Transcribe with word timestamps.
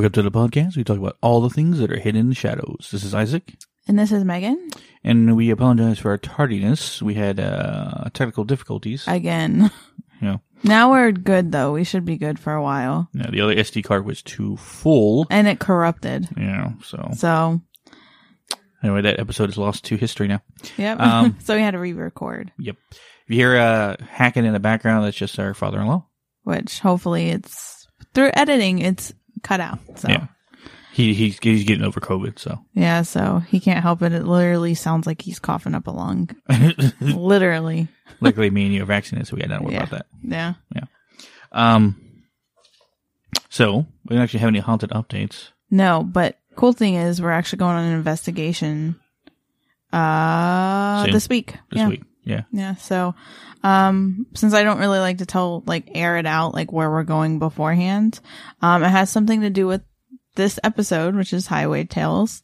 Welcome 0.00 0.12
to 0.12 0.22
the 0.22 0.30
podcast. 0.30 0.78
We 0.78 0.82
talk 0.84 0.96
about 0.96 1.18
all 1.20 1.42
the 1.42 1.50
things 1.50 1.78
that 1.78 1.92
are 1.92 1.98
hidden 2.00 2.22
in 2.22 2.28
the 2.30 2.34
shadows. 2.34 2.88
This 2.90 3.04
is 3.04 3.14
Isaac, 3.14 3.52
And 3.86 3.98
this 3.98 4.10
is 4.10 4.24
Megan 4.24 4.70
and 5.04 5.36
we 5.36 5.50
apologize 5.50 5.98
for 5.98 6.08
our 6.12 6.16
tardiness. 6.16 7.02
We 7.02 7.12
had 7.12 7.38
uh, 7.38 8.08
technical 8.14 8.44
difficulties. 8.44 9.04
again. 9.06 9.70
Yeah. 10.22 10.38
Now 10.62 10.90
we're 10.92 11.12
good 11.12 11.52
though. 11.52 11.72
We 11.72 11.84
should 11.84 12.06
be 12.06 12.16
good 12.16 12.38
for 12.38 12.54
a 12.54 12.62
while. 12.62 13.10
Yeah, 13.12 13.28
the 13.30 13.42
other 13.42 13.54
SD 13.56 13.84
card 13.84 14.06
was 14.06 14.22
too 14.22 14.56
full. 14.56 15.26
And 15.28 15.46
it 15.46 15.58
corrupted. 15.60 16.28
Yeah, 16.34 16.72
so 16.82 17.10
So, 17.14 17.60
anyway, 18.82 19.02
that 19.02 19.20
episode 19.20 19.50
is 19.50 19.58
lost 19.58 19.84
to 19.84 19.96
history 19.96 20.28
now. 20.28 20.40
yep. 20.78 20.98
Um, 20.98 21.36
so 21.44 21.54
we 21.56 21.60
had 21.60 21.72
to 21.72 21.78
re-record, 21.78 22.52
Yep. 22.58 22.76
If 22.90 23.00
you 23.28 23.36
hear 23.36 23.56
uh, 23.58 23.96
hacking 24.08 24.46
in 24.46 24.54
the 24.54 24.60
background, 24.60 25.04
that's 25.04 25.16
just 25.16 25.38
our 25.38 25.52
father-in-law. 25.52 26.06
which 26.44 26.80
hopefully 26.80 27.28
it's 27.28 27.86
through 28.14 28.30
editing, 28.34 28.78
it's 28.80 29.12
cut 29.42 29.60
out. 29.60 29.78
So, 29.96 30.08
Yeah. 30.08 30.26
He 30.92 31.14
he's, 31.14 31.38
he's 31.40 31.62
getting 31.64 31.84
over 31.84 32.00
COVID, 32.00 32.38
so 32.38 32.58
yeah. 32.74 33.02
So 33.02 33.38
he 33.48 33.60
can't 33.60 33.80
help 33.80 34.02
it. 34.02 34.12
It 34.12 34.24
literally 34.26 34.74
sounds 34.74 35.06
like 35.06 35.22
he's 35.22 35.38
coughing 35.38 35.74
up 35.74 35.86
a 35.86 35.90
lung. 35.92 36.30
literally. 37.00 37.86
luckily 38.20 38.50
me 38.50 38.64
and 38.66 38.74
you 38.74 38.82
are 38.82 38.86
vaccinated, 38.86 39.28
so 39.28 39.36
we 39.36 39.42
had 39.42 39.50
not 39.50 39.62
worry 39.62 39.74
Yeah. 39.74 39.84
about 39.84 39.90
that. 39.90 40.06
Yeah. 40.22 40.54
Yeah. 40.74 40.84
Um. 41.52 42.24
So 43.48 43.86
we 44.04 44.16
don't 44.16 44.22
actually 44.22 44.40
have 44.40 44.48
any 44.48 44.58
haunted 44.58 44.90
updates. 44.90 45.50
No, 45.70 46.02
but 46.02 46.38
cool 46.56 46.72
thing 46.72 46.96
is 46.96 47.22
we're 47.22 47.30
actually 47.30 47.58
going 47.60 47.76
on 47.76 47.84
an 47.84 47.92
investigation, 47.94 48.98
uh, 49.92 51.04
Soon. 51.04 51.12
this 51.12 51.28
week. 51.28 51.52
this 51.70 51.78
yeah. 51.78 51.88
week. 51.88 52.02
Yeah. 52.24 52.42
Yeah. 52.52 52.74
So, 52.76 53.14
um, 53.62 54.26
since 54.34 54.52
I 54.54 54.62
don't 54.62 54.78
really 54.78 54.98
like 54.98 55.18
to 55.18 55.26
tell, 55.26 55.62
like, 55.66 55.90
air 55.94 56.16
it 56.18 56.26
out, 56.26 56.54
like 56.54 56.72
where 56.72 56.90
we're 56.90 57.02
going 57.04 57.38
beforehand, 57.38 58.20
um, 58.62 58.82
it 58.82 58.88
has 58.90 59.10
something 59.10 59.40
to 59.42 59.50
do 59.50 59.66
with 59.66 59.82
this 60.36 60.58
episode, 60.62 61.14
which 61.16 61.32
is 61.32 61.46
Highway 61.46 61.84
Tales. 61.84 62.42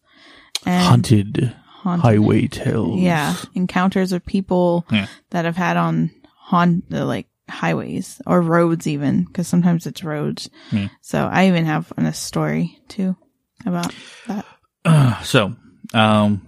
And 0.64 0.86
Haunted, 0.86 1.54
haunted- 1.68 2.02
highway 2.02 2.46
tales. 2.48 3.00
Yeah. 3.00 3.36
Encounters 3.54 4.12
of 4.12 4.24
people 4.26 4.84
Yeah. 4.90 5.06
that 5.30 5.44
have 5.44 5.56
had 5.56 5.76
on 5.76 6.10
haunt, 6.38 6.84
uh, 6.92 7.04
like, 7.06 7.28
highways 7.48 8.20
or 8.26 8.40
roads 8.40 8.86
even, 8.88 9.24
because 9.24 9.46
sometimes 9.46 9.86
it's 9.86 10.02
roads. 10.02 10.50
Yeah. 10.72 10.88
So 11.00 11.28
I 11.30 11.46
even 11.48 11.64
have 11.66 11.92
a 11.96 12.12
story 12.12 12.78
too 12.88 13.16
about 13.64 13.94
that. 14.26 14.44
so, 15.24 15.54
um, 15.94 16.42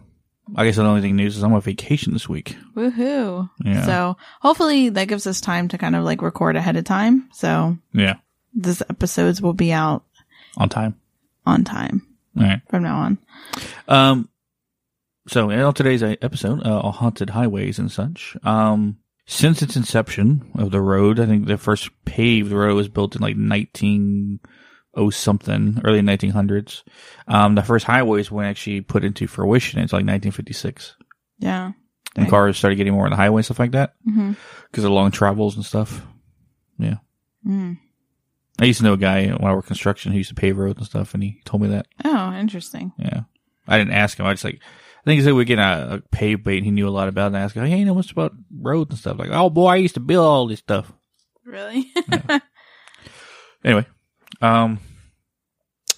I 0.57 0.65
guess 0.65 0.77
the 0.77 0.83
only 0.85 1.01
thing 1.01 1.17
news 1.17 1.37
is 1.37 1.43
I'm 1.43 1.53
on 1.53 1.61
vacation 1.61 2.13
this 2.13 2.29
week. 2.29 2.57
Woohoo. 2.75 3.49
Yeah. 3.65 3.85
So 3.85 4.17
hopefully 4.41 4.89
that 4.91 5.09
gives 5.09 5.27
us 5.27 5.41
time 5.41 5.69
to 5.69 5.79
kind 5.79 5.95
of 5.97 6.05
like 6.05 6.23
record 6.23 6.57
ahead 6.57 6.77
of 6.77 6.85
time. 6.85 7.29
So 7.33 7.77
Yeah. 7.93 8.15
this 8.55 8.83
episodes 8.89 9.41
will 9.43 9.53
be 9.55 9.73
out 9.73 10.05
On 10.57 10.69
time. 10.69 10.95
on 11.47 11.65
time 11.65 12.03
All 12.37 12.45
right. 12.45 12.61
from 12.71 12.83
now 12.83 12.99
on. 12.99 13.19
Um, 13.89 14.29
so 15.29 15.51
in 15.51 15.73
today's 15.75 16.03
episode, 16.03 16.67
uh, 16.67 16.81
all 16.81 16.93
haunted 16.93 17.31
highways 17.31 17.79
and 17.79 17.93
such. 17.93 18.37
Um, 18.43 18.97
since 19.27 19.61
its 19.61 19.77
inception 19.77 20.51
of 20.55 20.71
the 20.71 20.81
road, 20.81 21.21
I 21.21 21.27
think 21.27 21.47
the 21.47 21.59
first 21.59 21.91
paved 22.07 22.51
road 22.51 22.75
was 22.77 22.89
built 22.89 23.15
in 23.15 23.21
like 23.21 23.37
19 23.37 24.41
oh 24.99 25.11
something, 25.11 25.81
early 25.85 26.01
1900s. 26.01 26.83
Um, 27.27 27.55
the 27.55 27.63
first 27.63 27.87
highways 27.87 28.31
weren't 28.31 28.49
actually 28.51 28.81
put 28.83 29.05
into 29.05 29.27
fruition 29.27 29.79
until 29.81 29.97
like 29.99 30.07
1956. 30.07 30.97
Yeah. 31.39 31.73
And 32.17 32.25
Right. 32.25 32.31
cars 32.31 32.57
started 32.59 32.77
getting 32.77 32.95
more 32.95 33.05
on 33.05 33.11
the 33.11 33.17
highway 33.17 33.39
and 33.41 33.45
stuff 33.45 33.59
like 33.61 33.73
that 33.73 33.95
hmm 34.05 34.33
because 34.71 34.83
of 34.85 34.91
long 34.91 35.11
travels 35.11 35.57
and 35.57 35.65
stuff. 35.65 36.05
Yeah. 36.79 36.97
Mm. 37.47 37.79
I 38.61 38.65
used 38.65 38.79
to 38.79 38.85
know 38.85 38.95
a 38.95 38.99
guy 38.99 39.29
when 39.29 39.45
I 39.51 39.55
worked 39.55 39.69
construction 39.69 40.11
who 40.13 40.19
used 40.19 40.31
to 40.31 40.35
pave 40.35 40.59
roads 40.59 40.79
and 40.79 40.87
stuff, 40.87 41.15
and 41.15 41.23
he 41.23 41.41
told 41.45 41.63
me 41.63 41.69
that. 41.69 41.87
Oh, 42.05 42.33
interesting. 42.35 42.93
Yeah. 42.99 43.21
I 43.69 43.79
didn't 43.79 43.93
ask 43.95 44.19
him. 44.19 44.27
I 44.27 44.33
just 44.33 44.43
like, 44.45 44.57
I 44.63 45.05
think 45.05 45.21
he 45.21 45.25
said 45.25 45.35
we 45.35 45.45
get 45.45 45.59
a, 45.61 45.95
a 45.95 46.01
pave 46.11 46.43
bait 46.43 46.57
and 46.57 46.65
he 46.65 46.73
knew 46.73 46.89
a 46.89 46.91
lot 46.91 47.07
about 47.09 47.25
it. 47.25 47.27
And 47.29 47.37
I 47.37 47.41
asked 47.43 47.55
him, 47.55 47.65
hey, 47.67 47.79
you 47.79 47.85
know 47.85 47.95
much 47.95 48.11
about 48.11 48.33
roads 48.61 48.91
and 48.91 48.99
stuff? 48.99 49.19
Like, 49.19 49.31
oh 49.31 49.49
boy, 49.49 49.69
I 49.69 49.77
used 49.77 49.95
to 49.95 50.01
build 50.01 50.27
all 50.27 50.47
this 50.49 50.59
stuff. 50.59 50.93
Really? 51.45 51.91
Anyway. 53.65 53.87
Um, 54.41 54.79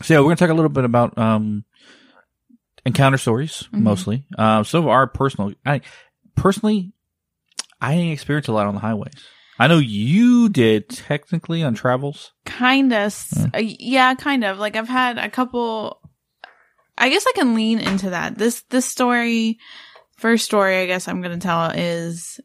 so 0.03 0.15
yeah, 0.15 0.21
we're 0.21 0.25
going 0.25 0.37
to 0.37 0.45
talk 0.45 0.51
a 0.51 0.55
little 0.55 0.69
bit 0.71 0.85
about, 0.85 1.17
um, 1.19 1.65
encounter 2.87 3.19
stories 3.19 3.69
Mhm. 3.73 3.81
mostly. 3.83 4.25
Um, 4.39 4.65
some 4.65 4.81
of 4.83 4.89
our 4.89 5.07
personal, 5.07 5.53
I 5.67 5.83
personally, 6.37 6.93
I 7.81 7.95
didn't 7.97 8.13
experience 8.13 8.49
a 8.49 8.53
lot 8.53 8.67
on 8.67 8.75
the 8.75 8.81
highways. 8.81 9.13
I 9.59 9.67
know 9.69 9.79
you 9.79 10.49
did 10.49 10.89
technically 10.89 11.63
on 11.63 11.75
travels. 11.75 12.33
kind 12.47 12.93
of. 12.95 13.15
Uh, 13.55 13.59
yeah, 13.63 14.15
kind 14.15 14.45
of. 14.45 14.59
Like 14.59 14.75
I've 14.77 14.89
had 14.89 15.19
a 15.19 15.29
couple. 15.29 16.01
I 16.97 17.09
guess 17.11 17.25
I 17.29 17.33
can 17.35 17.55
lean 17.55 17.79
into 17.79 18.11
that. 18.11 18.37
This 18.39 18.63
this 18.71 18.87
story, 18.87 19.59
first 20.17 20.47
story, 20.47 20.79
I 20.79 20.87
guess 20.87 21.09
I'm 21.09 21.21
gonna 21.21 21.39
tell 21.39 21.71
is 21.73 22.41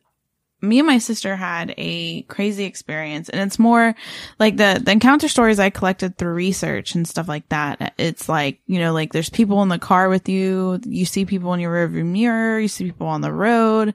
me 0.66 0.80
and 0.80 0.88
my 0.88 0.98
sister 0.98 1.36
had 1.36 1.74
a 1.78 2.24
crazy 2.24 2.66
experience, 2.66 3.30
and 3.30 3.42
it's 3.42 3.60
more 3.60 3.96
like 4.40 4.58
the 4.58 4.82
the 4.84 4.92
encounter 4.92 5.28
stories 5.28 5.60
I 5.60 5.70
collected 5.70 6.18
through 6.18 6.34
research 6.34 6.96
and 6.96 7.08
stuff 7.08 7.28
like 7.28 7.48
that. 7.50 7.94
It's 7.98 8.28
like 8.28 8.60
you 8.68 8.80
know, 8.80 8.94
like 8.94 9.14
there's 9.14 9.30
people 9.30 9.62
in 9.62 9.70
the 9.70 9.80
car 9.80 10.10
with 10.10 10.28
you, 10.28 10.80
you 10.86 11.06
see 11.06 11.26
people 11.26 11.54
in 11.54 11.60
your 11.60 11.74
rearview 11.74 12.06
mirror, 12.06 12.60
you 12.60 12.68
see 12.68 12.86
people 12.86 13.08
on 13.08 13.22
the 13.22 13.34
road. 13.34 13.94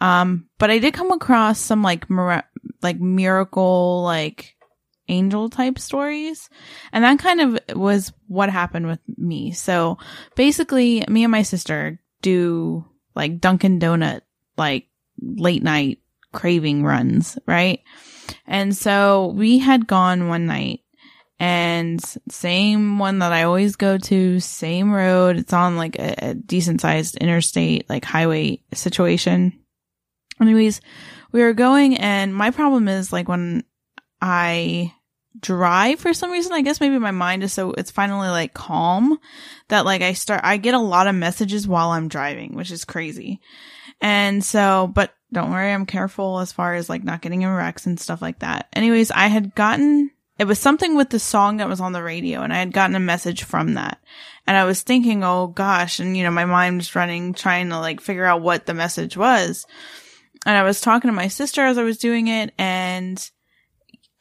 Um, 0.00 0.48
but 0.58 0.70
I 0.70 0.78
did 0.78 0.94
come 0.94 1.12
across 1.12 1.58
some 1.58 1.82
like 1.82 2.08
mira- 2.08 2.48
like 2.82 2.98
miracle 2.98 4.02
like 4.02 4.56
angel 5.10 5.50
type 5.50 5.78
stories. 5.78 6.48
And 6.92 7.04
that 7.04 7.18
kind 7.18 7.40
of 7.40 7.58
was 7.76 8.12
what 8.28 8.48
happened 8.48 8.86
with 8.86 9.00
me. 9.18 9.52
So 9.52 9.98
basically, 10.36 11.04
me 11.08 11.24
and 11.24 11.32
my 11.32 11.42
sister 11.42 12.00
do 12.22 12.86
like 13.14 13.40
Dunkin' 13.40 13.80
Donut, 13.80 14.22
like 14.56 14.86
late 15.20 15.62
night 15.62 15.98
craving 16.32 16.84
runs, 16.84 17.38
right? 17.46 17.80
And 18.46 18.76
so 18.76 19.28
we 19.36 19.58
had 19.58 19.86
gone 19.86 20.28
one 20.28 20.46
night 20.46 20.80
and 21.38 22.00
same 22.28 22.98
one 22.98 23.20
that 23.20 23.32
I 23.32 23.44
always 23.44 23.76
go 23.76 23.96
to, 23.96 24.40
same 24.40 24.92
road. 24.92 25.38
It's 25.38 25.52
on 25.52 25.76
like 25.76 25.98
a, 25.98 26.30
a 26.30 26.34
decent 26.34 26.80
sized 26.80 27.16
interstate, 27.16 27.88
like 27.88 28.04
highway 28.04 28.62
situation. 28.74 29.58
Anyways, 30.40 30.80
we 31.32 31.42
were 31.42 31.54
going 31.54 31.96
and 31.96 32.34
my 32.34 32.50
problem 32.50 32.88
is 32.88 33.12
like 33.12 33.28
when 33.28 33.64
I 34.20 34.92
drive 35.38 36.00
for 36.00 36.12
some 36.12 36.30
reason, 36.30 36.52
I 36.52 36.60
guess 36.60 36.80
maybe 36.80 36.98
my 36.98 37.10
mind 37.10 37.42
is 37.42 37.52
so 37.52 37.72
it's 37.72 37.90
finally 37.90 38.28
like 38.28 38.52
calm 38.52 39.18
that 39.68 39.84
like 39.84 40.02
I 40.02 40.12
start 40.12 40.42
I 40.44 40.58
get 40.58 40.74
a 40.74 40.78
lot 40.78 41.06
of 41.06 41.14
messages 41.14 41.66
while 41.66 41.90
I'm 41.90 42.08
driving, 42.08 42.54
which 42.54 42.70
is 42.70 42.84
crazy. 42.84 43.40
And 44.00 44.44
so, 44.44 44.90
but 44.92 45.12
don't 45.32 45.50
worry, 45.50 45.72
I'm 45.72 45.86
careful 45.86 46.40
as 46.40 46.52
far 46.52 46.74
as 46.74 46.88
like 46.88 47.04
not 47.04 47.22
getting 47.22 47.42
in 47.42 47.50
wrecks 47.50 47.86
and 47.86 48.00
stuff 48.00 48.22
like 48.22 48.40
that. 48.40 48.68
Anyways, 48.72 49.10
I 49.10 49.26
had 49.28 49.54
gotten 49.54 50.10
it 50.40 50.46
was 50.46 50.58
something 50.58 50.96
with 50.96 51.10
the 51.10 51.18
song 51.18 51.58
that 51.58 51.68
was 51.68 51.82
on 51.82 51.92
the 51.92 52.02
radio 52.02 52.40
and 52.40 52.50
I 52.50 52.60
had 52.60 52.72
gotten 52.72 52.96
a 52.96 53.00
message 53.00 53.42
from 53.42 53.74
that. 53.74 54.00
And 54.46 54.56
I 54.56 54.64
was 54.64 54.80
thinking, 54.80 55.22
oh 55.22 55.48
gosh, 55.48 56.00
and 56.00 56.16
you 56.16 56.24
know, 56.24 56.30
my 56.30 56.46
mind 56.46 56.96
running 56.96 57.34
trying 57.34 57.68
to 57.68 57.78
like 57.78 58.00
figure 58.00 58.24
out 58.24 58.40
what 58.40 58.64
the 58.64 58.72
message 58.72 59.18
was. 59.18 59.66
And 60.46 60.56
I 60.56 60.62
was 60.62 60.80
talking 60.80 61.08
to 61.08 61.14
my 61.14 61.28
sister 61.28 61.60
as 61.60 61.76
I 61.76 61.82
was 61.82 61.98
doing 61.98 62.28
it 62.28 62.54
and 62.56 63.30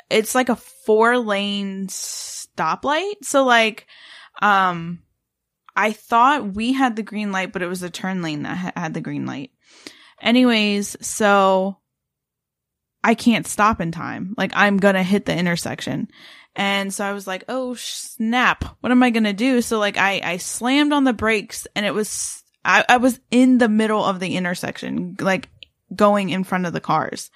it's 0.09 0.35
like 0.35 0.49
a 0.49 0.57
four 0.57 1.17
lane 1.17 1.87
stoplight. 1.87 3.23
So 3.23 3.45
like, 3.45 3.87
um, 4.41 5.03
I 5.73 5.93
thought 5.93 6.53
we 6.53 6.73
had 6.73 6.97
the 6.97 7.03
green 7.03 7.31
light, 7.31 7.53
but 7.53 7.61
it 7.61 7.67
was 7.67 7.79
the 7.79 7.89
turn 7.89 8.21
lane 8.21 8.43
that 8.43 8.57
ha- 8.57 8.71
had 8.75 8.93
the 8.93 8.99
green 8.99 9.25
light. 9.25 9.51
Anyways, 10.21 10.97
so 11.05 11.77
I 13.03 13.15
can't 13.15 13.47
stop 13.47 13.81
in 13.81 13.91
time. 13.91 14.33
Like 14.37 14.51
I'm 14.53 14.77
gonna 14.77 15.03
hit 15.03 15.25
the 15.25 15.35
intersection. 15.35 16.09
And 16.55 16.93
so 16.93 17.05
I 17.05 17.13
was 17.13 17.27
like, 17.27 17.43
oh 17.47 17.75
snap, 17.75 18.65
what 18.81 18.91
am 18.91 19.03
I 19.03 19.09
gonna 19.11 19.33
do? 19.33 19.61
So 19.61 19.79
like 19.79 19.97
I, 19.97 20.21
I 20.23 20.37
slammed 20.37 20.93
on 20.93 21.03
the 21.03 21.13
brakes 21.13 21.67
and 21.75 21.85
it 21.85 21.93
was, 21.93 22.43
I, 22.65 22.83
I 22.89 22.97
was 22.97 23.19
in 23.31 23.57
the 23.57 23.69
middle 23.69 24.03
of 24.03 24.19
the 24.19 24.35
intersection, 24.35 25.15
like 25.19 25.49
going 25.95 26.29
in 26.29 26.43
front 26.43 26.65
of 26.65 26.73
the 26.73 26.81
cars. 26.81 27.31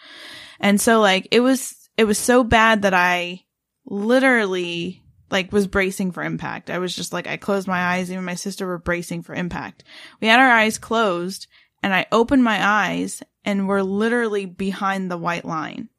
And 0.59 0.79
so 0.81 0.99
like 0.99 1.27
it 1.31 1.39
was, 1.39 1.89
it 1.97 2.03
was 2.05 2.17
so 2.17 2.43
bad 2.43 2.81
that 2.81 2.93
I 2.93 3.43
literally 3.85 5.03
like 5.31 5.51
was 5.51 5.67
bracing 5.67 6.11
for 6.11 6.23
impact. 6.23 6.69
I 6.69 6.79
was 6.79 6.95
just 6.95 7.13
like, 7.13 7.27
I 7.27 7.37
closed 7.37 7.67
my 7.67 7.79
eyes. 7.79 8.11
Even 8.11 8.25
my 8.25 8.35
sister 8.35 8.67
were 8.67 8.77
bracing 8.77 9.23
for 9.23 9.33
impact. 9.33 9.83
We 10.21 10.27
had 10.27 10.39
our 10.39 10.51
eyes 10.51 10.77
closed 10.77 11.47
and 11.83 11.93
I 11.93 12.07
opened 12.11 12.43
my 12.43 12.65
eyes 12.65 13.21
and 13.45 13.67
we're 13.67 13.81
literally 13.81 14.45
behind 14.45 15.11
the 15.11 15.17
white 15.17 15.45
line. 15.45 15.89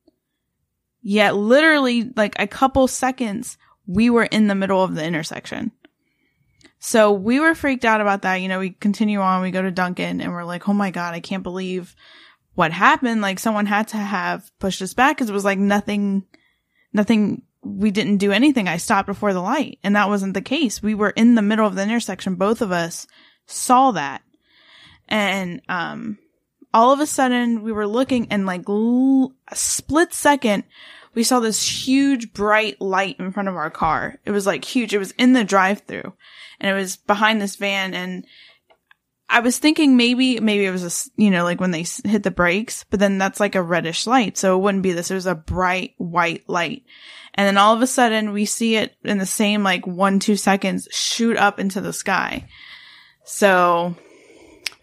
Yet 1.03 1.37
literally 1.37 2.11
like 2.17 2.35
a 2.39 2.47
couple 2.47 2.89
seconds, 2.89 3.59
we 3.87 4.09
were 4.09 4.25
in 4.25 4.47
the 4.47 4.55
middle 4.55 4.83
of 4.83 4.95
the 4.95 5.05
intersection. 5.05 5.71
So 6.79 7.13
we 7.13 7.41
were 7.41 7.55
freaked 7.55 7.85
out 7.85 8.01
about 8.01 8.23
that. 8.23 8.37
You 8.37 8.49
know, 8.49 8.59
we 8.59 8.71
continue 8.71 9.21
on, 9.21 9.43
we 9.43 9.51
go 9.51 9.63
to 9.63 9.71
Dunkin' 9.71 10.21
and 10.21 10.33
we're 10.33 10.45
like, 10.45 10.69
oh 10.69 10.75
my 10.75 10.91
God, 10.91 11.15
I 11.15 11.21
can't 11.21 11.43
believe 11.43 11.95
what 12.55 12.73
happened. 12.73 13.21
Like 13.21 13.39
someone 13.39 13.67
had 13.67 13.89
to 13.89 13.99
have 13.99 14.51
pushed 14.59 14.81
us 14.81 14.95
back 14.95 15.17
because 15.17 15.29
it 15.29 15.35
was 15.35 15.45
like 15.45 15.59
nothing, 15.59 16.25
nothing 16.93 17.43
we 17.63 17.91
didn't 17.91 18.19
do 18.19 18.33
anything. 18.33 18.69
I 18.69 18.79
stopped 18.79 19.07
before 19.07 19.33
the 19.33 19.41
light. 19.41 19.79
And 19.83 19.97
that 19.97 20.09
wasn't 20.09 20.35
the 20.35 20.43
case. 20.43 20.83
We 20.83 20.95
were 20.95 21.11
in 21.11 21.35
the 21.35 21.43
middle 21.43 21.67
of 21.67 21.75
the 21.75 21.83
intersection. 21.83 22.37
Both 22.37 22.63
of 22.63 22.73
us 22.73 23.07
saw 23.47 23.91
that. 23.93 24.23
And, 25.15 25.63
um, 25.69 26.19
all 26.75 26.93
of 26.93 26.99
a 26.99 27.07
sudden 27.07 27.63
we 27.63 27.71
were 27.71 27.87
looking 27.87 28.27
and 28.31 28.47
like 28.47 28.69
l- 28.69 29.33
a 29.49 29.55
split 29.55 30.13
second, 30.13 30.65
we 31.15 31.23
saw 31.23 31.39
this 31.39 31.87
huge 31.87 32.33
bright 32.33 32.81
light 32.81 33.21
in 33.21 33.31
front 33.31 33.49
of 33.49 33.55
our 33.55 33.71
car. 33.71 34.19
It 34.25 34.33
was 34.33 34.45
like 34.45 34.65
huge. 34.65 34.93
It 34.93 34.99
was 34.99 35.13
in 35.13 35.33
the 35.33 35.45
drive 35.45 35.83
through 35.83 36.13
and 36.59 36.71
it 36.71 36.79
was 36.79 36.97
behind 36.97 37.41
this 37.41 37.55
van 37.55 37.95
and 37.95 38.27
I 39.29 39.41
was 39.41 39.59
thinking 39.59 39.97
maybe, 39.97 40.39
maybe 40.41 40.67
it 40.67 40.71
was 40.71 40.85
a, 40.85 41.21
you 41.21 41.31
know, 41.31 41.45
like 41.45 41.61
when 41.61 41.71
they 41.71 41.87
hit 42.05 42.25
the 42.25 42.31
brakes, 42.31 42.85
but 42.91 43.01
then 43.01 43.17
that's 43.19 43.41
like 43.41 43.55
a 43.55 43.63
reddish 43.63 44.07
light. 44.07 44.37
So 44.37 44.57
it 44.57 44.61
wouldn't 44.61 44.83
be 44.83 44.93
this. 44.93 45.11
It 45.11 45.15
was 45.15 45.27
a 45.27 45.35
bright 45.35 45.95
white 45.97 46.49
light. 46.49 46.83
And 47.35 47.47
then 47.47 47.57
all 47.57 47.75
of 47.75 47.83
a 47.83 47.87
sudden 47.87 48.33
we 48.33 48.45
see 48.45 48.77
it 48.77 48.97
in 49.05 49.19
the 49.19 49.27
same 49.27 49.63
like 49.63 49.87
one, 49.87 50.19
two 50.19 50.37
seconds 50.37 50.89
shoot 50.91 51.37
up 51.37 51.59
into 51.59 51.81
the 51.81 51.93
sky. 51.93 52.49
So 53.25 53.97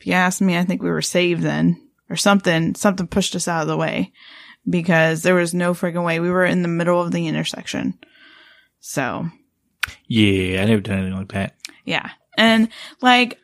if 0.01 0.07
you 0.07 0.13
ask 0.13 0.41
me, 0.41 0.57
I 0.57 0.63
think 0.63 0.81
we 0.81 0.89
were 0.89 1.03
saved 1.03 1.43
then 1.43 1.79
or 2.09 2.15
something, 2.15 2.73
something 2.73 3.05
pushed 3.05 3.35
us 3.35 3.47
out 3.47 3.61
of 3.61 3.67
the 3.67 3.77
way 3.77 4.11
because 4.67 5.21
there 5.21 5.35
was 5.35 5.53
no 5.53 5.75
friggin' 5.75 6.03
way. 6.03 6.19
We 6.19 6.31
were 6.31 6.43
in 6.43 6.63
the 6.63 6.67
middle 6.67 6.99
of 6.99 7.11
the 7.11 7.27
intersection. 7.27 7.99
So 8.79 9.27
Yeah, 10.07 10.61
I 10.61 10.65
never 10.65 10.81
done 10.81 10.97
anything 10.99 11.17
like 11.17 11.31
that. 11.33 11.53
yeah. 11.85 12.09
And 12.35 12.69
like, 12.99 13.37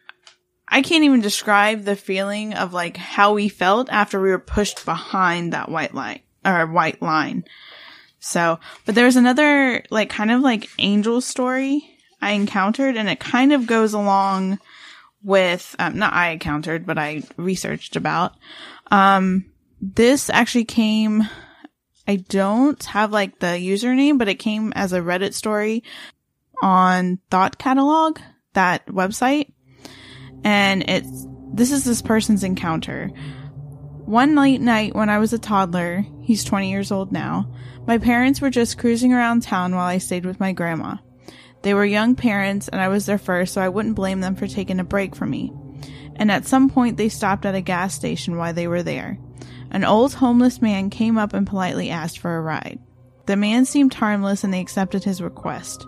I 0.68 0.82
can't 0.82 1.04
even 1.04 1.22
describe 1.22 1.84
the 1.84 1.96
feeling 1.96 2.56
of 2.56 2.74
like 2.74 2.98
how 2.98 3.34
we 3.34 3.50
felt 3.50 3.90
after 3.92 4.20
we 4.20 4.30
were 4.30 4.40
pushed 4.40 4.84
behind 4.84 5.54
that 5.54 5.70
white 5.70 5.94
light 5.94 6.24
or 6.44 6.66
white 6.66 7.02
line. 7.04 7.44
So, 8.20 8.60
but 8.86 8.96
there's 8.96 9.16
another 9.16 9.84
like 9.92 10.10
kind 10.10 10.32
of 10.32 10.42
like 10.42 10.70
angel 10.80 11.22
story 11.22 11.88
I 12.20 12.32
encountered 12.32 12.98
and 12.98 13.08
it 13.10 13.20
kind 13.20 13.54
of 13.54 13.68
goes 13.68 13.94
along 13.94 14.58
with, 15.28 15.76
um, 15.78 16.00
not 16.00 16.14
I 16.14 16.30
encountered, 16.30 16.86
but 16.86 16.98
I 16.98 17.22
researched 17.36 17.98
about. 17.98 18.34
Um, 18.90 19.46
this 19.82 20.30
actually 20.30 20.64
came, 20.64 21.28
I 22.08 22.16
don't 22.16 22.82
have 22.86 23.12
like 23.12 23.40
the 23.40 23.48
username, 23.48 24.18
but 24.18 24.30
it 24.30 24.36
came 24.36 24.72
as 24.74 24.94
a 24.94 25.02
Reddit 25.02 25.34
story 25.34 25.84
on 26.62 27.20
Thought 27.30 27.58
Catalog, 27.58 28.20
that 28.54 28.88
website. 28.88 29.52
And 30.46 30.90
it's, 30.90 31.28
this 31.54 31.74
is 31.74 31.84
this 31.84 32.02
person's 32.02 32.46
encounter. 32.46 33.08
One 34.06 34.34
late 34.34 34.62
night 34.62 34.96
when 34.96 35.10
I 35.10 35.20
was 35.20 35.34
a 35.34 35.40
toddler, 35.40 36.06
he's 36.22 36.46
20 36.46 36.72
years 36.72 36.90
old 36.90 37.12
now, 37.12 37.54
my 37.86 37.98
parents 37.98 38.40
were 38.40 38.50
just 38.50 38.78
cruising 38.78 39.12
around 39.12 39.44
town 39.44 39.76
while 39.76 39.88
I 39.88 39.98
stayed 39.98 40.26
with 40.26 40.40
my 40.40 40.54
grandma. 40.54 40.96
They 41.68 41.74
were 41.74 41.84
young 41.84 42.16
parents 42.16 42.70
and 42.70 42.80
I 42.80 42.88
was 42.88 43.06
their 43.06 43.18
first, 43.18 43.54
so 43.54 43.60
I 43.60 43.68
wouldn't 43.68 43.96
blame 43.96 44.22
them 44.22 44.38
for 44.38 44.48
taking 44.48 44.80
a 44.80 44.86
break 44.86 45.18
from 45.18 45.32
me. 45.32 45.52
And 46.16 46.32
at 46.32 46.48
some 46.48 46.70
point 46.70 46.96
they 46.96 47.10
stopped 47.10 47.46
at 47.46 47.56
a 47.56 47.60
gas 47.60 47.94
station 47.94 48.38
while 48.38 48.54
they 48.54 48.70
were 48.70 48.84
there. 48.84 49.20
An 49.72 49.84
old 49.84 50.14
homeless 50.14 50.62
man 50.62 50.90
came 50.90 51.18
up 51.18 51.34
and 51.34 51.46
politely 51.46 51.90
asked 51.90 52.20
for 52.20 52.38
a 52.38 52.42
ride. 52.42 52.80
The 53.26 53.36
man 53.36 53.66
seemed 53.66 53.94
harmless 53.94 54.46
and 54.46 54.54
they 54.54 54.62
accepted 54.62 55.04
his 55.04 55.22
request. 55.22 55.86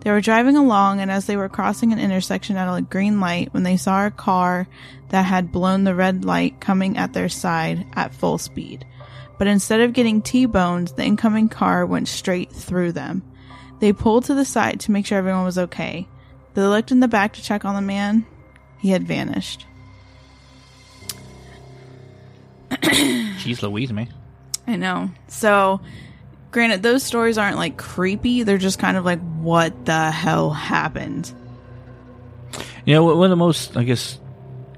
They 0.00 0.10
were 0.10 0.20
driving 0.20 0.58
along, 0.58 1.00
and 1.00 1.10
as 1.10 1.24
they 1.24 1.38
were 1.38 1.48
crossing 1.48 1.94
an 1.94 1.98
intersection 1.98 2.58
at 2.58 2.68
a 2.68 2.82
green 2.82 3.18
light, 3.18 3.54
when 3.54 3.62
they 3.62 3.78
saw 3.78 4.04
a 4.04 4.10
car 4.10 4.68
that 5.08 5.24
had 5.24 5.50
blown 5.50 5.84
the 5.84 5.94
red 5.94 6.26
light 6.26 6.60
coming 6.60 6.98
at 6.98 7.14
their 7.14 7.30
side 7.30 7.86
at 7.94 8.14
full 8.14 8.36
speed. 8.36 8.84
But 9.38 9.46
instead 9.46 9.80
of 9.80 9.94
getting 9.94 10.20
T-boned, 10.20 10.88
the 10.88 11.04
incoming 11.04 11.48
car 11.48 11.86
went 11.86 12.08
straight 12.08 12.52
through 12.52 12.92
them. 12.92 13.22
They 13.84 13.92
pulled 13.92 14.24
to 14.24 14.34
the 14.34 14.46
side 14.46 14.80
to 14.80 14.92
make 14.92 15.04
sure 15.04 15.18
everyone 15.18 15.44
was 15.44 15.58
okay. 15.58 16.08
They 16.54 16.62
looked 16.62 16.90
in 16.90 17.00
the 17.00 17.06
back 17.06 17.34
to 17.34 17.42
check 17.42 17.66
on 17.66 17.74
the 17.74 17.82
man. 17.82 18.24
He 18.78 18.88
had 18.88 19.06
vanished. 19.06 19.66
Jeez 22.70 23.60
Louise, 23.60 23.92
man. 23.92 24.08
I 24.66 24.76
know. 24.76 25.10
So, 25.28 25.82
granted, 26.50 26.82
those 26.82 27.02
stories 27.02 27.36
aren't 27.36 27.58
like 27.58 27.76
creepy. 27.76 28.42
They're 28.42 28.56
just 28.56 28.78
kind 28.78 28.96
of 28.96 29.04
like, 29.04 29.20
what 29.20 29.84
the 29.84 30.10
hell 30.10 30.48
happened? 30.48 31.30
You 32.86 32.94
know, 32.94 33.04
one 33.04 33.24
of 33.24 33.30
the 33.30 33.36
most, 33.36 33.76
I 33.76 33.84
guess, 33.84 34.18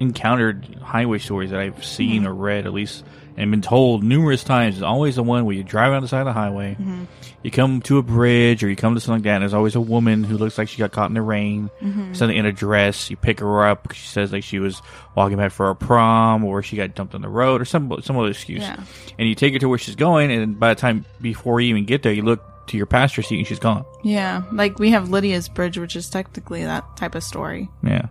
encountered 0.01 0.65
highway 0.81 1.19
stories 1.19 1.51
that 1.51 1.61
I've 1.61 1.85
seen 1.85 2.23
Mm-hmm. 2.23 2.27
or 2.27 2.33
read, 2.33 2.65
at 2.67 2.73
least, 2.73 3.05
and 3.37 3.51
been 3.51 3.61
told 3.61 4.03
numerous 4.03 4.43
times, 4.43 4.77
is 4.77 4.81
always 4.83 5.15
the 5.15 5.23
one 5.23 5.45
where 5.45 5.55
you 5.55 5.63
drive 5.63 5.93
on 5.93 6.01
the 6.01 6.07
side 6.07 6.21
of 6.21 6.25
the 6.25 6.33
highway, 6.33 6.75
Mm-hmm. 6.79 7.03
you 7.43 7.51
come 7.51 7.81
to 7.83 7.99
a 7.99 8.01
bridge 8.03 8.63
or 8.63 8.69
you 8.69 8.75
come 8.75 8.95
to 8.95 8.99
something 8.99 9.19
like 9.19 9.23
that, 9.25 9.35
and 9.35 9.41
there's 9.43 9.53
always 9.53 9.75
a 9.75 9.81
woman 9.81 10.23
who 10.23 10.37
looks 10.37 10.57
like 10.57 10.67
she 10.67 10.77
got 10.79 10.91
caught 10.91 11.09
in 11.09 11.13
the 11.13 11.21
rain, 11.21 11.69
Mm-hmm. 11.81 12.13
something 12.13 12.35
in 12.35 12.45
a 12.45 12.51
dress. 12.51 13.09
You 13.09 13.15
pick 13.15 13.39
her 13.39 13.67
up 13.67 13.83
because 13.83 13.97
she 13.97 14.07
says 14.07 14.31
like 14.33 14.43
she 14.43 14.59
was 14.59 14.81
walking 15.15 15.37
back 15.37 15.51
for 15.51 15.69
a 15.69 15.75
prom 15.75 16.43
or 16.43 16.63
she 16.63 16.75
got 16.75 16.95
dumped 16.95 17.13
on 17.15 17.21
the 17.21 17.29
road 17.29 17.61
or 17.61 17.65
some 17.65 17.93
some 18.01 18.17
other 18.17 18.29
excuse. 18.31 18.61
Yeah. 18.63 18.81
And 19.19 19.29
you 19.29 19.35
take 19.35 19.53
her 19.53 19.59
to 19.59 19.69
where 19.69 19.77
she's 19.77 19.95
going, 19.95 20.31
and 20.31 20.59
by 20.59 20.73
the 20.73 20.79
time 20.79 21.05
before 21.21 21.61
you 21.61 21.69
even 21.69 21.85
get 21.85 22.03
there, 22.03 22.13
you 22.13 22.23
look 22.23 22.43
to 22.67 22.75
your 22.75 22.85
passenger 22.85 23.21
seat 23.21 23.37
and 23.37 23.47
she's 23.47 23.59
gone. 23.59 23.85
Yeah. 24.03 24.41
Like 24.51 24.77
we 24.77 24.89
have 24.89 25.09
Lydia's 25.09 25.47
Bridge, 25.47 25.77
which 25.77 25.95
is 25.95 26.09
technically 26.09 26.65
that 26.65 26.97
type 26.97 27.15
of 27.15 27.23
story. 27.23 27.69
Yeah. 27.81 28.07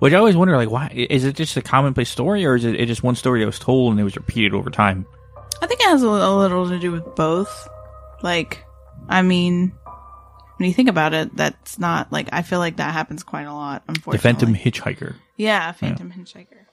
Which 0.00 0.12
I 0.12 0.16
always 0.16 0.36
wonder, 0.36 0.56
like, 0.56 0.70
why 0.70 0.90
is 0.92 1.24
it 1.24 1.36
just 1.36 1.56
a 1.56 1.62
commonplace 1.62 2.10
story, 2.10 2.44
or 2.44 2.56
is 2.56 2.64
it, 2.64 2.74
it 2.80 2.86
just 2.86 3.02
one 3.02 3.14
story 3.14 3.40
that 3.40 3.46
was 3.46 3.58
told 3.58 3.92
and 3.92 4.00
it 4.00 4.04
was 4.04 4.16
repeated 4.16 4.54
over 4.54 4.70
time? 4.70 5.06
I 5.62 5.66
think 5.66 5.80
it 5.80 5.88
has 5.88 6.02
a, 6.02 6.08
a 6.08 6.36
little 6.36 6.68
to 6.68 6.78
do 6.78 6.90
with 6.90 7.14
both. 7.14 7.68
Like, 8.22 8.64
I 9.08 9.22
mean, 9.22 9.72
when 10.56 10.68
you 10.68 10.74
think 10.74 10.88
about 10.88 11.12
it, 11.14 11.36
that's 11.36 11.78
not 11.78 12.10
like, 12.12 12.28
I 12.32 12.42
feel 12.42 12.58
like 12.58 12.76
that 12.76 12.92
happens 12.92 13.22
quite 13.22 13.44
a 13.46 13.52
lot, 13.52 13.82
Unfortunately, 13.88 14.16
The. 14.16 14.22
Phantom 14.22 14.54
Hitchhiker. 14.54 15.14
Yeah, 15.36 15.72
Phantom 15.72 16.10
Hitchhiker. 16.12 16.64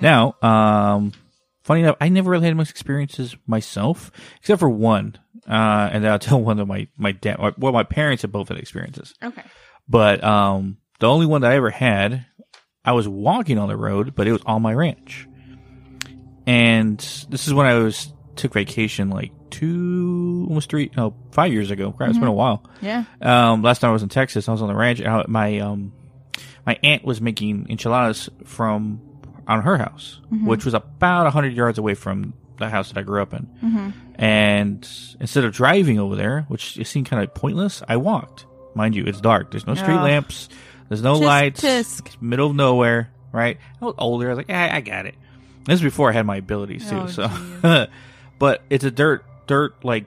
Now, 0.00 0.36
um, 0.42 1.12
funny 1.64 1.80
enough, 1.80 1.96
I 2.00 2.08
never 2.08 2.30
really 2.30 2.46
had 2.46 2.56
much 2.56 2.70
experiences 2.70 3.36
myself, 3.46 4.10
except 4.40 4.60
for 4.60 4.70
one, 4.70 5.18
uh, 5.48 5.90
and 5.92 6.02
then 6.04 6.10
I'll 6.12 6.18
tell 6.18 6.40
one 6.42 6.58
of 6.60 6.68
my 6.68 6.88
my 6.96 7.12
dad, 7.12 7.38
well, 7.58 7.72
my 7.72 7.82
parents 7.82 8.22
have 8.22 8.32
both 8.32 8.48
had 8.48 8.56
experiences, 8.58 9.14
Okay. 9.22 9.42
but 9.88 10.22
um, 10.24 10.78
the 11.00 11.08
only 11.08 11.26
one 11.26 11.40
that 11.42 11.50
I 11.50 11.56
ever 11.56 11.70
had, 11.70 12.24
I 12.84 12.92
was 12.92 13.08
walking 13.08 13.58
on 13.58 13.68
the 13.68 13.76
road, 13.76 14.14
but 14.14 14.26
it 14.26 14.32
was 14.32 14.42
on 14.46 14.62
my 14.62 14.74
ranch, 14.74 15.26
and 16.46 16.98
this 17.28 17.46
is 17.46 17.54
when 17.54 17.66
I 17.66 17.74
was 17.74 18.12
took 18.36 18.52
vacation 18.52 19.10
like 19.10 19.32
two, 19.50 20.46
almost 20.48 20.68
three, 20.68 20.90
no, 20.96 21.14
five 21.30 21.52
years 21.52 21.70
ago. 21.70 21.92
Crap, 21.92 22.10
It's 22.10 22.18
been 22.18 22.28
a 22.28 22.32
while. 22.32 22.64
Yeah. 22.80 23.04
Um, 23.22 23.62
last 23.62 23.78
time 23.80 23.90
I 23.90 23.92
was 23.92 24.02
in 24.02 24.08
Texas, 24.08 24.48
I 24.48 24.52
was 24.52 24.60
on 24.62 24.68
the 24.68 24.74
ranch. 24.74 24.98
And 25.00 25.08
I, 25.08 25.24
my 25.28 25.58
um, 25.60 25.92
my 26.66 26.78
aunt 26.82 27.04
was 27.04 27.20
making 27.20 27.66
enchiladas 27.70 28.28
from 28.44 29.00
on 29.46 29.62
her 29.62 29.76
house, 29.78 30.20
which 30.30 30.64
was 30.64 30.74
about 30.74 31.32
hundred 31.32 31.54
yards 31.54 31.78
away 31.78 31.94
from 31.94 32.34
the 32.58 32.68
house 32.68 32.88
that 32.88 32.98
I 32.98 33.02
grew 33.02 33.22
up 33.22 33.32
in. 33.34 33.92
And 34.16 34.88
instead 35.20 35.44
of 35.44 35.52
driving 35.52 35.98
over 35.98 36.16
there, 36.16 36.42
which 36.48 36.76
it 36.78 36.86
seemed 36.86 37.06
kind 37.06 37.22
of 37.22 37.34
pointless, 37.34 37.82
I 37.88 37.96
walked. 37.96 38.46
Mind 38.74 38.94
you, 38.94 39.04
it's 39.04 39.20
dark. 39.20 39.50
There's 39.52 39.66
no 39.66 39.74
street 39.74 39.96
Oh. 39.98 40.02
lamps. 40.02 40.48
There's 40.88 41.02
no 41.02 41.14
Tisk, 41.14 41.24
lights. 41.24 41.60
tisk. 41.62 42.20
Middle 42.20 42.50
of 42.50 42.56
nowhere, 42.56 43.10
right? 43.32 43.58
I 43.80 43.84
was 43.84 43.94
older. 43.98 44.26
I 44.26 44.30
was 44.30 44.36
like, 44.38 44.48
yeah, 44.48 44.70
I 44.72 44.80
got 44.80 45.06
it. 45.06 45.14
This 45.64 45.76
is 45.76 45.82
before 45.82 46.10
I 46.10 46.12
had 46.12 46.26
my 46.26 46.36
abilities 46.36 46.88
too. 46.88 46.96
Oh, 46.96 47.06
so, 47.06 47.86
but 48.38 48.62
it's 48.68 48.84
a 48.84 48.90
dirt, 48.90 49.24
dirt 49.46 49.82
like 49.84 50.04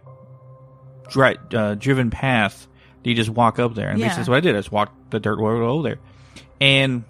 dri- 1.10 1.38
uh, 1.54 1.76
driven 1.76 2.10
path. 2.12 2.68
that 3.04 3.10
You 3.10 3.16
just 3.16 3.30
walk 3.30 3.58
up 3.60 3.74
there, 3.76 3.90
and 3.90 4.00
Yeah. 4.00 4.16
that's 4.16 4.30
what 4.30 4.38
I 4.38 4.40
did. 4.42 4.56
I 4.56 4.60
just 4.60 4.72
walked 4.72 5.10
the 5.12 5.20
dirt 5.20 5.40
road 5.40 5.64
over 5.64 5.84
there, 5.84 6.00
and 6.62 7.04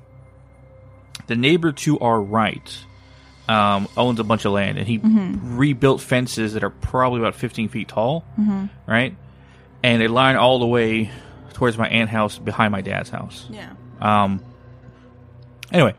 the 1.28 1.36
neighbor 1.36 1.74
to 1.74 2.00
our 2.00 2.22
right 2.22 2.78
um, 3.50 3.88
owns 3.98 4.20
a 4.20 4.24
bunch 4.24 4.46
of 4.46 4.54
land, 4.54 4.78
and 4.78 4.88
he 4.88 5.00
rebuilt 5.04 6.00
fences 6.02 6.54
that 6.54 6.64
are 6.64 6.70
probably 6.70 7.20
about 7.20 7.36
15 7.36 7.68
feet 7.70 7.90
tall, 7.90 8.24
right? 8.88 9.16
And 9.84 10.02
they 10.02 10.08
line 10.08 10.36
all 10.38 10.60
the 10.60 10.68
way 10.68 11.12
towards 11.58 11.76
my 11.76 11.88
aunt 11.88 12.08
house 12.08 12.38
behind 12.38 12.72
my 12.72 12.82
dad's 12.82 13.10
house. 13.10 13.48
Yeah. 13.50 13.74
Um, 14.00 14.44
anyway, 15.72 15.96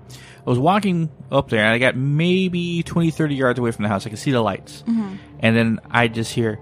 I 0.47 0.49
was 0.49 0.57
walking 0.57 1.11
up 1.33 1.50
there 1.50 1.65
and 1.65 1.75
I 1.75 1.79
got 1.79 1.97
maybe 1.97 2.85
20, 2.85 3.11
30 3.11 3.35
yards 3.35 3.59
away 3.59 3.73
from 3.73 3.83
the 3.83 3.88
house. 3.88 4.07
I 4.07 4.11
could 4.11 4.21
see 4.21 4.31
the 4.31 4.41
lights. 4.41 4.85
And 4.87 5.19
then 5.41 5.81
I 5.91 6.07
just 6.07 6.33
hear 6.33 6.61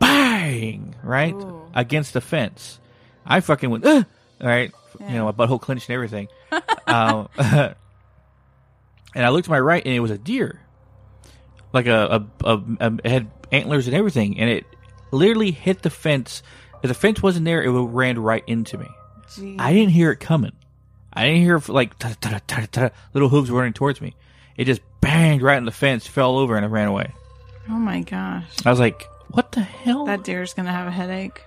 bang, 0.00 0.96
right? 1.04 1.32
Ooh. 1.32 1.62
Against 1.74 2.12
the 2.12 2.20
fence. 2.20 2.80
I 3.24 3.38
fucking 3.38 3.70
went, 3.70 3.86
Ugh! 3.86 4.04
all 4.40 4.46
right? 4.48 4.72
You 4.98 5.14
know, 5.14 5.26
my 5.26 5.32
butthole 5.32 5.60
clenched 5.60 5.88
and 5.88 5.94
everything. 5.94 6.26
um, 6.88 7.28
and 7.38 7.76
I 9.14 9.28
looked 9.28 9.44
to 9.44 9.50
my 9.52 9.60
right 9.60 9.84
and 9.84 9.94
it 9.94 10.00
was 10.00 10.10
a 10.10 10.18
deer. 10.18 10.60
Like 11.72 11.86
a, 11.86 12.26
a, 12.44 12.56
a, 12.56 12.62
a 12.80 12.94
it 13.04 13.10
had 13.10 13.30
antlers 13.52 13.86
and 13.86 13.94
everything. 13.94 14.40
And 14.40 14.50
it 14.50 14.66
literally 15.12 15.52
hit 15.52 15.82
the 15.82 15.90
fence. 15.90 16.42
If 16.84 16.88
the 16.88 16.94
fence 16.94 17.22
wasn't 17.22 17.46
there, 17.46 17.62
it 17.62 17.70
would 17.70 17.80
have 17.80 17.94
ran 17.94 18.18
right 18.18 18.44
into 18.46 18.76
me. 18.76 18.88
Gee. 19.34 19.56
I 19.58 19.72
didn't 19.72 19.92
hear 19.92 20.10
it 20.10 20.20
coming. 20.20 20.52
I 21.14 21.24
didn't 21.24 21.40
hear 21.40 21.62
like 21.68 21.98
ta- 21.98 22.14
ta- 22.20 22.40
ta- 22.46 22.66
ta- 22.70 22.90
little 23.14 23.30
hooves 23.30 23.50
running 23.50 23.72
towards 23.72 24.02
me. 24.02 24.14
It 24.58 24.66
just 24.66 24.82
banged 25.00 25.40
right 25.40 25.56
in 25.56 25.64
the 25.64 25.72
fence, 25.72 26.06
fell 26.06 26.36
over, 26.36 26.56
and 26.56 26.64
it 26.64 26.68
ran 26.68 26.88
away. 26.88 27.10
oh 27.70 27.78
my 27.78 28.02
gosh. 28.02 28.44
I 28.66 28.70
was 28.70 28.78
like, 28.78 29.02
what 29.28 29.50
the 29.52 29.62
hell? 29.62 30.04
That 30.04 30.24
deer's 30.24 30.52
gonna 30.52 30.72
have 30.72 30.86
a 30.86 30.90
headache. 30.90 31.42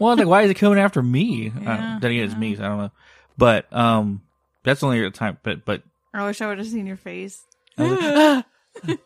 well, 0.00 0.16
like, 0.16 0.26
why 0.26 0.42
is 0.42 0.50
it 0.50 0.54
coming 0.54 0.80
after 0.80 1.02
me? 1.02 1.52
Yeah, 1.62 1.96
uh, 1.96 1.98
then 2.00 2.10
again, 2.10 2.24
it's 2.24 2.32
yeah. 2.34 2.38
me, 2.40 2.56
so 2.56 2.64
I 2.64 2.68
don't 2.68 2.78
know. 2.78 2.90
But 3.38 3.72
um, 3.72 4.22
that's 4.64 4.82
only 4.82 5.00
the 5.00 5.10
time. 5.10 5.38
But 5.44 5.64
but 5.64 5.84
I 6.12 6.26
wish 6.26 6.40
I 6.42 6.48
would 6.48 6.58
have 6.58 6.66
seen 6.66 6.86
your 6.88 6.96
face. 6.96 7.40
I 7.78 7.82
was 7.84 8.00
like, 8.88 8.98
"Ah!" 8.98 9.00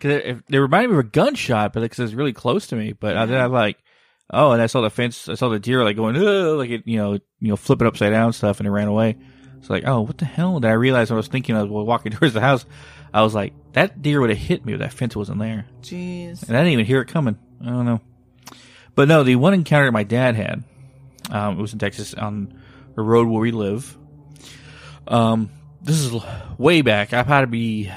It 0.00 0.42
reminded 0.50 0.88
me 0.88 0.94
of 0.94 1.00
a 1.00 1.02
gunshot, 1.08 1.72
but 1.72 1.80
because 1.80 1.98
it 1.98 2.02
was 2.04 2.14
really 2.14 2.32
close 2.32 2.68
to 2.68 2.76
me. 2.76 2.92
But 2.92 3.16
I 3.18 3.26
then 3.26 3.40
I 3.40 3.46
like, 3.46 3.76
oh, 4.30 4.52
and 4.52 4.60
I 4.62 4.66
saw 4.66 4.80
the 4.80 4.90
fence. 4.90 5.28
I 5.28 5.34
saw 5.34 5.48
the 5.48 5.58
deer 5.58 5.84
like 5.84 5.96
going, 5.96 6.16
"Ugh," 6.16 6.58
like 6.58 6.70
it, 6.70 6.82
you 6.86 6.96
know, 6.98 7.12
you 7.14 7.48
know, 7.48 7.56
flipping 7.56 7.86
upside 7.86 8.12
down 8.12 8.26
and 8.26 8.34
stuff, 8.34 8.58
and 8.60 8.66
it 8.66 8.70
ran 8.70 8.88
away. 8.88 9.16
It's 9.58 9.70
like, 9.70 9.84
oh, 9.86 10.02
what 10.02 10.18
the 10.18 10.24
hell? 10.26 10.60
Then 10.60 10.70
I 10.70 10.74
realized 10.74 11.10
when 11.10 11.16
I 11.16 11.18
was 11.18 11.28
thinking, 11.28 11.56
I 11.56 11.62
was 11.62 11.70
walking 11.86 12.12
towards 12.12 12.34
the 12.34 12.40
house. 12.40 12.64
I 13.14 13.22
was 13.22 13.34
like, 13.34 13.54
that 13.72 14.02
deer 14.02 14.20
would 14.20 14.30
have 14.30 14.38
hit 14.38 14.64
me 14.64 14.74
if 14.74 14.80
that 14.80 14.92
fence 14.92 15.16
wasn't 15.16 15.38
there, 15.38 15.66
Jeez. 15.82 16.46
and 16.46 16.56
I 16.56 16.60
didn't 16.60 16.72
even 16.74 16.86
hear 16.86 17.00
it 17.00 17.08
coming. 17.08 17.38
I 17.62 17.66
don't 17.66 17.86
know. 17.86 18.00
But 18.94 19.08
no, 19.08 19.22
the 19.22 19.36
one 19.36 19.54
encounter 19.54 19.90
my 19.92 20.04
dad 20.04 20.34
had, 20.36 20.64
um, 21.30 21.58
it 21.58 21.62
was 21.62 21.72
in 21.72 21.78
Texas 21.78 22.12
on 22.14 22.52
the 22.94 23.02
road 23.02 23.26
where 23.28 23.40
we 23.40 23.52
live. 23.52 23.96
Um, 25.08 25.50
this 25.82 25.96
is 26.00 26.14
way 26.58 26.82
back. 26.82 27.12
I've 27.12 27.26
had 27.26 27.42
to 27.42 27.46
be 27.46 27.90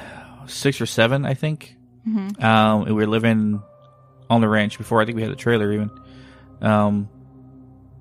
six 0.48 0.80
or 0.82 0.86
seven, 0.86 1.26
I 1.26 1.34
think. 1.34 1.76
Mhm. 2.08 2.42
Um, 2.44 2.82
and 2.84 2.96
we 2.96 3.02
were 3.04 3.08
living 3.08 3.62
on 4.30 4.42
the 4.42 4.50
ranch 4.50 4.78
before. 4.78 5.02
I 5.02 5.06
think 5.06 5.16
we 5.16 5.22
had 5.24 5.32
a 5.32 5.36
trailer 5.36 5.72
even. 5.74 5.90
Um, 6.62 7.10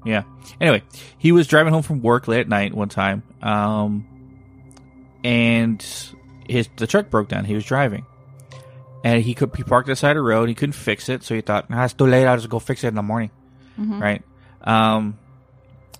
yeah. 0.04 0.22
Anyway, 0.60 0.82
he 1.18 1.32
was 1.32 1.46
driving 1.46 1.72
home 1.72 1.82
from 1.82 2.02
work 2.02 2.28
late 2.28 2.40
at 2.40 2.48
night 2.48 2.74
one 2.74 2.88
time. 2.88 3.22
Um, 3.42 4.06
and 5.24 5.84
his 6.48 6.68
the 6.76 6.86
truck 6.86 7.10
broke 7.10 7.28
down. 7.28 7.44
He 7.44 7.54
was 7.54 7.64
driving, 7.64 8.06
and 9.04 9.22
he 9.22 9.34
could 9.34 9.54
he 9.56 9.62
parked 9.64 9.88
at 9.88 9.92
the 9.92 9.96
side 9.96 10.12
of 10.12 10.16
the 10.16 10.22
road. 10.28 10.48
He 10.48 10.54
couldn't 10.54 10.72
fix 10.74 11.08
it, 11.08 11.22
so 11.24 11.34
he 11.34 11.40
thought, 11.40 11.68
"Nah, 11.70 11.84
it's 11.84 11.94
too 11.94 12.06
late. 12.06 12.26
I'll 12.26 12.36
just 12.36 12.48
go 12.48 12.58
fix 12.58 12.84
it 12.84 12.88
in 12.88 12.94
the 12.94 13.02
morning." 13.02 13.30
Mhm. 13.78 14.00
Right. 14.00 14.22
Um, 14.62 15.18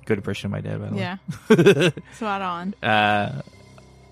good 0.05 0.19
impression 0.19 0.47
of 0.47 0.53
my 0.53 0.61
dad, 0.61 0.81
by 0.81 0.88
the 0.88 0.97
Yeah. 0.97 1.17
way. 1.85 1.93
Spot 2.15 2.43
on. 2.43 2.75
uh, 2.83 3.43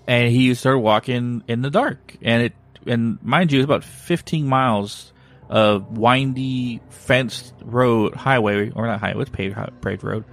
and 0.07 0.31
he 0.31 0.53
started 0.53 0.79
walking 0.79 1.43
in 1.47 1.61
the 1.61 1.69
dark, 1.69 2.15
and 2.21 2.43
it 2.43 2.53
and 2.85 3.21
mind 3.23 3.51
you, 3.51 3.59
it's 3.59 3.65
about 3.65 3.83
15 3.83 4.47
miles 4.47 5.11
of 5.49 5.97
windy 5.97 6.81
fenced 6.89 7.53
road 7.63 8.15
highway 8.15 8.71
or 8.71 8.85
not 8.87 8.99
highway, 8.99 9.21
it's 9.21 9.31
paved 9.31 9.55
paved 9.81 10.03
road 10.03 10.25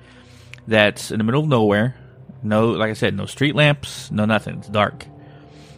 that's 0.66 1.10
in 1.10 1.18
the 1.18 1.24
middle 1.24 1.42
of 1.42 1.48
nowhere. 1.48 1.96
No, 2.42 2.70
like 2.70 2.90
I 2.90 2.94
said, 2.94 3.14
no 3.14 3.26
street 3.26 3.54
lamps, 3.54 4.10
no 4.10 4.24
nothing. 4.24 4.58
It's 4.58 4.68
dark. 4.68 5.06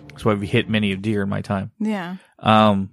That's 0.08 0.24
why 0.24 0.34
we 0.34 0.46
hit 0.46 0.68
many 0.68 0.92
of 0.92 1.02
deer 1.02 1.22
in 1.22 1.28
my 1.28 1.42
time. 1.42 1.70
Yeah. 1.78 2.16
Um, 2.38 2.90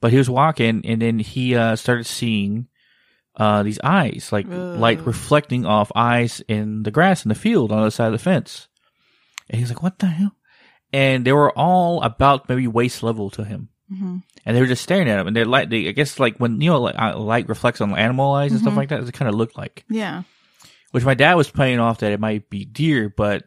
but 0.00 0.12
he 0.12 0.18
was 0.18 0.28
walking, 0.30 0.82
and 0.84 1.00
then 1.00 1.18
he 1.18 1.56
uh, 1.56 1.76
started 1.76 2.06
seeing 2.06 2.68
uh, 3.36 3.62
these 3.62 3.80
eyes, 3.82 4.28
like 4.30 4.46
Ugh. 4.46 4.78
light 4.78 5.06
reflecting 5.06 5.64
off 5.64 5.90
eyes 5.94 6.42
in 6.46 6.82
the 6.82 6.90
grass 6.90 7.24
in 7.24 7.30
the 7.30 7.34
field 7.34 7.72
on 7.72 7.78
the 7.78 7.82
other 7.82 7.90
side 7.90 8.06
of 8.06 8.12
the 8.12 8.18
fence. 8.18 8.68
And 9.48 9.58
he's 9.58 9.70
like, 9.70 9.82
"What 9.82 9.98
the 9.98 10.06
hell?" 10.06 10.36
And 10.92 11.24
they 11.24 11.32
were 11.32 11.56
all 11.56 12.02
about 12.02 12.48
maybe 12.48 12.66
waist 12.66 13.02
level 13.02 13.30
to 13.30 13.44
him, 13.44 13.70
Mm 13.90 13.98
hmm 13.98 14.16
and 14.44 14.56
they 14.56 14.60
were 14.60 14.66
just 14.66 14.82
staring 14.82 15.08
at 15.08 15.18
him. 15.18 15.26
And 15.26 15.36
they're 15.36 15.44
like, 15.44 15.70
they, 15.70 15.88
I 15.88 15.92
guess, 15.92 16.18
like 16.18 16.38
when 16.38 16.60
you 16.60 16.70
know, 16.70 16.80
like, 16.80 16.94
uh, 16.98 17.18
light 17.18 17.48
reflects 17.48 17.80
on 17.80 17.96
animal 17.96 18.32
eyes 18.32 18.52
and 18.52 18.60
stuff 18.60 18.74
Mhm. 18.74 18.76
like 18.76 18.88
that. 18.90 19.02
It 19.02 19.12
kind 19.12 19.28
of 19.28 19.34
looked 19.34 19.56
like. 19.56 19.84
Yeah. 19.88 20.22
Which 20.90 21.04
my 21.04 21.14
dad 21.14 21.34
was 21.34 21.50
playing 21.50 21.78
off 21.80 21.98
that 21.98 22.12
it 22.12 22.20
might 22.20 22.50
be 22.50 22.64
deer, 22.64 23.08
but 23.08 23.44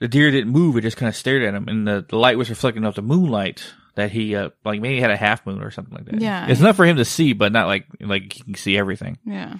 the 0.00 0.08
deer 0.08 0.30
didn't 0.30 0.52
move. 0.52 0.76
It 0.76 0.82
just 0.82 0.96
kind 0.96 1.08
of 1.08 1.16
stared 1.16 1.42
at 1.42 1.52
him, 1.54 1.68
and 1.68 1.86
the, 1.86 2.06
the 2.08 2.16
light 2.16 2.38
was 2.38 2.48
reflecting 2.50 2.84
off 2.84 2.94
the 2.94 3.02
moonlight 3.02 3.64
that 3.96 4.12
he 4.12 4.36
uh, 4.36 4.50
like 4.64 4.80
maybe 4.80 5.00
had 5.00 5.10
a 5.10 5.16
half 5.16 5.44
moon 5.44 5.60
or 5.62 5.70
something 5.72 5.94
like 5.94 6.04
that. 6.06 6.20
Yeah. 6.20 6.46
it's 6.46 6.60
enough 6.60 6.76
for 6.76 6.86
him 6.86 6.96
to 6.98 7.04
see, 7.04 7.32
but 7.32 7.50
not 7.52 7.66
like 7.66 7.86
like 8.00 8.32
he 8.32 8.42
can 8.42 8.54
see 8.54 8.78
everything. 8.78 9.18
Yeah. 9.24 9.56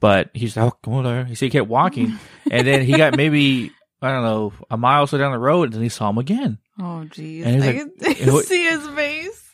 But 0.00 0.30
he's 0.34 0.56
like, 0.56 0.72
oh, 0.72 0.76
come 0.82 0.94
on 0.94 1.04
there. 1.04 1.24
He 1.24 1.34
said 1.34 1.46
he 1.46 1.50
kept 1.50 1.68
walking, 1.68 2.18
and 2.50 2.66
then 2.66 2.82
he 2.86 2.92
got 2.96 3.16
maybe 3.16 3.70
I 4.00 4.10
don't 4.12 4.22
know 4.24 4.52
a 4.70 4.76
mile 4.78 5.04
or 5.04 5.06
so 5.08 5.18
down 5.18 5.32
the 5.32 5.38
road, 5.38 5.64
and 5.64 5.74
then 5.74 5.82
he 5.82 5.88
saw 5.90 6.08
him 6.10 6.18
again. 6.18 6.58
Oh, 6.78 7.04
jeez. 7.08 7.46
I 7.46 7.58
like- 7.58 7.76
it 8.00 8.46
see 8.46 8.64
his 8.64 8.86
face. 8.88 9.45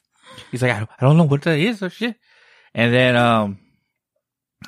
He's 0.53 0.63
like, 0.63 0.71
I 0.71 0.79
don't, 0.79 0.91
I 1.01 1.05
don't 1.07 1.17
know 1.17 1.25
what 1.25 1.43
that 1.43 1.59
is 1.59 1.83
or 1.83 1.91
shit. 1.91 2.15
And 2.75 2.95
then 2.95 3.17
um, 3.17 3.59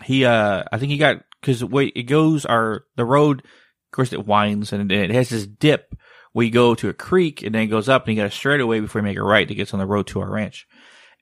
he 0.02 0.24
uh, 0.24 0.64
I 0.72 0.78
think 0.78 0.90
he 0.90 0.98
got 0.98 1.22
because 1.40 1.62
wait, 1.62 1.92
it 1.94 2.04
goes 2.04 2.44
our 2.44 2.84
the 2.96 3.04
road. 3.04 3.40
Of 3.40 3.96
course, 3.96 4.12
it 4.12 4.26
winds 4.26 4.72
and 4.72 4.90
it 4.90 5.10
has 5.10 5.28
this 5.28 5.46
dip. 5.46 5.94
We 6.32 6.50
go 6.50 6.74
to 6.74 6.88
a 6.88 6.94
creek 6.94 7.42
and 7.42 7.54
then 7.54 7.62
it 7.62 7.66
goes 7.68 7.88
up 7.88 8.06
and 8.08 8.16
you 8.16 8.20
got 8.20 8.26
a 8.26 8.34
straightaway 8.34 8.80
before 8.80 9.00
you 9.00 9.04
make 9.04 9.18
a 9.18 9.22
right 9.22 9.46
that 9.46 9.54
gets 9.54 9.72
on 9.72 9.78
the 9.78 9.86
road 9.86 10.08
to 10.08 10.20
our 10.20 10.28
ranch. 10.28 10.66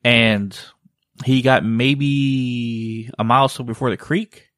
And 0.02 0.58
he 1.24 1.42
got 1.42 1.64
maybe 1.64 3.10
a 3.18 3.24
mile 3.24 3.44
or 3.44 3.48
so 3.50 3.62
before 3.62 3.90
the 3.90 3.98
creek, 3.98 4.48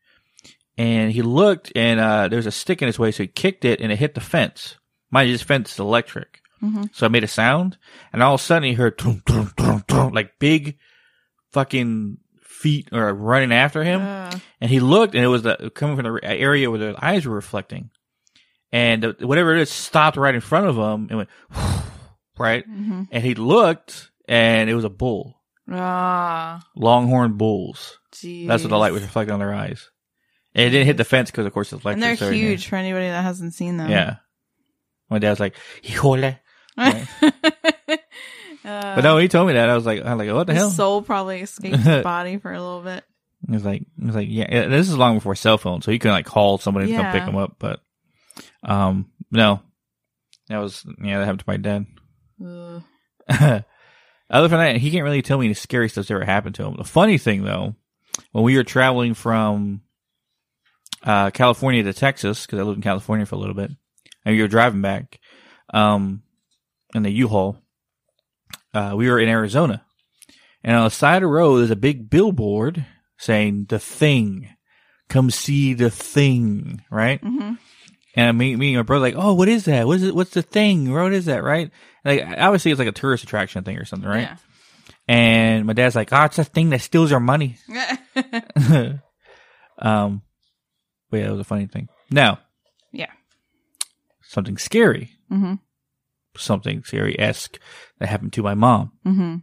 and 0.78 1.10
he 1.10 1.22
looked 1.22 1.72
and 1.74 1.98
uh, 1.98 2.28
there 2.28 2.36
was 2.36 2.46
a 2.46 2.52
stick 2.52 2.82
in 2.82 2.86
his 2.86 2.98
way, 2.98 3.10
so 3.10 3.24
he 3.24 3.26
kicked 3.26 3.64
it 3.64 3.80
and 3.80 3.90
it 3.90 3.98
hit 3.98 4.14
the 4.14 4.20
fence. 4.20 4.76
Mind 5.10 5.28
you, 5.28 5.34
this 5.34 5.42
fence 5.42 5.72
is 5.72 5.78
electric. 5.80 6.40
Mhm. 6.64 6.94
So 6.94 7.06
I 7.06 7.08
made 7.08 7.24
a 7.24 7.28
sound, 7.28 7.76
and 8.12 8.22
all 8.22 8.34
of 8.34 8.40
a 8.40 8.44
sudden 8.44 8.64
he 8.68 8.72
heard 8.74 8.96
tum, 8.98 9.22
tum, 9.26 9.52
tum, 9.86 10.12
like 10.12 10.38
big 10.38 10.78
fucking 11.52 12.18
feet 12.42 12.88
are 12.92 13.12
running 13.12 13.52
after 13.52 13.84
him. 13.84 14.00
Uh, 14.02 14.38
And 14.60 14.70
he 14.70 14.80
looked, 14.80 15.14
and 15.14 15.22
it 15.22 15.28
was 15.28 15.42
the, 15.42 15.70
coming 15.74 15.96
from 15.96 16.14
the 16.14 16.20
area 16.24 16.70
where 16.70 16.78
the 16.80 16.94
eyes 17.04 17.26
were 17.26 17.34
reflecting. 17.34 17.90
And 18.72 19.02
the, 19.02 19.26
whatever 19.26 19.54
it 19.54 19.60
is 19.60 19.70
stopped 19.70 20.16
right 20.16 20.34
in 20.34 20.40
front 20.40 20.66
of 20.66 20.76
him 20.76 21.08
and 21.10 21.16
went, 21.18 21.28
right? 22.38 22.68
mhm. 22.68 23.08
And 23.10 23.22
he 23.24 23.34
looked, 23.34 24.10
and 24.26 24.68
it 24.70 24.74
was 24.74 24.84
a 24.84 24.90
bull. 24.90 25.40
Ah, 25.70 26.62
Longhorn 26.76 27.34
bulls. 27.38 27.98
jeez. 28.12 28.46
That's 28.48 28.62
what 28.62 28.68
the 28.70 28.78
light 28.78 28.92
was 28.92 29.02
reflecting 29.02 29.32
on 29.32 29.38
their 29.40 29.54
eyes. 29.54 29.90
And 30.54 30.66
it 30.66 30.70
didn't 30.70 30.86
hit 30.86 30.96
the 30.98 31.04
fence 31.04 31.30
because, 31.30 31.46
of 31.46 31.52
course, 31.52 31.72
it's 31.72 31.84
electric. 31.84 32.04
And 32.04 32.18
they're 32.18 32.32
huge 32.32 32.66
for 32.66 32.76
anybody 32.76 33.06
that 33.08 33.22
hasn't 33.22 33.54
seen 33.54 33.76
them. 33.76 33.90
Yeah. 33.90 34.16
My 35.10 35.18
dad's 35.18 35.40
like, 35.40 35.56
híjole. 35.82 36.38
uh, 36.78 36.96
But 38.64 39.00
no, 39.02 39.18
he 39.18 39.28
told 39.28 39.46
me 39.48 39.54
that. 39.54 39.68
I 39.68 39.74
was 39.74 39.86
like, 39.86 40.02
I 40.02 40.14
was 40.14 40.26
like, 40.26 40.34
what 40.34 40.46
the 40.46 40.54
his 40.54 40.62
hell? 40.62 40.70
soul 40.70 41.02
probably 41.02 41.40
escaped 41.40 41.76
his 41.76 42.02
body 42.02 42.38
for 42.38 42.52
a 42.52 42.60
little 42.60 42.82
bit. 42.82 43.04
He 43.46 43.52
was 43.52 43.64
like, 43.64 43.82
he 43.98 44.06
was 44.06 44.14
like, 44.14 44.28
yeah, 44.30 44.46
yeah, 44.50 44.68
this 44.68 44.88
is 44.88 44.96
long 44.96 45.16
before 45.16 45.34
cell 45.34 45.58
phone, 45.58 45.82
so 45.82 45.90
you 45.90 45.98
can 45.98 46.10
like 46.12 46.24
call 46.26 46.56
somebody 46.58 46.86
to 46.88 46.96
come 46.96 47.12
pick 47.12 47.22
him 47.24 47.36
up. 47.36 47.56
But, 47.58 47.80
um, 48.62 49.10
no, 49.30 49.60
that 50.48 50.58
was 50.58 50.84
yeah, 51.02 51.18
that 51.18 51.24
happened 51.26 51.40
to 51.40 51.44
my 51.46 51.56
dad. 51.58 51.86
Other 54.30 54.48
than 54.48 54.58
that, 54.58 54.76
he 54.78 54.90
can't 54.90 55.04
really 55.04 55.22
tell 55.22 55.38
me 55.38 55.44
any 55.46 55.54
scary 55.54 55.88
stuff's 55.88 56.10
ever 56.10 56.24
happened 56.24 56.54
to 56.56 56.64
him. 56.64 56.76
The 56.76 56.84
funny 56.84 57.18
thing 57.18 57.44
though, 57.44 57.74
when 58.32 58.44
we 58.44 58.56
were 58.56 58.64
traveling 58.64 59.12
from 59.14 59.82
uh, 61.02 61.30
California 61.30 61.82
to 61.82 61.92
Texas, 61.92 62.46
because 62.46 62.58
I 62.58 62.62
lived 62.62 62.78
in 62.78 62.82
California 62.82 63.26
for 63.26 63.34
a 63.34 63.38
little 63.38 63.54
bit, 63.54 63.70
and 64.24 64.34
we 64.34 64.40
were 64.40 64.48
driving 64.48 64.80
back, 64.80 65.20
um, 65.72 66.22
in 66.94 67.02
the 67.02 67.10
U-Haul, 67.10 67.58
uh, 68.72 68.94
we 68.96 69.08
were 69.10 69.18
in 69.18 69.28
Arizona, 69.28 69.84
and 70.62 70.76
on 70.76 70.84
the 70.84 70.90
side 70.90 71.16
of 71.16 71.22
the 71.22 71.26
road 71.28 71.58
there's 71.58 71.70
a 71.70 71.76
big 71.76 72.08
billboard 72.10 72.86
saying 73.18 73.66
"The 73.68 73.78
Thing." 73.78 74.48
Come 75.08 75.30
see 75.30 75.74
the 75.74 75.90
thing, 75.90 76.80
right? 76.90 77.20
Mhm. 77.22 77.58
And 78.16 78.38
me, 78.38 78.56
me 78.56 78.68
and 78.68 78.78
my 78.78 78.82
brother 78.82 79.02
like, 79.04 79.14
oh, 79.18 79.34
what 79.34 79.48
is 79.48 79.66
that? 79.66 79.86
What 79.86 79.96
is 79.96 80.02
it? 80.04 80.14
What's 80.14 80.30
the 80.30 80.40
thing? 80.40 80.90
What 80.92 81.12
is 81.12 81.26
that? 81.26 81.42
Right? 81.44 81.70
Like, 82.06 82.22
obviously 82.24 82.70
it's 82.70 82.78
like 82.78 82.88
a 82.88 82.92
tourist 82.92 83.22
attraction 83.24 83.64
thing 83.64 83.76
or 83.76 83.84
something, 83.84 84.08
right? 84.08 84.30
And 85.06 85.66
my 85.66 85.72
dad's 85.74 85.94
like, 85.94 86.10
oh, 86.12 86.24
it's 86.24 86.38
a 86.38 86.44
thing 86.44 86.70
that 86.70 86.80
steals 86.80 87.12
our 87.12 87.20
money. 87.20 87.58
Yeah. 87.68 87.96
um, 89.78 90.22
but 91.10 91.18
yeah, 91.18 91.26
it 91.26 91.30
was 91.32 91.40
a 91.40 91.44
funny 91.44 91.66
thing. 91.66 91.88
Now, 92.10 92.38
yeah. 92.92 93.10
something 94.22 94.56
scary, 94.56 95.10
Mhm. 95.30 95.58
Something 96.36 96.82
scary 96.84 97.18
esque 97.18 97.58
that 97.98 98.08
happened 98.08 98.32
to 98.34 98.42
my 98.42 98.54
mom. 98.54 98.92
Mhm. 99.06 99.42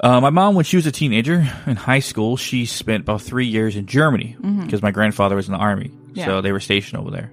Uh, 0.00 0.20
my 0.20 0.30
mom, 0.30 0.54
when 0.54 0.64
she 0.64 0.76
was 0.76 0.86
a 0.86 0.92
teenager 0.92 1.46
in 1.66 1.76
high 1.76 2.00
school, 2.00 2.36
she 2.36 2.66
spent 2.66 3.02
about 3.02 3.22
three 3.22 3.46
years 3.46 3.76
in 3.76 3.86
Germany 3.86 4.36
because 4.64 4.82
my 4.82 4.90
grandfather 4.90 5.36
was 5.36 5.46
in 5.46 5.52
the 5.52 5.58
army, 5.58 5.92
Yeah. 6.14 6.26
so 6.26 6.40
they 6.40 6.52
were 6.52 6.60
stationed 6.60 7.00
over 7.00 7.10
there. 7.10 7.32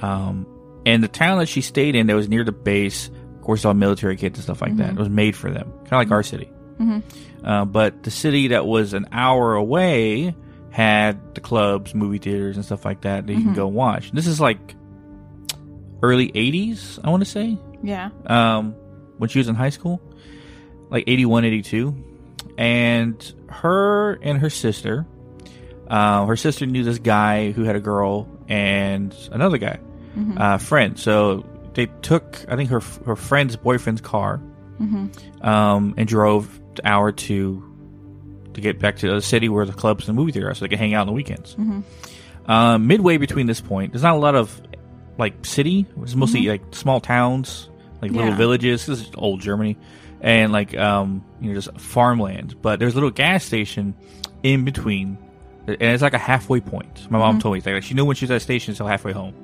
Um, 0.00 0.46
and 0.86 1.02
the 1.02 1.08
town 1.08 1.38
that 1.38 1.46
she 1.48 1.60
stayed 1.60 1.94
in, 1.96 2.06
that 2.06 2.14
was 2.16 2.28
near 2.28 2.44
the 2.44 2.52
base, 2.52 3.08
of 3.08 3.42
course, 3.42 3.64
all 3.64 3.74
military 3.74 4.16
kids 4.16 4.38
and 4.38 4.44
stuff 4.44 4.62
like 4.62 4.76
that. 4.76 4.90
It 4.90 4.96
was 4.96 5.08
made 5.08 5.34
for 5.36 5.50
them, 5.50 5.70
kind 5.84 5.86
of 5.86 5.98
like 5.98 6.10
our 6.12 6.22
city. 6.22 6.48
Mhm. 6.80 7.02
Uh, 7.44 7.64
but 7.64 8.04
the 8.04 8.10
city 8.10 8.48
that 8.48 8.64
was 8.66 8.94
an 8.94 9.06
hour 9.12 9.54
away 9.54 10.34
had 10.70 11.34
the 11.34 11.40
clubs, 11.40 11.94
movie 11.94 12.18
theaters, 12.18 12.56
and 12.56 12.64
stuff 12.64 12.84
like 12.84 13.02
that 13.02 13.26
that 13.26 13.32
you 13.34 13.42
can 13.42 13.54
go 13.54 13.66
watch. 13.66 14.10
This 14.12 14.26
is 14.26 14.40
like 14.40 14.74
early 16.02 16.30
'80s, 16.34 16.98
I 17.04 17.10
want 17.10 17.22
to 17.24 17.28
say 17.28 17.58
Yeah. 17.82 18.10
um, 18.26 18.74
when 19.18 19.28
she 19.28 19.38
was 19.38 19.48
in 19.48 19.54
high 19.54 19.70
school, 19.70 20.00
like 20.90 21.04
81, 21.06 21.44
82. 21.44 21.94
And 22.58 23.32
her 23.48 24.14
and 24.22 24.38
her 24.38 24.50
sister, 24.50 25.06
uh, 25.88 26.26
her 26.26 26.36
sister 26.36 26.66
knew 26.66 26.84
this 26.84 26.98
guy 26.98 27.50
who 27.52 27.64
had 27.64 27.76
a 27.76 27.80
girl 27.80 28.28
and 28.48 29.14
another 29.32 29.58
guy, 29.58 29.78
Mhm. 30.16 30.38
uh, 30.38 30.58
friend. 30.58 30.98
So 30.98 31.44
they 31.74 31.86
took, 32.02 32.44
I 32.48 32.56
think, 32.56 32.70
her 32.70 32.80
her 33.06 33.16
friend's 33.16 33.56
boyfriend's 33.56 34.00
car 34.02 34.40
Mhm. 34.80 35.44
um, 35.44 35.94
and 35.96 36.06
drove 36.06 36.60
an 36.78 36.80
hour 36.86 37.12
to 37.12 37.62
to 38.54 38.60
get 38.60 38.78
back 38.78 38.96
to 38.96 39.10
the 39.14 39.22
city 39.22 39.48
where 39.48 39.64
the 39.64 39.72
clubs 39.72 40.06
and 40.06 40.14
the 40.16 40.20
movie 40.20 40.32
theater 40.32 40.50
are, 40.50 40.54
so 40.54 40.66
they 40.66 40.68
can 40.68 40.78
hang 40.78 40.92
out 40.92 41.02
on 41.02 41.06
the 41.06 41.12
weekends. 41.14 41.56
Uh, 42.46 42.76
midway 42.76 43.16
between 43.16 43.46
this 43.46 43.62
point, 43.62 43.92
there's 43.92 44.02
not 44.02 44.14
a 44.14 44.18
lot 44.18 44.34
of 44.34 44.60
like 45.16 45.46
city. 45.46 45.86
It's 46.02 46.14
mostly 46.14 46.42
like 46.48 46.60
small 46.72 47.00
towns, 47.00 47.70
like 48.02 48.10
little 48.10 48.30
Yeah. 48.30 48.36
villages. 48.36 48.84
This 48.86 49.00
is 49.00 49.10
old 49.14 49.40
Germany, 49.40 49.76
and 50.20 50.52
like 50.52 50.76
um, 50.76 51.24
you 51.40 51.48
know, 51.48 51.54
just 51.54 51.74
farmland. 51.80 52.60
But 52.60 52.78
there's 52.78 52.92
a 52.92 52.96
little 52.96 53.10
gas 53.10 53.44
station 53.44 53.94
in 54.42 54.64
between, 54.64 55.16
and 55.66 55.80
it's 55.80 56.02
like 56.02 56.12
a 56.14 56.18
halfway 56.18 56.60
point. 56.60 57.08
My 57.10 57.18
mom 57.18 57.38
told 57.38 57.54
me 57.54 57.62
like 57.72 57.82
she 57.84 57.94
knew 57.94 58.04
when 58.04 58.16
she 58.16 58.24
was 58.24 58.30
at 58.32 58.36
a 58.38 58.40
station 58.40 58.72
until 58.72 58.86
halfway 58.86 59.12
home. 59.12 59.34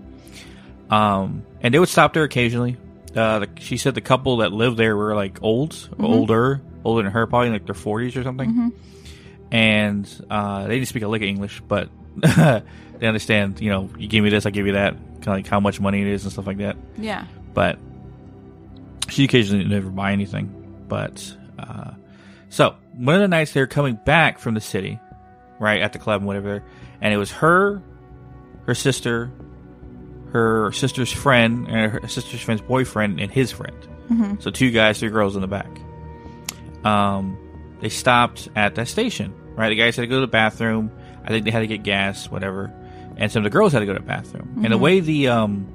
Um, 0.90 1.44
and 1.62 1.72
they 1.72 1.78
would 1.78 1.88
stop 1.88 2.12
there 2.14 2.24
occasionally. 2.24 2.76
Uh, 3.14 3.40
the, 3.40 3.48
she 3.58 3.76
said 3.76 3.94
the 3.94 4.00
couple 4.00 4.38
that 4.38 4.52
lived 4.52 4.76
there 4.76 4.96
were 4.96 5.14
like 5.14 5.42
old, 5.42 5.88
older, 5.98 6.60
older 6.84 7.02
than 7.02 7.12
her, 7.12 7.26
probably 7.26 7.50
like 7.50 7.64
their 7.66 7.74
forties 7.74 8.16
or 8.16 8.22
something. 8.22 8.72
And 9.50 10.26
uh, 10.30 10.66
they 10.66 10.74
didn't 10.76 10.88
speak 10.88 11.02
a 11.02 11.08
lick 11.08 11.22
of 11.22 11.28
English, 11.28 11.62
but 11.66 11.88
they 12.16 12.62
understand. 13.06 13.60
You 13.60 13.70
know, 13.70 13.90
you 13.98 14.08
give 14.08 14.22
me 14.22 14.30
this, 14.30 14.44
I 14.46 14.50
give 14.50 14.66
you 14.66 14.72
that. 14.72 14.94
Kind 14.94 15.28
of 15.28 15.34
like 15.34 15.46
how 15.46 15.60
much 15.60 15.80
money 15.80 16.00
it 16.02 16.06
is 16.08 16.24
and 16.24 16.32
stuff 16.32 16.46
like 16.46 16.58
that. 16.58 16.76
Yeah. 16.98 17.24
But 17.54 17.78
she 19.08 19.24
occasionally 19.24 19.64
never 19.64 19.90
buy 19.90 20.12
anything. 20.12 20.84
But 20.88 21.36
uh, 21.58 21.92
so 22.48 22.76
one 22.94 23.14
of 23.14 23.20
the 23.20 23.28
nights 23.28 23.52
they 23.52 23.60
were 23.60 23.66
coming 23.66 23.98
back 24.04 24.38
from 24.38 24.54
the 24.54 24.60
city, 24.60 24.98
right 25.58 25.80
at 25.80 25.92
the 25.92 25.98
club 25.98 26.20
and 26.20 26.26
whatever, 26.26 26.62
and 27.00 27.12
it 27.14 27.16
was 27.16 27.30
her, 27.32 27.82
her 28.66 28.74
sister, 28.74 29.30
her 30.32 30.72
sister's 30.72 31.12
friend, 31.12 31.66
and 31.68 31.92
her 31.92 32.08
sister's 32.08 32.40
friend's 32.40 32.62
boyfriend 32.62 33.20
and 33.20 33.30
his 33.30 33.50
friend. 33.52 33.76
So 34.42 34.50
two 34.50 34.70
guys, 34.70 34.98
three 35.00 35.10
girls 35.10 35.34
in 35.36 35.42
the 35.42 35.48
back. 35.48 35.68
Um, 36.84 37.36
they 37.80 37.88
stopped 37.90 38.48
at 38.56 38.74
that 38.76 38.88
station, 38.88 39.34
right? 39.54 39.68
The 39.68 39.74
guys 39.76 39.96
had 39.96 40.02
to 40.02 40.06
go 40.08 40.16
to 40.16 40.20
the 40.22 40.26
bathroom. 40.26 40.90
I 41.24 41.28
think 41.28 41.44
they 41.44 41.50
had 41.50 41.60
to 41.60 41.66
get 41.66 41.82
gas, 41.82 42.30
whatever. 42.30 42.72
And 43.16 43.30
some 43.30 43.40
of 43.40 43.44
the 43.44 43.50
girls 43.50 43.72
had 43.72 43.80
to 43.80 43.86
go 43.86 43.92
to 43.92 44.00
the 44.00 44.06
bathroom. 44.06 44.60
And 44.64 44.72
the 44.72 44.78
way 44.78 45.00
the 45.00 45.28
um, 45.28 45.66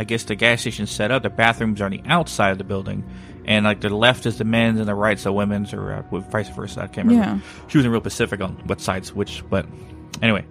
I 0.00 0.04
guess 0.04 0.24
the 0.24 0.34
gas 0.34 0.62
station's 0.62 0.90
set 0.90 1.10
up, 1.10 1.22
the 1.22 1.28
bathrooms 1.28 1.78
are 1.82 1.84
on 1.84 1.90
the 1.90 2.00
outside 2.06 2.52
of 2.52 2.58
the 2.58 2.64
building, 2.64 3.04
and 3.44 3.66
like 3.66 3.82
the 3.82 3.90
left 3.90 4.24
is 4.24 4.38
the 4.38 4.44
men's 4.44 4.80
and 4.80 4.88
the 4.88 4.94
right's 4.94 5.24
the 5.24 5.32
women's, 5.32 5.74
or 5.74 5.92
uh, 5.92 6.18
vice 6.30 6.48
versa. 6.48 6.80
I 6.80 6.86
can't 6.86 7.06
remember. 7.06 7.44
Yeah. 7.44 7.66
She 7.68 7.76
wasn't 7.76 7.92
real 7.92 8.00
specific 8.00 8.40
on 8.40 8.52
what 8.64 8.80
side's 8.80 9.14
which, 9.14 9.44
but 9.50 9.66
anyway. 10.22 10.46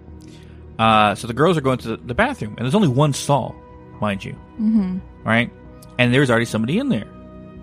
Uh, 0.78 1.16
so 1.16 1.26
the 1.26 1.34
girls 1.34 1.56
are 1.56 1.62
going 1.62 1.78
to 1.78 1.88
the, 1.88 1.96
the 1.96 2.14
bathroom, 2.14 2.54
and 2.56 2.64
there's 2.64 2.76
only 2.76 2.86
one 2.86 3.12
stall, 3.12 3.56
mind 4.00 4.24
you. 4.24 4.36
Mm-hmm. 4.60 4.98
Right, 5.24 5.50
and 5.98 6.14
there's 6.14 6.30
already 6.30 6.46
somebody 6.46 6.78
in 6.78 6.88
there, 6.88 7.08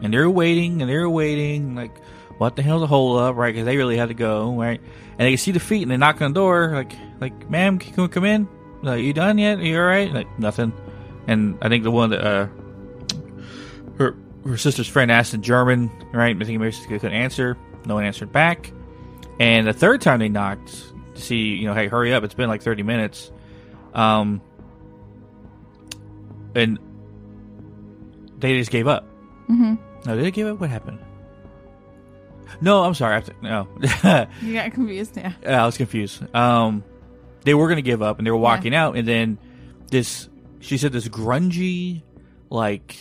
and 0.02 0.14
they're 0.14 0.30
waiting, 0.30 0.82
and 0.82 0.92
they're 0.92 1.10
waiting, 1.10 1.74
like, 1.74 1.98
what 2.38 2.58
the 2.58 2.64
hell's 2.64 2.84
a 2.84 2.88
hold 2.88 3.22
up, 3.22 3.38
right? 3.38 3.54
Because 3.54 3.66
they 3.66 3.78
really 3.78 3.96
had 3.96 4.10
to 4.10 4.14
go, 4.14 4.54
right? 4.54 4.82
And 5.12 5.20
they 5.20 5.32
can 5.32 5.38
see 5.38 5.52
the 5.52 5.62
feet, 5.62 5.84
and 5.84 5.92
they 5.92 5.96
knock 5.96 6.22
on 6.22 6.34
the 6.34 6.40
door, 6.40 6.72
like, 6.74 6.92
like, 7.22 7.50
ma'am, 7.50 7.80
can 7.80 8.04
we 8.04 8.10
come 8.10 8.26
in? 8.26 8.48
Like, 8.84 9.04
you 9.04 9.14
done 9.14 9.38
yet? 9.38 9.60
Are 9.60 9.64
you 9.64 9.80
all 9.80 9.86
right? 9.86 10.12
Like, 10.12 10.38
nothing. 10.38 10.74
And 11.28 11.58
I 11.62 11.70
think 11.70 11.84
the 11.84 11.92
one 11.92 12.12
that 12.12 12.26
uh, 12.26 12.48
her 13.98 14.16
her 14.46 14.58
sister's 14.58 14.88
friend 14.88 15.12
asked 15.12 15.34
in 15.34 15.42
German, 15.42 15.92
right? 16.14 16.36
I 16.36 16.44
think 16.46 16.60
maybe 16.60 16.72
she 16.72 16.86
couldn't 16.86 17.14
answer. 17.14 17.58
No 17.86 17.96
one 17.96 18.06
answered 18.06 18.32
back. 18.32 18.72
And 19.40 19.68
the 19.68 19.74
third 19.74 20.02
time 20.02 20.20
they 20.20 20.30
knocked 20.30 20.84
to 21.16 21.22
see, 21.22 21.56
you 21.56 21.68
know, 21.68 21.74
hey, 21.74 21.88
hurry 21.88 22.14
up! 22.14 22.24
It's 22.24 22.34
been 22.34 22.50
like 22.50 22.62
thirty 22.62 22.84
minutes. 22.84 23.32
Um, 23.94 24.42
and 26.56 26.80
they 28.40 28.58
just 28.58 28.72
gave 28.72 28.88
up. 28.88 29.06
Mm-hmm. 29.50 29.76
No, 30.06 30.16
did 30.16 30.26
they 30.26 30.32
give 30.32 30.48
up? 30.48 30.60
What 30.60 30.70
happened? 30.70 31.00
No, 32.62 32.84
I'm 32.84 32.94
sorry. 32.94 33.18
I 33.18 33.22
to, 33.22 33.34
no, 33.42 33.68
You 34.42 34.54
got 34.54 34.72
confused. 34.72 35.18
Yeah. 35.18 35.34
Yeah, 35.44 35.64
I 35.64 35.66
was 35.66 35.78
confused. 35.78 36.24
Um, 36.36 36.84
they 37.44 37.54
were 37.54 37.68
gonna 37.68 37.82
give 37.82 38.02
up 38.02 38.18
and 38.18 38.26
they 38.26 38.32
were 38.32 38.38
walking 38.38 38.74
out, 38.74 38.96
and 38.96 39.08
then 39.08 39.38
this, 39.92 40.30
she 40.60 40.78
said, 40.78 40.92
this 40.92 41.08
grungy, 41.08 42.02
like 42.50 42.96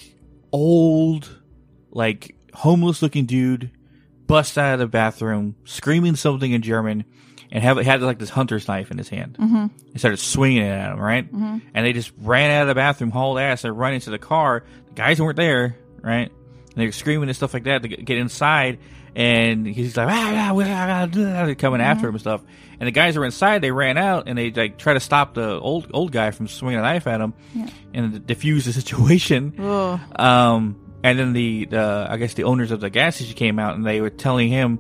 old, 0.53 1.29
like 1.91 2.35
homeless 2.55 3.03
looking 3.03 3.27
dude 3.27 3.71
busts 4.27 4.59
out 4.59 4.75
of 4.75 4.79
the 4.81 4.87
bathroom, 4.87 5.57
screaming 5.65 6.17
something 6.17 6.51
in 6.51 6.63
German, 6.63 7.05
and 7.51 7.63
have 7.63 7.77
had 7.79 8.03
like 8.03 8.19
this 8.19 8.31
hunter's 8.31 8.67
knife 8.67 8.91
in 8.91 8.99
his 8.99 9.09
hand. 9.09 9.37
Mm-hmm. 9.39 9.57
And 9.57 9.99
started 9.99 10.19
swinging 10.19 10.63
it 10.63 10.71
at 10.71 10.93
him, 10.93 10.99
right? 10.99 11.27
Mm-hmm. 11.27 11.59
And 11.75 11.87
they 11.87 11.93
just 11.93 12.13
ran 12.19 12.51
out 12.51 12.63
of 12.63 12.69
the 12.69 12.75
bathroom, 12.75 13.11
hauled 13.11 13.39
ass, 13.39 13.65
and 13.65 13.79
run 13.79 13.95
into 13.95 14.11
the 14.11 14.19
car. 14.19 14.65
The 14.89 14.95
guys 14.95 15.21
weren't 15.21 15.37
there, 15.37 15.77
right? 16.03 16.31
And 16.31 16.75
they 16.75 16.87
were 16.87 16.93
screaming 16.93 17.29
and 17.29 17.37
stuff 17.37 17.55
like 17.55 17.65
that 17.65 17.83
to 17.83 17.89
get 17.89 18.19
inside. 18.19 18.79
And 19.17 19.67
he's 19.67 19.97
like, 19.97 20.09
ah, 20.09 20.13
ah, 20.13 20.55
ah, 20.55 20.63
ah, 20.63 21.03
ah," 21.03 21.07
they're 21.07 21.55
coming 21.55 21.81
after 21.81 22.07
him 22.07 22.15
and 22.15 22.21
stuff. 22.21 22.43
And 22.79 22.87
the 22.87 22.91
guys 22.93 23.17
were 23.17 23.25
inside, 23.25 23.63
they 23.63 23.71
ran 23.71 23.97
out 23.97 24.29
and 24.29 24.37
they 24.37 24.51
like 24.51 24.77
try 24.77 24.93
to 24.93 25.01
stop 25.01 25.33
the 25.33 25.59
old 25.59 25.91
old 25.95 26.13
guy 26.13 26.31
from 26.33 26.47
swinging 26.49 26.79
a 26.79 26.83
knife 26.83 27.07
at 27.07 27.23
him 27.23 27.33
and 27.95 28.27
diffuse 28.27 28.67
the 28.67 28.73
situation. 28.81 29.55
Oh. 29.59 29.99
Um, 30.17 30.77
and 31.03 31.19
then 31.19 31.33
the, 31.33 31.65
the 31.65 32.07
I 32.11 32.19
guess 32.19 32.35
the 32.35 32.45
owners 32.45 32.71
of 32.73 32.81
the 32.81 32.91
gas 32.91 33.17
station 33.17 33.35
came 33.35 33.59
out 33.59 33.75
and 33.77 33.87
they 33.87 34.03
were 34.03 34.11
telling 34.11 34.49
him, 34.51 34.79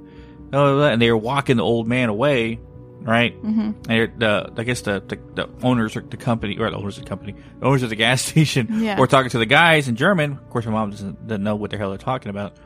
oh, 0.52 0.82
and 0.82 1.00
they 1.00 1.10
were 1.10 1.16
walking 1.16 1.56
the 1.56 1.64
old 1.64 1.88
man 1.88 2.10
away, 2.10 2.60
right? 3.00 3.34
Mm-hmm. 3.42 3.90
And 3.90 4.20
the 4.20 4.52
I 4.54 4.64
guess 4.64 4.82
the, 4.82 5.02
the 5.06 5.18
the 5.34 5.48
owners 5.62 5.96
of 5.96 6.10
the 6.10 6.18
company 6.18 6.58
or 6.58 6.68
the 6.70 6.76
owners 6.76 6.98
of 6.98 7.04
the 7.04 7.08
company, 7.08 7.34
the 7.60 7.64
owners 7.64 7.82
of 7.82 7.88
the 7.88 7.96
gas 7.96 8.20
station 8.30 8.68
Yeah. 8.82 8.98
were 9.00 9.06
talking 9.06 9.30
to 9.30 9.38
the 9.38 9.46
guys 9.46 9.88
in 9.88 9.96
German. 9.96 10.32
Of 10.32 10.50
course, 10.50 10.66
my 10.66 10.72
mom 10.72 10.90
doesn't, 10.90 11.26
doesn't 11.26 11.42
know 11.42 11.56
what 11.56 11.70
the 11.70 11.78
hell 11.78 11.88
they're 11.88 11.96
talking 11.98 12.28
about, 12.28 12.58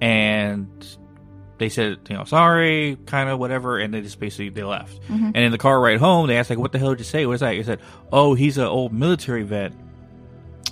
and 0.00 0.68
they 1.58 1.68
said, 1.68 1.98
you 2.10 2.16
know, 2.16 2.24
sorry, 2.24 2.98
kind 3.06 3.28
of 3.30 3.38
whatever, 3.38 3.78
and 3.78 3.94
they 3.94 4.02
just 4.02 4.20
basically 4.20 4.50
they 4.50 4.62
left. 4.62 5.00
And 5.08 5.36
in 5.36 5.52
the 5.52 5.58
car 5.58 5.80
ride 5.80 5.98
home, 5.98 6.26
they 6.26 6.36
asked 6.36 6.50
like, 6.50 6.58
"What 6.58 6.72
the 6.72 6.78
hell 6.78 6.90
did 6.90 6.98
you 7.00 7.04
say? 7.04 7.24
What 7.26 7.34
is 7.34 7.40
that?" 7.40 7.54
He 7.54 7.62
said, 7.62 7.80
"Oh, 8.12 8.34
he's 8.34 8.58
an 8.58 8.64
old 8.66 8.92
military 8.92 9.42
vet. 9.42 9.72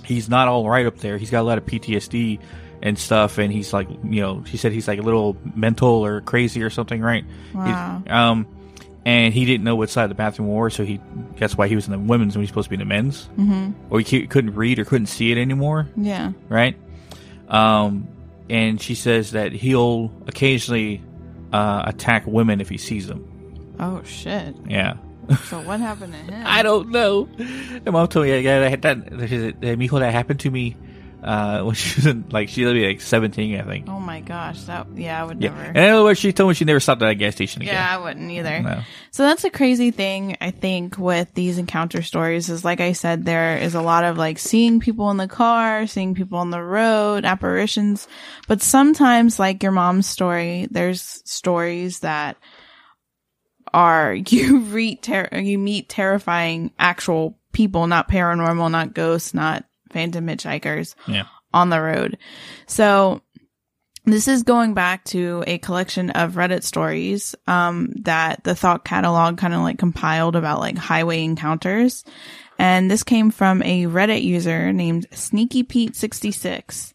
He's 0.03 0.29
not 0.29 0.47
all 0.47 0.69
right 0.69 0.85
up 0.85 0.97
there. 0.97 1.17
He's 1.17 1.31
got 1.31 1.41
a 1.41 1.43
lot 1.47 1.57
of 1.57 1.65
PTSD 1.65 2.39
and 2.83 2.99
stuff, 2.99 3.39
and 3.39 3.51
he's 3.51 3.73
like, 3.73 3.89
you 3.89 4.21
know, 4.21 4.43
she 4.45 4.57
said 4.57 4.71
he's 4.71 4.87
like 4.87 4.99
a 4.99 5.01
little 5.01 5.35
mental 5.55 6.05
or 6.05 6.21
crazy 6.21 6.61
or 6.61 6.69
something, 6.69 7.01
right? 7.01 7.25
Wow. 7.55 8.01
He- 8.05 8.09
um, 8.11 8.47
and 9.07 9.33
he 9.33 9.45
didn't 9.45 9.63
know 9.63 9.75
what 9.75 9.89
side 9.89 10.03
of 10.03 10.09
the 10.09 10.15
bathroom 10.15 10.49
were, 10.49 10.69
so 10.69 10.83
he 10.85 10.99
that's 11.37 11.55
why 11.57 11.67
he 11.67 11.75
was 11.75 11.85
in 11.87 11.91
the 11.93 11.99
women's 11.99 12.35
when 12.35 12.41
he's 12.43 12.49
supposed 12.49 12.65
to 12.65 12.69
be 12.69 12.75
in 12.75 12.79
the 12.79 12.85
men's, 12.85 13.27
mm-hmm. 13.37 13.71
or 13.89 13.99
he 13.99 14.05
c- 14.05 14.27
couldn't 14.27 14.53
read 14.55 14.77
or 14.77 14.85
couldn't 14.85 15.07
see 15.07 15.31
it 15.31 15.37
anymore 15.39 15.87
Yeah. 15.95 16.31
right? 16.49 16.75
Um, 17.47 18.07
and 18.49 18.81
she 18.81 18.95
says 18.95 19.31
that 19.31 19.51
he'll 19.51 20.11
occasionally 20.27 21.03
uh, 21.53 21.83
attack 21.85 22.25
women 22.27 22.61
if 22.61 22.69
he 22.69 22.77
sees 22.77 23.07
them. 23.07 23.25
Oh 23.79 24.01
shit. 24.03 24.55
Yeah. 24.67 24.97
So 25.45 25.59
what 25.61 25.79
happened 25.79 26.13
to 26.13 26.19
him? 26.19 26.43
I 26.45 26.61
don't 26.61 26.89
know. 26.89 27.27
And 27.37 27.91
mom 27.91 28.07
told 28.07 28.27
me, 28.27 28.39
yeah, 28.39 28.69
that, 28.69 28.81
that, 28.83 29.29
said, 29.29 29.57
"Eh, 29.63 29.75
mijo, 29.75 29.99
that 29.99 30.13
happened 30.13 30.39
to 30.41 30.51
me 30.51 30.75
uh, 31.25 31.61
when 31.65 31.75
she 31.75 31.95
was 31.97 32.05
in, 32.05 32.25
like, 32.29 32.49
she 32.49 32.63
would 32.63 32.73
be 32.73 32.85
like 32.87 33.01
17, 33.01 33.59
I 33.59 33.63
think. 33.63 33.87
Oh 33.89 33.99
my 33.99 34.21
gosh. 34.21 34.61
That 34.63 34.87
yeah, 34.95 35.21
I 35.21 35.25
would 35.25 35.41
Yeah. 35.41 35.49
never. 35.49 35.63
And 35.63 35.77
in 35.77 35.89
other 35.89 36.03
words, 36.03 36.19
she 36.19 36.31
told 36.31 36.49
me 36.49 36.53
she 36.53 36.63
never 36.65 36.79
stopped 36.79 37.01
at 37.01 37.09
a 37.09 37.15
gas 37.15 37.33
station 37.35 37.63
again. 37.63 37.73
Yeah, 37.73 37.95
I 37.97 38.01
wouldn't 38.01 38.29
either. 38.31 38.61
No. 38.61 38.81
So 39.11 39.23
that's 39.23 39.43
a 39.43 39.49
crazy 39.49 39.91
thing, 39.91 40.37
I 40.39 40.51
think, 40.51 40.97
with 40.97 41.33
these 41.33 41.57
encounter 41.57 42.01
stories 42.01 42.49
is 42.49 42.63
like 42.63 42.79
I 42.79 42.91
said, 42.93 43.25
there 43.25 43.57
is 43.57 43.73
a 43.75 43.81
lot 43.81 44.03
of 44.03 44.17
like 44.17 44.37
seeing 44.39 44.79
people 44.79 45.09
in 45.11 45.17
the 45.17 45.27
car, 45.27 45.87
seeing 45.87 46.13
people 46.15 46.37
on 46.37 46.51
the 46.51 46.61
road, 46.61 47.25
apparitions. 47.25 48.07
But 48.47 48.61
sometimes, 48.61 49.39
like 49.39 49.63
your 49.63 49.71
mom's 49.71 50.07
story, 50.07 50.67
there's 50.69 51.01
stories 51.25 51.99
that 51.99 52.37
are 53.73 54.13
you 54.29 54.59
read 54.59 55.01
ter- 55.01 55.29
you 55.33 55.57
meet 55.57 55.89
terrifying 55.89 56.71
actual 56.77 57.37
people, 57.51 57.87
not 57.87 58.09
paranormal, 58.09 58.69
not 58.71 58.93
ghosts, 58.93 59.33
not 59.33 59.65
phantom 59.95 60.27
hitchhikers 60.27 60.93
Yeah. 61.07 61.23
on 61.53 61.69
the 61.69 61.81
road. 61.81 62.17
So 62.67 63.21
this 64.03 64.27
is 64.27 64.43
going 64.43 64.73
back 64.75 65.03
to 65.05 65.43
a 65.47 65.57
collection 65.57 66.09
of 66.11 66.33
Reddit 66.33 66.63
stories 66.63 67.33
um, 67.47 67.91
that 68.03 68.43
the 68.43 68.53
Thought 68.55 68.85
Catalog 68.85 69.37
kind 69.37 69.53
of 69.53 69.61
like 69.61 69.79
compiled 69.79 70.35
about 70.35 70.59
like 70.59 70.77
highway 70.77 71.23
encounters. 71.23 72.03
And 72.59 72.91
this 72.91 73.03
came 73.03 73.31
from 73.31 73.63
a 73.63 73.85
Reddit 73.85 74.21
user 74.21 74.71
named 74.71 75.07
Sneaky 75.11 75.63
Pete 75.63 75.95
66. 75.95 76.93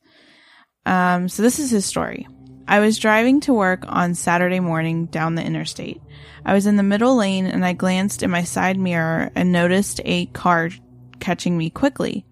Um, 0.86 1.28
so 1.28 1.42
this 1.42 1.58
is 1.58 1.70
his 1.70 1.84
story. 1.84 2.28
I 2.68 2.78
was 2.78 2.98
driving 2.98 3.40
to 3.40 3.52
work 3.54 3.82
on 3.88 4.14
Saturday 4.14 4.60
morning 4.60 5.06
down 5.06 5.34
the 5.34 5.44
interstate. 5.44 6.00
I 6.44 6.54
was 6.54 6.66
in 6.66 6.76
the 6.76 6.84
middle 6.84 7.16
lane 7.16 7.46
and 7.46 7.64
I 7.64 7.72
glanced 7.72 8.22
in 8.22 8.30
my 8.30 8.44
side 8.44 8.78
mirror 8.78 9.30
and 9.34 9.50
noticed 9.50 10.00
a 10.04 10.26
car 10.26 10.70
catching 11.18 11.58
me 11.58 11.68
quickly. 11.70 12.24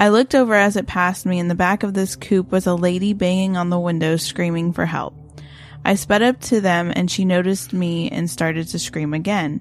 I 0.00 0.08
looked 0.08 0.34
over 0.34 0.54
as 0.54 0.76
it 0.76 0.86
passed 0.86 1.26
me. 1.26 1.38
and 1.38 1.50
the 1.50 1.54
back 1.54 1.82
of 1.82 1.92
this 1.92 2.16
coupe 2.16 2.50
was 2.50 2.66
a 2.66 2.74
lady 2.74 3.12
banging 3.12 3.58
on 3.58 3.68
the 3.68 3.78
window, 3.78 4.16
screaming 4.16 4.72
for 4.72 4.86
help. 4.86 5.14
I 5.84 5.94
sped 5.94 6.22
up 6.22 6.40
to 6.44 6.62
them 6.62 6.90
and 6.96 7.10
she 7.10 7.26
noticed 7.26 7.74
me 7.74 8.08
and 8.08 8.30
started 8.30 8.66
to 8.68 8.78
scream 8.78 9.12
again. 9.12 9.60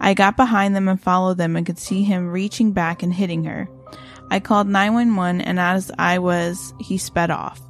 I 0.00 0.14
got 0.14 0.36
behind 0.36 0.74
them 0.74 0.88
and 0.88 1.00
followed 1.00 1.38
them 1.38 1.54
and 1.54 1.64
could 1.64 1.78
see 1.78 2.02
him 2.02 2.32
reaching 2.32 2.72
back 2.72 3.04
and 3.04 3.14
hitting 3.14 3.44
her. 3.44 3.68
I 4.28 4.40
called 4.40 4.66
911 4.66 5.40
and 5.40 5.60
as 5.60 5.92
I 5.96 6.18
was, 6.18 6.74
he 6.80 6.98
sped 6.98 7.30
off. 7.30 7.62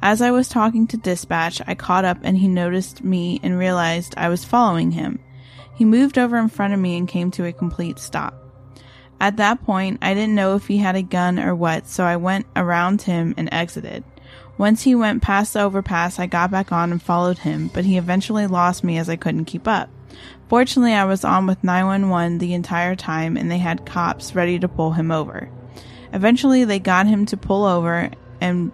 As 0.00 0.22
I 0.22 0.30
was 0.30 0.48
talking 0.48 0.86
to 0.86 0.96
dispatch, 0.96 1.60
I 1.66 1.74
caught 1.74 2.04
up 2.04 2.18
and 2.22 2.38
he 2.38 2.46
noticed 2.46 3.02
me 3.02 3.40
and 3.42 3.58
realized 3.58 4.14
I 4.16 4.28
was 4.28 4.44
following 4.44 4.92
him. 4.92 5.18
He 5.74 5.84
moved 5.84 6.18
over 6.18 6.36
in 6.36 6.50
front 6.50 6.72
of 6.72 6.78
me 6.78 6.96
and 6.96 7.08
came 7.08 7.32
to 7.32 7.46
a 7.46 7.52
complete 7.52 7.98
stop. 7.98 8.47
At 9.20 9.36
that 9.38 9.64
point, 9.64 9.98
I 10.00 10.14
didn't 10.14 10.34
know 10.34 10.54
if 10.54 10.68
he 10.68 10.78
had 10.78 10.96
a 10.96 11.02
gun 11.02 11.38
or 11.38 11.54
what, 11.54 11.88
so 11.88 12.04
I 12.04 12.16
went 12.16 12.46
around 12.54 13.02
him 13.02 13.34
and 13.36 13.48
exited. 13.52 14.04
Once 14.56 14.82
he 14.82 14.94
went 14.94 15.22
past 15.22 15.52
the 15.52 15.60
overpass, 15.60 16.18
I 16.18 16.26
got 16.26 16.50
back 16.50 16.72
on 16.72 16.92
and 16.92 17.02
followed 17.02 17.38
him, 17.38 17.70
but 17.72 17.84
he 17.84 17.96
eventually 17.96 18.46
lost 18.46 18.84
me 18.84 18.98
as 18.98 19.08
I 19.08 19.16
couldn't 19.16 19.44
keep 19.44 19.66
up. 19.66 19.88
Fortunately, 20.48 20.94
I 20.94 21.04
was 21.04 21.24
on 21.24 21.46
with 21.46 21.62
911 21.62 22.38
the 22.38 22.54
entire 22.54 22.96
time 22.96 23.36
and 23.36 23.50
they 23.50 23.58
had 23.58 23.86
cops 23.86 24.34
ready 24.34 24.58
to 24.58 24.68
pull 24.68 24.92
him 24.92 25.10
over. 25.10 25.48
Eventually, 26.12 26.64
they 26.64 26.78
got 26.78 27.06
him 27.06 27.26
to 27.26 27.36
pull 27.36 27.64
over, 27.64 28.10
and 28.40 28.72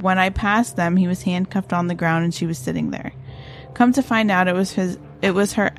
when 0.00 0.18
I 0.18 0.30
passed 0.30 0.76
them, 0.76 0.96
he 0.96 1.08
was 1.08 1.22
handcuffed 1.22 1.72
on 1.72 1.86
the 1.86 1.94
ground 1.94 2.24
and 2.24 2.34
she 2.34 2.46
was 2.46 2.58
sitting 2.58 2.90
there. 2.90 3.12
Come 3.74 3.92
to 3.94 4.02
find 4.02 4.30
out, 4.30 4.48
it 4.48 4.54
was 4.54 4.72
his, 4.72 4.98
it 5.22 5.32
was 5.32 5.54
her, 5.54 5.72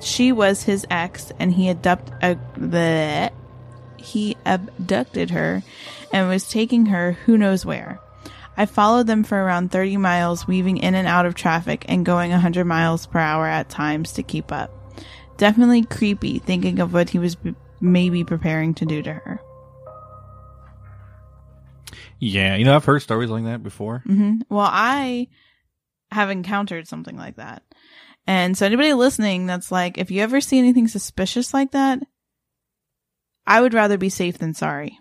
she 0.00 0.32
was 0.32 0.62
his 0.62 0.86
ex, 0.90 1.32
and 1.38 1.52
he 1.52 1.68
abduct, 1.70 2.10
uh, 2.22 3.30
he 3.98 4.36
abducted 4.46 5.30
her 5.30 5.62
and 6.12 6.28
was 6.28 6.48
taking 6.48 6.86
her 6.86 7.12
who 7.12 7.36
knows 7.36 7.64
where. 7.66 8.00
I 8.56 8.64
followed 8.66 9.06
them 9.06 9.22
for 9.24 9.36
around 9.36 9.70
30 9.70 9.96
miles, 9.98 10.46
weaving 10.46 10.78
in 10.78 10.94
and 10.94 11.06
out 11.06 11.26
of 11.26 11.34
traffic 11.34 11.84
and 11.88 12.06
going 12.06 12.30
100 12.30 12.64
miles 12.64 13.06
per 13.06 13.18
hour 13.18 13.46
at 13.46 13.68
times 13.68 14.12
to 14.12 14.22
keep 14.22 14.50
up. 14.50 14.70
Definitely 15.36 15.82
creepy 15.84 16.38
thinking 16.38 16.78
of 16.78 16.94
what 16.94 17.10
he 17.10 17.18
was 17.18 17.34
b- 17.34 17.54
maybe 17.80 18.24
preparing 18.24 18.72
to 18.74 18.86
do 18.86 19.02
to 19.02 19.12
her. 19.12 19.40
Yeah, 22.18 22.56
you 22.56 22.64
know, 22.64 22.74
I've 22.74 22.84
heard 22.84 23.02
stories 23.02 23.28
like 23.28 23.44
that 23.44 23.62
before. 23.62 23.98
hmm 24.06 24.36
Well, 24.48 24.68
I 24.70 25.28
have 26.10 26.30
encountered 26.30 26.88
something 26.88 27.16
like 27.16 27.36
that. 27.36 27.62
And 28.26 28.56
so 28.56 28.66
anybody 28.66 28.92
listening 28.92 29.46
that's 29.46 29.70
like, 29.70 29.98
if 29.98 30.10
you 30.10 30.22
ever 30.22 30.40
see 30.40 30.58
anything 30.58 30.88
suspicious 30.88 31.54
like 31.54 31.72
that, 31.72 32.00
I 33.46 33.60
would 33.60 33.74
rather 33.74 33.98
be 33.98 34.08
safe 34.08 34.38
than 34.38 34.54
sorry. 34.54 34.98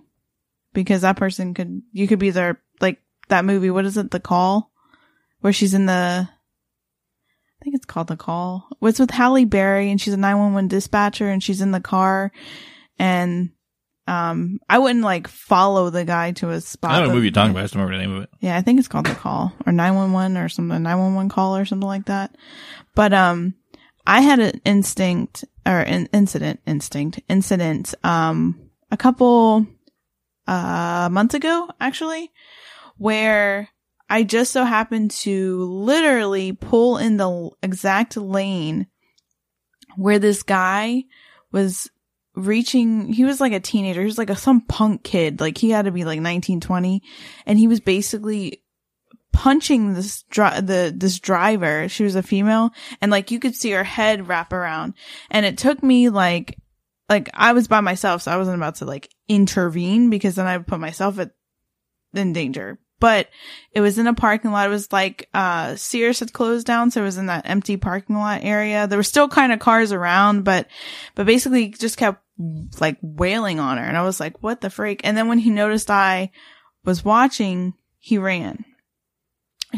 Because 0.73 1.01
that 1.01 1.17
person 1.17 1.53
could, 1.53 1.81
you 1.91 2.07
could 2.07 2.19
be 2.19 2.29
there, 2.29 2.61
like 2.79 3.01
that 3.29 3.45
movie, 3.45 3.71
what 3.71 3.85
is 3.85 3.97
it, 3.97 4.11
The 4.11 4.19
Call? 4.19 4.71
Where 5.39 5.53
she's 5.53 5.73
in 5.73 5.87
the, 5.87 6.27
I 6.29 7.63
think 7.63 7.75
it's 7.75 7.85
called 7.85 8.07
The 8.07 8.17
Call. 8.17 8.67
It's 8.81 8.99
with 8.99 9.11
Halle 9.11 9.45
Berry 9.45 9.89
and 9.89 9.99
she's 9.99 10.13
a 10.13 10.17
911 10.17 10.67
dispatcher 10.67 11.29
and 11.29 11.41
she's 11.41 11.61
in 11.61 11.71
the 11.71 11.79
car 11.79 12.31
and 12.99 13.49
um, 14.07 14.59
I 14.69 14.77
wouldn't 14.77 15.03
like 15.03 15.27
follow 15.27 15.89
the 15.89 16.05
guy 16.05 16.31
to 16.33 16.51
a 16.51 16.61
spot. 16.61 16.91
I 16.91 16.93
don't 16.95 17.03
know 17.03 17.07
what 17.09 17.15
movie 17.15 17.27
you're 17.27 17.31
talking 17.33 17.51
about. 17.51 17.61
I 17.61 17.63
just 17.63 17.73
don't 17.73 17.83
remember 17.83 17.97
the 18.03 18.07
name 18.07 18.17
of 18.17 18.23
it. 18.23 18.29
yeah, 18.39 18.55
I 18.57 18.61
think 18.61 18.79
it's 18.79 18.87
called 18.87 19.07
the 19.07 19.15
call 19.15 19.53
or 19.65 19.71
911 19.71 20.37
or 20.37 20.49
something, 20.49 20.83
911 20.83 21.29
call 21.29 21.57
or 21.57 21.65
something 21.65 21.87
like 21.87 22.05
that. 22.05 22.35
But, 22.93 23.13
um, 23.13 23.55
I 24.05 24.21
had 24.21 24.39
an 24.39 24.61
instinct 24.65 25.45
or 25.65 25.79
an 25.79 26.07
incident, 26.13 26.59
instinct, 26.67 27.21
incident, 27.27 27.95
um, 28.03 28.69
a 28.91 28.97
couple, 28.97 29.65
uh, 30.47 31.09
months 31.11 31.33
ago, 31.33 31.67
actually, 31.81 32.31
where 32.97 33.69
I 34.07 34.21
just 34.21 34.51
so 34.51 34.63
happened 34.63 35.09
to 35.11 35.63
literally 35.63 36.51
pull 36.51 36.97
in 36.97 37.17
the 37.17 37.49
exact 37.63 38.15
lane 38.15 38.85
where 39.95 40.19
this 40.19 40.43
guy 40.43 41.05
was 41.51 41.89
reaching 42.35 43.11
he 43.11 43.23
was 43.23 43.39
like 43.39 43.53
a 43.53 43.59
teenager 43.59 44.01
he 44.01 44.05
was 44.05 44.17
like 44.17 44.29
a 44.29 44.35
some 44.35 44.61
punk 44.61 45.03
kid 45.03 45.39
like 45.39 45.57
he 45.57 45.69
had 45.69 45.85
to 45.85 45.91
be 45.91 46.03
like 46.03 46.19
19 46.19 46.59
20 46.59 47.01
and 47.45 47.57
he 47.57 47.67
was 47.67 47.79
basically 47.79 48.61
punching 49.31 49.93
this 49.93 50.23
dri- 50.23 50.61
the 50.61 50.93
this 50.95 51.19
driver 51.19 51.87
she 51.89 52.03
was 52.03 52.15
a 52.15 52.23
female 52.23 52.71
and 53.01 53.11
like 53.11 53.31
you 53.31 53.39
could 53.39 53.55
see 53.55 53.71
her 53.71 53.83
head 53.83 54.27
wrap 54.27 54.53
around 54.53 54.93
and 55.29 55.45
it 55.45 55.57
took 55.57 55.81
me 55.81 56.09
like 56.09 56.57
like 57.09 57.29
I 57.33 57.53
was 57.53 57.67
by 57.67 57.81
myself 57.81 58.21
so 58.21 58.31
I 58.31 58.37
wasn't 58.37 58.57
about 58.57 58.75
to 58.75 58.85
like 58.85 59.09
intervene 59.27 60.09
because 60.09 60.35
then 60.35 60.47
I 60.47 60.57
would 60.57 60.67
put 60.67 60.79
myself 60.79 61.19
at 61.19 61.31
in 62.13 62.33
danger 62.33 62.79
but 62.99 63.27
it 63.71 63.81
was 63.81 63.97
in 63.97 64.07
a 64.07 64.13
parking 64.13 64.51
lot. 64.51 64.67
It 64.67 64.71
was 64.71 64.91
like, 64.91 65.29
uh, 65.33 65.75
Sears 65.75 66.21
had 66.21 66.33
closed 66.33 66.65
down. 66.65 66.91
So 66.91 67.01
it 67.01 67.05
was 67.05 67.17
in 67.17 67.25
that 67.25 67.47
empty 67.47 67.77
parking 67.77 68.15
lot 68.15 68.43
area. 68.43 68.87
There 68.87 68.97
were 68.97 69.03
still 69.03 69.27
kind 69.27 69.51
of 69.51 69.59
cars 69.59 69.91
around, 69.91 70.43
but, 70.43 70.67
but 71.13 71.25
basically 71.25 71.69
just 71.69 71.97
kept 71.97 72.24
like 72.79 72.97
wailing 73.01 73.59
on 73.59 73.77
her. 73.77 73.83
And 73.83 73.97
I 73.97 74.03
was 74.03 74.19
like, 74.19 74.41
what 74.43 74.61
the 74.61 74.69
freak? 74.69 75.01
And 75.03 75.15
then 75.15 75.27
when 75.27 75.39
he 75.39 75.49
noticed 75.49 75.89
I 75.89 76.31
was 76.83 77.05
watching, 77.05 77.73
he 77.97 78.17
ran. 78.17 78.65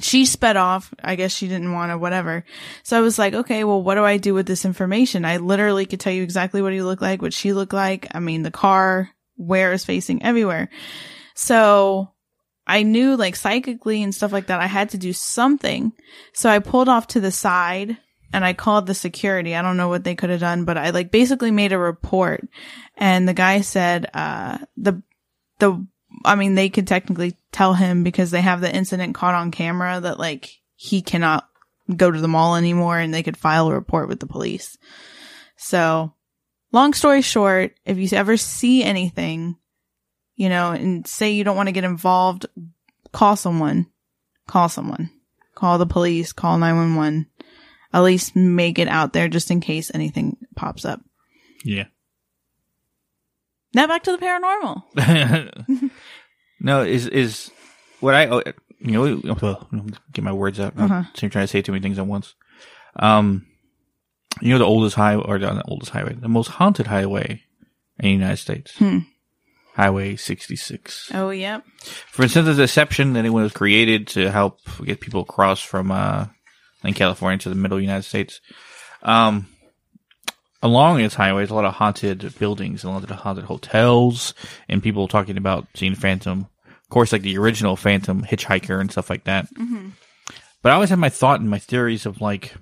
She 0.01 0.25
sped 0.25 0.57
off. 0.57 0.93
I 1.01 1.15
guess 1.15 1.33
she 1.33 1.47
didn't 1.47 1.73
want 1.73 1.91
to, 1.91 1.97
whatever. 1.97 2.45
So 2.83 2.97
I 2.97 3.01
was 3.01 3.17
like, 3.17 3.33
okay, 3.33 3.63
well, 3.63 3.81
what 3.81 3.95
do 3.95 4.03
I 4.03 4.17
do 4.17 4.33
with 4.33 4.45
this 4.45 4.65
information? 4.65 5.25
I 5.25 5.37
literally 5.37 5.85
could 5.85 5.99
tell 5.99 6.13
you 6.13 6.23
exactly 6.23 6.61
what 6.61 6.73
he 6.73 6.81
looked 6.81 7.01
like, 7.01 7.21
what 7.21 7.33
she 7.33 7.53
looked 7.53 7.73
like. 7.73 8.07
I 8.13 8.19
mean, 8.19 8.43
the 8.43 8.51
car, 8.51 9.09
where 9.35 9.71
is 9.71 9.85
facing 9.85 10.23
everywhere. 10.23 10.69
So 11.35 12.11
I 12.65 12.83
knew 12.83 13.15
like 13.15 13.35
psychically 13.35 14.03
and 14.03 14.13
stuff 14.13 14.33
like 14.33 14.47
that, 14.47 14.59
I 14.59 14.67
had 14.67 14.89
to 14.89 14.97
do 14.97 15.13
something. 15.13 15.93
So 16.33 16.49
I 16.49 16.59
pulled 16.59 16.89
off 16.89 17.07
to 17.07 17.19
the 17.19 17.31
side 17.31 17.97
and 18.33 18.43
I 18.43 18.53
called 18.53 18.87
the 18.87 18.93
security. 18.93 19.55
I 19.55 19.61
don't 19.61 19.77
know 19.77 19.87
what 19.87 20.03
they 20.03 20.15
could 20.15 20.29
have 20.29 20.39
done, 20.39 20.65
but 20.65 20.77
I 20.77 20.89
like 20.89 21.11
basically 21.11 21.51
made 21.51 21.73
a 21.73 21.77
report 21.77 22.47
and 22.95 23.27
the 23.27 23.33
guy 23.33 23.61
said, 23.61 24.09
uh, 24.13 24.59
the, 24.75 25.01
the, 25.59 25.85
I 26.25 26.35
mean, 26.35 26.55
they 26.55 26.69
could 26.69 26.87
technically 26.87 27.37
tell 27.51 27.73
him 27.73 28.03
because 28.03 28.31
they 28.31 28.41
have 28.41 28.61
the 28.61 28.73
incident 28.73 29.15
caught 29.15 29.35
on 29.35 29.51
camera 29.51 29.99
that 29.99 30.19
like 30.19 30.59
he 30.75 31.01
cannot 31.01 31.47
go 31.95 32.11
to 32.11 32.19
the 32.19 32.27
mall 32.27 32.55
anymore 32.55 32.97
and 32.99 33.13
they 33.13 33.23
could 33.23 33.37
file 33.37 33.69
a 33.69 33.73
report 33.73 34.09
with 34.09 34.19
the 34.19 34.27
police. 34.27 34.77
So 35.55 36.13
long 36.71 36.93
story 36.93 37.21
short, 37.21 37.75
if 37.85 37.97
you 37.97 38.09
ever 38.11 38.37
see 38.37 38.83
anything, 38.83 39.57
you 40.35 40.49
know, 40.49 40.71
and 40.71 41.07
say 41.07 41.31
you 41.31 41.43
don't 41.43 41.57
want 41.57 41.67
to 41.67 41.73
get 41.73 41.83
involved, 41.83 42.45
call 43.11 43.35
someone, 43.35 43.87
call 44.47 44.69
someone, 44.69 45.09
call 45.55 45.77
the 45.77 45.85
police, 45.85 46.33
call 46.33 46.57
911. 46.57 47.27
At 47.97 48.03
least 48.03 48.35
make 48.35 48.77
it 48.77 48.87
out 48.87 49.13
there 49.13 49.27
just 49.27 49.49
in 49.49 49.59
case 49.59 49.89
anything 49.91 50.37
pops 50.55 50.85
up. 50.85 51.01
Yeah. 51.65 51.85
Now 53.73 53.87
back 53.87 54.03
to 54.03 54.11
the 54.11 54.19
paranormal. 54.19 55.91
no, 56.59 56.83
is 56.83 57.07
is 57.07 57.49
what 57.99 58.13
I 58.13 58.27
oh, 58.27 58.43
you 58.77 58.91
know 58.91 59.19
get 60.13 60.23
my 60.23 60.31
words 60.31 60.59
out. 60.59 60.73
Uh-huh. 60.77 60.93
I'm 60.93 61.11
trying 61.11 61.31
to 61.31 61.47
say 61.47 61.63
too 61.63 61.71
many 61.71 61.81
things 61.81 61.97
at 61.97 62.05
once. 62.05 62.35
Um, 62.97 63.47
you 64.41 64.51
know 64.51 64.59
the 64.59 64.65
oldest 64.65 64.95
highway 64.95 65.23
or 65.25 65.39
the 65.39 65.63
oldest 65.67 65.89
highway, 65.89 66.13
the 66.13 66.29
most 66.29 66.49
haunted 66.49 66.85
highway 66.85 67.41
in 67.97 68.03
the 68.03 68.11
United 68.11 68.37
States. 68.37 68.77
Hmm. 68.77 68.99
Highway 69.73 70.17
66. 70.17 71.11
Oh, 71.15 71.31
yep. 71.31 71.63
For 72.11 72.21
instance, 72.21 72.47
of 72.47 72.57
deception 72.57 73.13
that 73.13 73.25
it 73.25 73.31
was 73.31 73.53
created 73.53 74.05
to 74.09 74.29
help 74.29 74.59
get 74.85 75.01
people 75.01 75.21
across 75.21 75.61
from 75.61 75.91
uh 75.91 76.27
in 76.83 76.93
California 76.93 77.37
to 77.39 77.49
the 77.49 77.55
middle 77.55 77.79
United 77.79 78.03
States. 78.03 78.41
Um, 79.03 79.47
along 80.61 80.99
its 81.01 81.15
highways, 81.15 81.49
a 81.49 81.55
lot 81.55 81.65
of 81.65 81.73
haunted 81.75 82.37
buildings, 82.39 82.83
a 82.83 82.89
lot 82.89 83.03
of 83.03 83.09
haunted 83.09 83.45
hotels, 83.45 84.33
and 84.67 84.81
people 84.83 85.07
talking 85.07 85.37
about 85.37 85.67
seeing 85.75 85.95
Phantom. 85.95 86.47
Of 86.65 86.89
course, 86.89 87.11
like 87.11 87.21
the 87.21 87.37
original 87.37 87.75
Phantom 87.75 88.23
hitchhiker 88.23 88.79
and 88.79 88.91
stuff 88.91 89.09
like 89.09 89.25
that. 89.25 89.53
Mhm. 89.55 89.91
But 90.61 90.71
I 90.71 90.75
always 90.75 90.89
had 90.89 90.99
my 90.99 91.09
thought 91.09 91.39
and 91.39 91.49
my 91.49 91.59
theories 91.59 92.05
of 92.05 92.21
like 92.21 92.55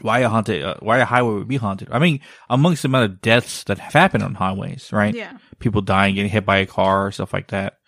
why 0.00 0.20
a 0.20 0.28
haunted, 0.28 0.64
uh, 0.64 0.76
why 0.80 0.98
a 0.98 1.04
highway 1.04 1.34
would 1.34 1.48
be 1.48 1.56
haunted. 1.58 1.88
I 1.90 1.98
mean, 1.98 2.20
amongst 2.48 2.82
the 2.82 2.88
amount 2.88 3.10
of 3.10 3.20
deaths 3.20 3.64
that 3.64 3.78
have 3.78 3.92
happened 3.92 4.22
on 4.24 4.34
highways, 4.34 4.90
right? 4.92 5.14
Yeah. 5.14 5.36
People 5.58 5.82
dying, 5.82 6.14
getting 6.14 6.30
hit 6.30 6.46
by 6.46 6.58
a 6.58 6.66
car, 6.66 7.12
stuff 7.12 7.32
like 7.32 7.48
that. 7.48 7.78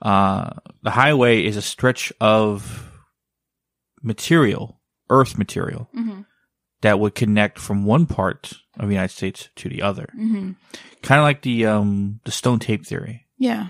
Uh, 0.00 0.50
the 0.82 0.90
highway 0.90 1.44
is 1.44 1.56
a 1.56 1.62
stretch 1.62 2.12
of 2.20 2.87
material, 4.08 4.80
earth 5.10 5.38
material, 5.38 5.88
Mhm. 5.96 6.26
that 6.80 6.98
would 6.98 7.14
connect 7.14 7.58
from 7.58 7.84
one 7.84 8.06
part 8.06 8.54
of 8.78 8.88
the 8.88 8.94
United 8.94 9.14
States 9.14 9.48
to 9.56 9.68
the 9.68 9.82
other. 9.82 10.08
Mhm. 10.18 10.56
Kind 11.02 11.20
of 11.20 11.24
like 11.24 11.42
the, 11.42 11.66
um, 11.66 12.20
the 12.24 12.32
stone 12.32 12.58
tape 12.58 12.84
theory. 12.84 13.26
Yeah. 13.38 13.68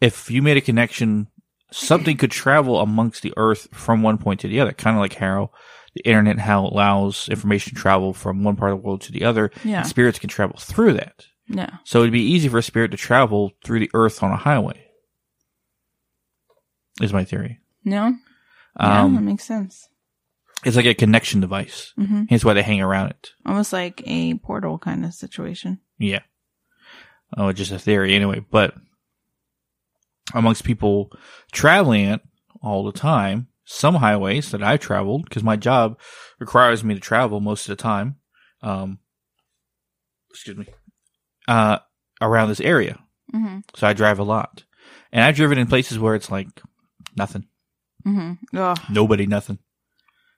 If 0.00 0.30
you 0.30 0.40
made 0.42 0.56
a 0.56 0.60
connection, 0.62 1.28
something 1.70 2.16
could 2.16 2.30
travel 2.30 2.80
amongst 2.80 3.22
the 3.22 3.32
earth 3.36 3.68
from 3.72 4.02
one 4.02 4.18
point 4.18 4.40
to 4.40 4.48
the 4.48 4.60
other. 4.60 4.72
Kind 4.72 4.96
of 4.96 5.00
like 5.00 5.14
how 5.14 5.50
the 5.94 6.02
internet, 6.08 6.38
how 6.38 6.66
it 6.66 6.72
allows 6.72 7.28
information 7.28 7.74
to 7.74 7.80
travel 7.80 8.12
from 8.14 8.42
one 8.44 8.56
part 8.56 8.72
of 8.72 8.78
the 8.78 8.82
world 8.86 9.02
to 9.02 9.12
the 9.12 9.24
other. 9.24 9.50
Yeah. 9.64 9.78
And 9.80 9.86
spirits 9.86 10.18
can 10.18 10.28
travel 10.30 10.56
through 10.58 10.94
that. 10.94 11.26
Yeah. 11.48 11.78
So 11.84 12.00
it'd 12.00 12.12
be 12.12 12.22
easy 12.22 12.48
for 12.48 12.58
a 12.58 12.62
spirit 12.62 12.90
to 12.92 12.96
travel 12.96 13.52
through 13.64 13.80
the 13.80 13.90
earth 13.94 14.22
on 14.22 14.30
a 14.30 14.36
highway. 14.36 14.86
Is 17.00 17.12
my 17.12 17.24
theory. 17.24 17.58
No? 17.84 18.14
Yeah, 18.80 19.02
Um, 19.04 19.14
that 19.16 19.22
makes 19.22 19.44
sense. 19.44 19.88
it's 20.64 20.76
like 20.76 20.86
a 20.86 20.94
connection 20.94 21.40
device. 21.40 21.92
hmm 21.96 22.24
Hence 22.28 22.44
why 22.44 22.54
they 22.54 22.62
hang 22.62 22.80
around 22.80 23.10
it. 23.10 23.30
Almost 23.46 23.72
like 23.72 24.02
a 24.06 24.34
portal 24.38 24.78
kind 24.78 25.04
of 25.04 25.12
situation. 25.14 25.80
Yeah. 25.98 26.20
Oh, 27.36 27.52
just 27.52 27.72
a 27.72 27.78
theory 27.78 28.14
anyway. 28.14 28.40
But 28.50 28.74
amongst 30.34 30.64
people 30.64 31.10
traveling 31.52 32.06
it 32.06 32.20
all 32.62 32.84
the 32.84 32.92
time. 32.92 33.48
Some 33.64 33.94
highways 33.96 34.50
that 34.50 34.62
I've 34.62 34.80
traveled 34.80 35.24
because 35.24 35.42
my 35.44 35.56
job 35.56 35.98
requires 36.40 36.82
me 36.82 36.94
to 36.94 37.00
travel 37.00 37.40
most 37.40 37.68
of 37.68 37.76
the 37.76 37.82
time. 37.82 38.16
Um, 38.60 38.98
excuse 40.30 40.56
me. 40.56 40.66
Uh, 41.48 41.78
around 42.20 42.48
this 42.48 42.60
area, 42.60 42.98
Mm-hmm. 43.34 43.60
so 43.74 43.86
I 43.86 43.92
drive 43.94 44.18
a 44.18 44.24
lot, 44.24 44.64
and 45.12 45.24
I've 45.24 45.36
driven 45.36 45.58
in 45.58 45.66
places 45.68 45.98
where 45.98 46.14
it's 46.14 46.30
like 46.30 46.48
nothing, 47.16 47.46
Mm-hmm. 48.06 48.92
Nobody, 48.92 49.26
nothing. 49.26 49.58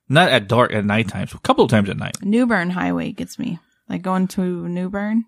Not 0.09 0.29
at 0.31 0.49
dark 0.49 0.73
at 0.73 0.85
night 0.85 1.09
times. 1.09 1.33
A 1.33 1.39
couple 1.39 1.65
of 1.65 1.71
times 1.71 1.89
at 1.89 1.97
night. 1.97 2.23
New 2.23 2.47
Bern 2.47 2.71
Highway 2.71 3.13
gets 3.13 3.39
me. 3.39 3.59
Like 3.89 4.03
going 4.03 4.29
to 4.29 4.69
New 4.69 4.91
Bern. 4.91 5.25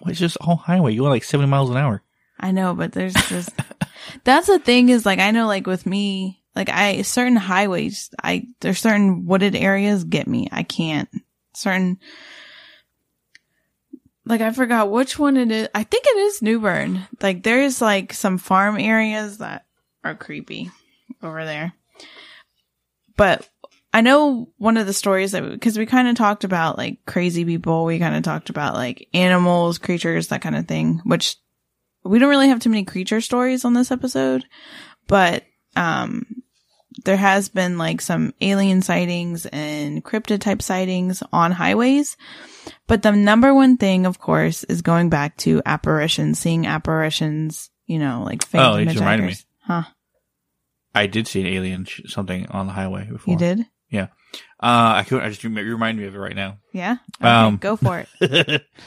Well, 0.00 0.10
it's 0.10 0.20
just 0.20 0.36
all 0.40 0.56
highway. 0.56 0.92
You 0.92 1.02
go 1.02 1.08
like 1.08 1.24
seventy 1.24 1.50
miles 1.50 1.70
an 1.70 1.76
hour. 1.76 2.02
I 2.38 2.52
know, 2.52 2.74
but 2.74 2.92
there's 2.92 3.14
just 3.14 3.50
that's 4.24 4.46
the 4.46 4.58
thing 4.58 4.90
is 4.90 5.04
like 5.04 5.18
I 5.18 5.30
know 5.30 5.46
like 5.46 5.66
with 5.66 5.86
me 5.86 6.42
like 6.54 6.68
I 6.68 7.02
certain 7.02 7.36
highways 7.36 8.10
I 8.22 8.46
there's 8.60 8.80
certain 8.80 9.26
wooded 9.26 9.56
areas 9.56 10.04
get 10.04 10.26
me. 10.26 10.48
I 10.52 10.62
can't 10.62 11.08
certain 11.54 11.98
like 14.24 14.40
I 14.40 14.52
forgot 14.52 14.90
which 14.90 15.18
one 15.18 15.36
it 15.36 15.50
is. 15.50 15.68
I 15.74 15.82
think 15.82 16.04
it 16.06 16.16
is 16.16 16.42
New 16.42 16.60
Bern. 16.60 17.06
Like 17.20 17.42
there's 17.42 17.80
like 17.80 18.12
some 18.12 18.38
farm 18.38 18.78
areas 18.78 19.38
that 19.38 19.66
are 20.04 20.14
creepy 20.14 20.70
over 21.22 21.44
there. 21.44 21.72
But 23.18 23.46
I 23.92 24.00
know 24.00 24.48
one 24.56 24.78
of 24.78 24.86
the 24.86 24.94
stories 24.94 25.32
that 25.32 25.42
because 25.42 25.76
we 25.76 25.84
kind 25.84 26.08
of 26.08 26.14
talked 26.14 26.44
about 26.44 26.78
like 26.78 27.04
crazy 27.04 27.44
people, 27.44 27.84
we 27.84 27.98
kind 27.98 28.16
of 28.16 28.22
talked 28.22 28.48
about 28.48 28.74
like 28.74 29.08
animals, 29.12 29.76
creatures, 29.76 30.28
that 30.28 30.40
kind 30.40 30.56
of 30.56 30.66
thing, 30.66 31.02
which 31.04 31.36
we 32.04 32.18
don't 32.18 32.30
really 32.30 32.48
have 32.48 32.60
too 32.60 32.70
many 32.70 32.84
creature 32.84 33.20
stories 33.20 33.64
on 33.66 33.74
this 33.74 33.90
episode, 33.90 34.44
but 35.06 35.44
um 35.76 36.24
there 37.04 37.16
has 37.16 37.48
been 37.48 37.78
like 37.78 38.00
some 38.00 38.34
alien 38.40 38.82
sightings 38.82 39.46
and 39.46 40.04
cryptid 40.04 40.40
type 40.40 40.62
sightings 40.62 41.22
on 41.32 41.52
highways. 41.52 42.16
But 42.86 43.02
the 43.02 43.12
number 43.12 43.54
one 43.54 43.76
thing, 43.76 44.06
of 44.06 44.18
course, 44.18 44.64
is 44.64 44.82
going 44.82 45.08
back 45.08 45.36
to 45.38 45.62
apparitions, 45.64 46.38
seeing 46.38 46.66
apparitions, 46.66 47.70
you 47.86 47.98
know, 47.98 48.22
like 48.24 48.42
Oh, 48.44 48.46
phantom 48.46 48.80
you 48.80 48.86
just 48.86 48.98
reminded 48.98 49.26
me. 49.26 49.36
Huh. 49.60 49.82
I 50.98 51.06
did 51.06 51.26
see 51.26 51.40
an 51.40 51.46
alien 51.46 51.84
sh- 51.84 52.02
something 52.06 52.46
on 52.48 52.66
the 52.66 52.72
highway 52.72 53.06
before. 53.10 53.32
You 53.32 53.38
did? 53.38 53.66
Yeah. 53.90 54.08
Uh, 54.60 54.96
I 54.96 55.04
couldn't. 55.08 55.24
I 55.24 55.28
just 55.30 55.42
you 55.42 55.50
reminded 55.50 56.02
me 56.02 56.08
of 56.08 56.14
it 56.14 56.18
right 56.18 56.36
now. 56.36 56.58
Yeah? 56.72 56.96
Okay, 57.20 57.28
Um, 57.28 57.56
go 57.56 57.76
for 57.76 58.04
it. 58.20 58.62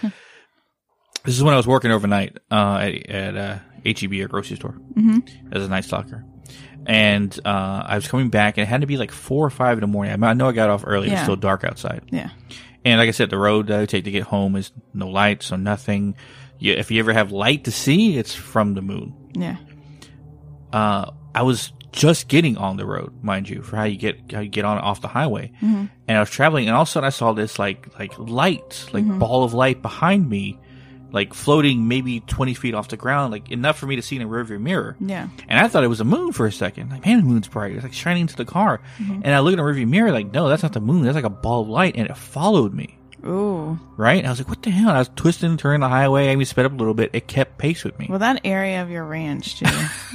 this 1.23 1.35
is 1.37 1.43
when 1.43 1.53
I 1.53 1.57
was 1.57 1.67
working 1.67 1.91
overnight 1.91 2.37
uh, 2.51 2.77
at, 2.81 3.09
at 3.09 3.37
uh, 3.37 3.59
HEB, 3.85 4.13
a 4.13 4.27
grocery 4.27 4.57
store, 4.57 4.71
hmm 4.71 5.19
as 5.51 5.63
a 5.65 5.67
night 5.69 5.83
stocker. 5.83 6.23
And 6.85 7.37
uh, 7.45 7.83
I 7.85 7.95
was 7.95 8.07
coming 8.07 8.29
back, 8.29 8.57
and 8.57 8.63
it 8.63 8.67
had 8.67 8.81
to 8.81 8.87
be 8.87 8.97
like 8.97 9.11
four 9.11 9.45
or 9.45 9.49
five 9.51 9.77
in 9.77 9.81
the 9.81 9.87
morning. 9.87 10.23
I, 10.23 10.33
know 10.33 10.47
I 10.47 10.51
got 10.51 10.69
off 10.69 10.83
early; 10.85 11.07
it 11.09 11.13
was 11.13 11.21
still 11.21 11.35
dark 11.35 11.63
outside. 11.63 12.03
Yeah. 12.11 12.29
And 12.83 12.99
like 12.99 13.07
I 13.07 13.11
said, 13.11 13.29
the 13.29 13.37
road 13.37 13.67
that 13.67 13.79
I 13.79 13.85
take 13.85 14.05
to 14.05 14.11
get 14.11 14.23
home 14.23 14.55
is 14.55 14.71
no 14.93 15.07
light, 15.09 15.43
so 15.43 15.55
nothing. 15.55 16.15
You, 16.57 16.73
if 16.73 16.89
you 16.89 16.99
ever 16.99 17.13
have 17.13 17.31
light 17.31 17.65
to 17.65 17.71
see, 17.71 18.17
it's 18.17 18.33
from 18.33 18.73
the 18.73 18.81
moon. 18.81 19.13
Yeah. 19.33 19.57
Uh, 20.73 21.11
I 21.35 21.43
was 21.43 21.71
just 21.91 22.27
getting 22.27 22.57
on 22.57 22.77
the 22.77 22.85
road, 22.85 23.11
mind 23.23 23.49
you, 23.49 23.61
for 23.61 23.75
how 23.77 23.83
you 23.83 23.97
get 23.97 24.31
how 24.31 24.39
you 24.41 24.49
get 24.49 24.65
on 24.65 24.77
off 24.77 25.01
the 25.01 25.07
highway. 25.09 25.51
hmm 25.59 25.85
and 26.07 26.17
I 26.17 26.19
was 26.19 26.29
traveling, 26.29 26.67
and 26.67 26.75
all 26.75 26.81
of 26.83 26.87
a 26.87 26.91
sudden 26.91 27.07
I 27.07 27.09
saw 27.11 27.31
this 27.33 27.57
like 27.59 27.87
like 27.99 28.17
light, 28.17 28.85
like 28.93 29.05
Mhm. 29.05 29.19
ball 29.19 29.43
of 29.43 29.53
light 29.53 29.81
behind 29.81 30.29
me, 30.29 30.59
like 31.13 31.33
floating 31.33 31.87
maybe 31.87 32.19
twenty 32.21 32.53
feet 32.53 32.73
off 32.73 32.87
the 32.89 32.97
ground, 32.97 33.31
like 33.31 33.49
enough 33.51 33.77
for 33.77 33.85
me 33.87 33.95
to 33.95 34.01
see 34.01 34.15
in 34.17 34.21
a 34.21 34.27
rearview 34.27 34.59
mirror. 34.59 34.95
Yeah. 34.99 35.27
And 35.47 35.59
I 35.59 35.67
thought 35.67 35.83
it 35.83 35.87
was 35.89 35.99
a 36.01 36.05
moon 36.05 36.31
for 36.33 36.45
a 36.45 36.51
second. 36.51 36.89
Like, 36.91 37.05
man, 37.05 37.17
the 37.19 37.23
moon's 37.23 37.47
bright. 37.47 37.73
It's 37.73 37.83
like 37.83 37.93
shining 37.93 38.21
into 38.21 38.35
the 38.35 38.45
car. 38.45 38.81
Mhm. 38.99 39.21
And 39.23 39.33
I 39.33 39.39
look 39.39 39.53
in 39.53 39.57
the 39.57 39.63
rearview 39.63 39.87
mirror, 39.87 40.11
like, 40.11 40.33
no, 40.33 40.47
that's 40.49 40.63
not 40.63 40.73
the 40.73 40.81
moon. 40.81 41.03
That's 41.03 41.15
like 41.15 41.23
a 41.23 41.29
ball 41.29 41.61
of 41.61 41.69
light, 41.69 41.95
and 41.97 42.07
it 42.09 42.17
followed 42.17 42.73
me. 42.73 42.97
Ooh. 43.25 43.79
Right? 43.97 44.17
And 44.17 44.27
I 44.27 44.29
was 44.31 44.39
like, 44.39 44.49
what 44.49 44.63
the 44.63 44.71
hell? 44.71 44.89
And 44.89 44.97
I 44.97 44.99
was 44.99 45.09
twisting, 45.15 45.51
and 45.51 45.59
turning 45.59 45.81
the 45.81 45.89
highway. 45.89 46.29
I 46.29 46.31
even 46.31 46.45
sped 46.45 46.65
up 46.65 46.73
a 46.73 46.75
little 46.75 46.93
bit. 46.93 47.11
It 47.13 47.27
kept 47.27 47.57
pace 47.57 47.83
with 47.83 47.97
me. 47.99 48.07
Well, 48.09 48.19
that 48.19 48.41
area 48.43 48.81
of 48.81 48.89
your 48.89 49.03
ranch, 49.03 49.59
too. 49.59 49.65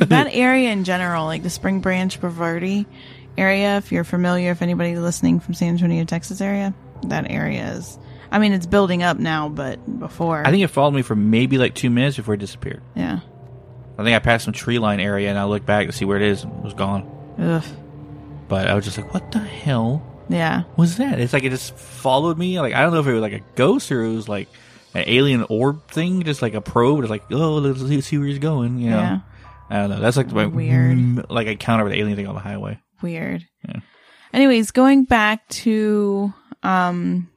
that 0.07 0.29
area 0.33 0.71
in 0.71 0.85
general, 0.85 1.25
like 1.25 1.43
the 1.43 1.51
Spring 1.51 1.81
Branch 1.81 2.21
Bulverde 2.21 2.87
area, 3.39 3.77
if 3.77 3.93
you're 3.93 4.05
familiar, 4.05 4.51
if 4.51 4.63
anybody 4.63 4.97
listening 4.97 5.41
from 5.41 5.55
San 5.55 5.75
Antonio, 5.75 6.05
Texas 6.05 6.41
area, 6.41 6.75
that 7.05 7.31
area 7.31 7.73
is. 7.75 7.99
I 8.31 8.39
mean, 8.39 8.53
it's 8.53 8.67
building 8.67 9.03
up 9.03 9.19
now, 9.19 9.49
but 9.49 9.99
before. 10.01 10.45
I 10.45 10.51
think 10.51 10.65
it 10.65 10.69
followed 10.69 10.95
me 10.95 11.03
for 11.03 11.15
maybe 11.15 11.59
like 11.59 11.75
two 11.75 11.91
minutes 11.91 12.17
before 12.17 12.35
it 12.35 12.41
disappeared. 12.41 12.83
Yeah. 12.95 13.21
I 13.99 14.05
think 14.05 14.15
I 14.15 14.19
passed 14.19 14.45
some 14.45 14.53
tree 14.53 14.79
line 14.79 15.01
area, 15.01 15.31
and 15.31 15.39
I 15.39 15.45
looked 15.45 15.65
back 15.65 15.87
to 15.87 15.93
see 15.93 16.05
where 16.05 16.17
it 16.17 16.23
is, 16.23 16.43
and 16.43 16.53
it 16.53 16.65
was 16.65 16.75
gone. 16.75 17.11
Ugh. 17.39 17.65
But 18.49 18.69
I 18.69 18.75
was 18.75 18.85
just 18.85 18.99
like, 18.99 19.13
what 19.15 19.33
the 19.33 19.39
hell? 19.39 20.03
Yeah. 20.29 20.65
was 20.77 20.97
that? 20.97 21.21
It's 21.21 21.33
like 21.33 21.45
it 21.45 21.51
just 21.51 21.77
followed 21.77 22.39
me. 22.39 22.61
Like 22.61 22.75
I 22.75 22.83
don't 22.83 22.93
know 22.93 23.01
if 23.01 23.07
it 23.07 23.13
was 23.13 23.23
like 23.23 23.33
a 23.33 23.43
ghost 23.55 23.91
or 23.93 24.03
it 24.05 24.15
was 24.15 24.29
like 24.29 24.49
an 24.95 25.05
alien 25.07 25.45
orb 25.49 25.87
thing, 25.89 26.23
just 26.23 26.43
like 26.43 26.55
a 26.55 26.61
probe. 26.61 27.01
It's 27.01 27.11
like, 27.11 27.25
oh, 27.31 27.55
let's 27.59 28.07
see, 28.07 28.19
where 28.19 28.27
he's 28.27 28.39
going. 28.39 28.79
You 28.79 28.91
know, 28.91 28.97
Yeah. 28.99 29.19
I 29.69 29.77
don't 29.79 29.91
know. 29.91 30.01
That's 30.01 30.17
like 30.17 30.31
my 30.33 30.47
Weird. 30.47 30.97
mm, 30.97 31.27
like 31.31 31.47
encounter 31.49 31.85
with 31.85 31.93
the 31.93 31.99
alien 32.01 32.17
thing 32.17 32.27
on 32.29 32.35
the 32.35 32.41
highway. 32.41 32.79
Weird. 33.03 33.45
Yeah. 33.69 33.81
Anyways, 34.33 34.71
going 34.71 35.05
back 35.05 35.47
to 35.49 36.33
um 36.63 37.29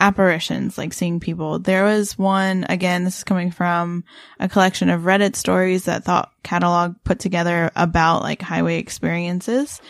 apparitions, 0.00 0.76
like 0.76 0.92
seeing 0.92 1.20
people. 1.20 1.58
There 1.58 1.84
was 1.84 2.18
one 2.18 2.66
again, 2.68 3.04
this 3.04 3.18
is 3.18 3.24
coming 3.24 3.50
from 3.50 4.04
a 4.38 4.48
collection 4.48 4.90
of 4.90 5.02
Reddit 5.02 5.36
stories 5.36 5.84
that 5.84 6.04
Thought 6.04 6.30
Catalog 6.42 6.96
put 7.04 7.20
together 7.20 7.70
about 7.76 8.22
like 8.22 8.42
highway 8.42 8.78
experiences. 8.78 9.80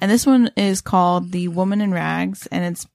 And 0.00 0.10
this 0.10 0.26
one 0.26 0.50
is 0.56 0.80
called 0.80 1.32
The 1.32 1.48
Woman 1.48 1.80
in 1.80 1.92
Rags 1.92 2.46
and 2.48 2.64
it's 2.64 2.86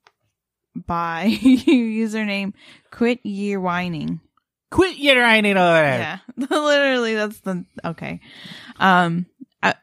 by 0.76 1.24
your 1.26 2.08
username 2.08 2.54
Quit 2.91 3.26
Year 3.26 3.60
Whining. 3.60 4.21
Quit 4.71 4.97
your 4.97 5.21
whining 5.21 5.58
over 5.58 5.74
there. 5.74 6.21
Yeah, 6.38 6.45
literally, 6.50 7.15
that's 7.15 7.41
the 7.41 7.65
okay. 7.84 8.21
Um, 8.80 9.26
I 9.62 9.76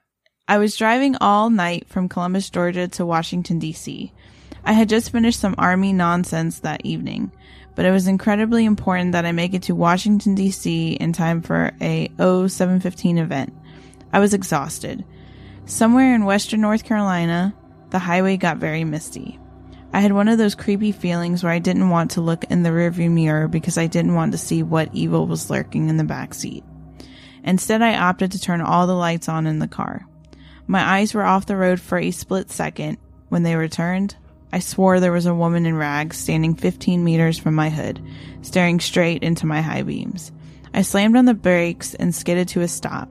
I 0.48 0.56
was 0.56 0.78
driving 0.78 1.14
all 1.16 1.50
night 1.50 1.88
from 1.88 2.08
Columbus, 2.08 2.48
Georgia, 2.48 2.88
to 2.88 3.04
Washington 3.04 3.58
D.C. 3.58 4.14
I 4.64 4.72
had 4.72 4.88
just 4.88 5.10
finished 5.10 5.40
some 5.40 5.54
army 5.58 5.92
nonsense 5.92 6.60
that 6.60 6.84
evening, 6.84 7.32
but 7.74 7.84
it 7.84 7.90
was 7.90 8.06
incredibly 8.06 8.64
important 8.64 9.12
that 9.12 9.24
I 9.24 9.32
make 9.32 9.54
it 9.54 9.62
to 9.64 9.74
Washington 9.74 10.34
D.C. 10.34 10.92
in 10.92 11.12
time 11.12 11.42
for 11.42 11.72
a 11.80 12.08
0715 12.18 13.18
event. 13.18 13.54
I 14.12 14.20
was 14.20 14.34
exhausted. 14.34 15.04
Somewhere 15.64 16.14
in 16.14 16.24
western 16.24 16.60
North 16.60 16.84
Carolina, 16.84 17.54
the 17.90 17.98
highway 17.98 18.36
got 18.36 18.56
very 18.56 18.84
misty. 18.84 19.38
I 19.92 20.00
had 20.00 20.12
one 20.12 20.28
of 20.28 20.38
those 20.38 20.54
creepy 20.54 20.92
feelings 20.92 21.42
where 21.42 21.52
I 21.52 21.60
didn't 21.60 21.88
want 21.88 22.12
to 22.12 22.20
look 22.20 22.44
in 22.44 22.62
the 22.62 22.70
rearview 22.70 23.10
mirror 23.10 23.48
because 23.48 23.78
I 23.78 23.86
didn't 23.86 24.14
want 24.14 24.32
to 24.32 24.38
see 24.38 24.62
what 24.62 24.90
evil 24.92 25.26
was 25.26 25.50
lurking 25.50 25.88
in 25.88 25.96
the 25.96 26.04
back 26.04 26.34
seat. 26.34 26.64
Instead, 27.42 27.80
I 27.80 27.96
opted 27.96 28.32
to 28.32 28.40
turn 28.40 28.60
all 28.60 28.86
the 28.86 28.94
lights 28.94 29.28
on 29.28 29.46
in 29.46 29.58
the 29.58 29.68
car. 29.68 30.06
My 30.66 30.82
eyes 30.82 31.14
were 31.14 31.24
off 31.24 31.46
the 31.46 31.56
road 31.56 31.80
for 31.80 31.96
a 31.96 32.10
split 32.10 32.50
second. 32.50 32.98
When 33.30 33.42
they 33.42 33.56
returned, 33.56 34.16
I 34.52 34.60
swore 34.60 34.98
there 34.98 35.12
was 35.12 35.26
a 35.26 35.34
woman 35.34 35.66
in 35.66 35.76
rags 35.76 36.16
standing 36.16 36.54
15 36.54 37.04
meters 37.04 37.38
from 37.38 37.54
my 37.54 37.68
hood, 37.68 38.02
staring 38.42 38.80
straight 38.80 39.22
into 39.22 39.46
my 39.46 39.60
high 39.60 39.82
beams. 39.82 40.32
I 40.72 40.82
slammed 40.82 41.16
on 41.16 41.26
the 41.26 41.34
brakes 41.34 41.94
and 41.94 42.14
skidded 42.14 42.48
to 42.48 42.62
a 42.62 42.68
stop, 42.68 43.10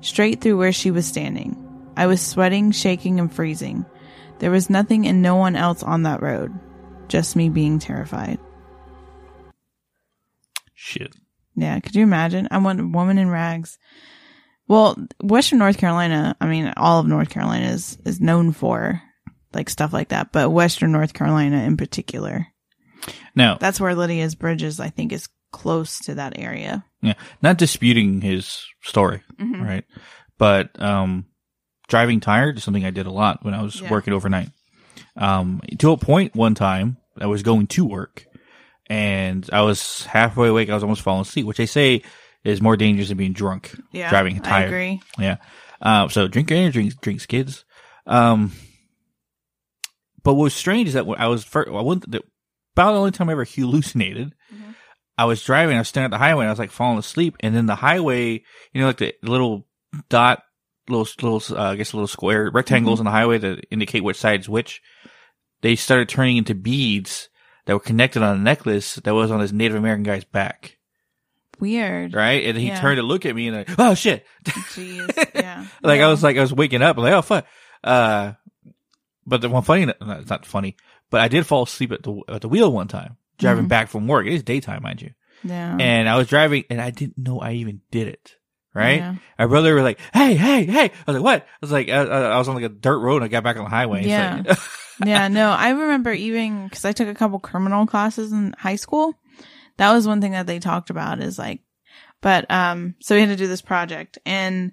straight 0.00 0.40
through 0.40 0.56
where 0.56 0.72
she 0.72 0.90
was 0.90 1.06
standing. 1.06 1.56
I 1.96 2.06
was 2.06 2.20
sweating, 2.20 2.70
shaking, 2.70 3.20
and 3.20 3.32
freezing. 3.32 3.84
There 4.38 4.50
was 4.50 4.70
nothing 4.70 5.06
and 5.06 5.20
no 5.20 5.36
one 5.36 5.56
else 5.56 5.82
on 5.82 6.04
that 6.04 6.22
road. 6.22 6.52
Just 7.08 7.36
me 7.36 7.48
being 7.48 7.78
terrified. 7.78 8.38
Shit. 10.74 11.14
Yeah, 11.56 11.80
could 11.80 11.96
you 11.96 12.04
imagine? 12.04 12.48
I 12.50 12.58
want 12.58 12.80
a 12.80 12.86
woman 12.86 13.18
in 13.18 13.30
rags. 13.30 13.78
Well, 14.68 14.96
Western 15.22 15.58
North 15.58 15.78
Carolina, 15.78 16.36
I 16.40 16.46
mean, 16.46 16.72
all 16.76 17.00
of 17.00 17.06
North 17.06 17.30
Carolina 17.30 17.66
is, 17.66 17.98
is 18.04 18.20
known 18.20 18.52
for 18.52 19.02
like 19.54 19.70
stuff 19.70 19.92
like 19.92 20.08
that, 20.08 20.32
but 20.32 20.50
Western 20.50 20.92
North 20.92 21.14
Carolina 21.14 21.62
in 21.64 21.76
particular. 21.76 22.46
Now, 23.34 23.56
That's 23.58 23.80
where 23.80 23.94
Lydia's 23.94 24.34
Bridges, 24.34 24.80
I 24.80 24.90
think, 24.90 25.12
is 25.12 25.28
close 25.52 25.98
to 26.00 26.16
that 26.16 26.38
area. 26.38 26.84
yeah, 27.00 27.14
not 27.40 27.56
disputing 27.58 28.20
his 28.20 28.64
story, 28.82 29.22
Mhm. 29.40 29.64
right? 29.64 29.84
But 30.36 30.80
um, 30.82 31.26
driving 31.88 32.20
tired 32.20 32.58
is 32.58 32.64
something 32.64 32.84
I 32.84 32.90
did 32.90 33.06
a 33.06 33.10
lot 33.12 33.44
when 33.44 33.54
I 33.54 33.62
was 33.62 33.80
Yeah. 33.80 33.88
working 33.90 34.12
overnight. 34.12 34.50
Um, 35.16 35.60
to 35.78 35.92
a 35.92 35.96
point, 35.96 36.34
one 36.34 36.54
time 36.54 36.96
I 37.20 37.26
was 37.26 37.42
going 37.42 37.66
to 37.68 37.84
work, 37.84 38.26
and 38.90 39.48
I 39.52 39.62
was 39.62 40.04
halfway 40.06 40.48
awake. 40.48 40.68
I 40.70 40.74
was 40.74 40.82
almost 40.82 41.02
falling 41.02 41.22
asleep, 41.22 41.46
which 41.46 41.56
they 41.58 41.66
say 41.66 42.02
is 42.44 42.60
more 42.60 42.76
dangerous 42.76 43.08
than 43.08 43.16
being 43.18 43.32
drunk. 43.32 43.74
Yeah. 43.92 44.10
driving 44.10 44.36
I 44.40 44.48
tired. 44.48 44.66
agree. 44.68 45.00
Yeah. 45.18 45.36
Uh, 45.80 46.08
so 46.08 46.26
drink 46.28 46.50
your 46.50 46.58
energy, 46.58 46.72
drink, 46.80 47.00
drinks, 47.00 47.26
kids. 47.26 47.64
Um, 48.06 48.52
but 50.28 50.34
what 50.34 50.42
was 50.44 50.54
strange 50.54 50.88
is 50.88 50.94
that 50.94 51.06
when 51.06 51.18
I 51.18 51.28
was 51.28 51.42
first, 51.42 51.70
I 51.70 51.80
went, 51.80 52.10
the, 52.10 52.22
about 52.74 52.92
the 52.92 52.98
only 52.98 53.12
time 53.12 53.30
I 53.30 53.32
ever 53.32 53.46
hallucinated, 53.46 54.34
Mhm. 54.54 54.74
I 55.16 55.24
was 55.24 55.42
driving, 55.42 55.74
I 55.76 55.80
was 55.80 55.88
standing 55.88 56.04
at 56.04 56.10
the 56.10 56.18
highway, 56.18 56.44
and 56.44 56.50
I 56.50 56.52
was 56.52 56.58
like 56.58 56.70
falling 56.70 56.98
asleep, 56.98 57.36
and 57.40 57.56
then 57.56 57.64
the 57.64 57.74
highway, 57.76 58.42
you 58.74 58.80
know, 58.80 58.88
like 58.88 58.98
the 58.98 59.14
little 59.22 59.66
dot 60.10 60.42
little 60.88 61.08
little 61.22 61.58
uh, 61.58 61.70
I 61.72 61.76
guess 61.76 61.94
little 61.94 62.06
square 62.06 62.50
rectangles 62.52 62.98
Mm-hmm. 63.00 63.08
on 63.08 63.12
the 63.12 63.18
highway 63.18 63.38
that 63.38 63.64
indicate 63.70 64.04
which 64.04 64.18
side's 64.18 64.48
which. 64.50 64.82
They 65.62 65.76
started 65.76 66.08
turning 66.10 66.36
into 66.36 66.54
beads 66.54 67.30
that 67.66 67.72
were 67.72 67.80
connected 67.80 68.22
on 68.22 68.36
a 68.36 68.40
necklace 68.40 68.96
that 68.96 69.14
was 69.14 69.30
on 69.30 69.40
this 69.40 69.50
Native 69.52 69.76
American 69.78 70.02
guy's 70.04 70.24
back, 70.24 70.76
Weird. 71.58 72.14
right? 72.14 72.44
And 72.44 72.56
he 72.56 72.68
Yeah. 72.68 72.80
turned 72.80 72.98
to 72.98 73.02
look 73.02 73.26
at 73.26 73.34
me 73.34 73.48
and 73.48 73.56
like, 73.56 73.70
oh 73.78 73.94
shit, 73.94 74.24
Jeez. 74.44 75.08
Yeah. 75.34 75.64
like 75.82 75.98
Yeah. 75.98 76.06
I 76.06 76.10
was 76.10 76.22
like 76.22 76.36
I 76.36 76.40
was 76.42 76.52
waking 76.52 76.82
up, 76.82 76.96
I'm 76.96 77.02
like 77.02 77.12
oh 77.14 77.22
fuck. 77.22 77.46
Uh, 77.82 78.32
but 79.28 79.40
the 79.40 79.48
one 79.48 79.62
funny, 79.62 79.92
it's 80.00 80.30
not 80.30 80.46
funny, 80.46 80.76
but 81.10 81.20
I 81.20 81.28
did 81.28 81.46
fall 81.46 81.64
asleep 81.64 81.92
at 81.92 82.02
the 82.02 82.20
at 82.28 82.40
the 82.40 82.48
wheel 82.48 82.72
one 82.72 82.88
time 82.88 83.16
driving 83.38 83.66
Mhm. 83.66 83.68
back 83.68 83.88
from 83.88 84.08
work. 84.08 84.26
It 84.26 84.32
is 84.32 84.42
daytime, 84.42 84.82
mind 84.82 85.02
you, 85.02 85.10
Yeah. 85.44 85.76
and 85.78 86.08
I 86.08 86.16
was 86.16 86.26
driving 86.28 86.64
and 86.70 86.80
I 86.80 86.90
didn't 86.90 87.18
know 87.18 87.38
I 87.40 87.52
even 87.52 87.80
did 87.90 88.08
it. 88.08 88.34
Right, 88.74 88.98
Yeah. 88.98 89.14
my 89.38 89.46
brother 89.46 89.74
was 89.74 89.82
like, 89.82 89.98
"Hey, 90.12 90.34
hey, 90.34 90.64
hey!" 90.64 90.84
I 90.84 91.10
was 91.10 91.14
like, 91.16 91.24
"What?" 91.24 91.42
I 91.42 91.46
was 91.62 91.72
like, 91.72 91.88
I, 91.88 92.02
I 92.04 92.20
I 92.34 92.38
was 92.38 92.48
on 92.48 92.54
like 92.54 92.64
a 92.64 92.68
dirt 92.68 92.98
road 92.98 93.16
and 93.16 93.24
I 93.24 93.28
got 93.28 93.42
back 93.42 93.56
on 93.56 93.64
the 93.64 93.70
highway. 93.70 94.06
Yeah. 94.06 94.42
like- 94.46 94.58
yeah, 95.04 95.26
no, 95.28 95.50
I 95.50 95.70
remember 95.70 96.12
even 96.12 96.64
because 96.68 96.84
I 96.84 96.92
took 96.92 97.08
a 97.08 97.14
couple 97.14 97.38
criminal 97.40 97.86
classes 97.86 98.30
in 98.32 98.54
high 98.58 98.76
school. 98.76 99.14
That 99.78 99.92
was 99.92 100.06
one 100.06 100.20
thing 100.20 100.32
that 100.32 100.46
they 100.46 100.58
talked 100.60 100.90
about 100.90 101.20
is 101.20 101.38
like, 101.38 101.60
but, 102.20 102.48
um, 102.50 102.94
so 103.00 103.14
we 103.14 103.20
had 103.22 103.30
to 103.30 103.36
do 103.36 103.46
this 103.48 103.62
project 103.62 104.18
and 104.26 104.72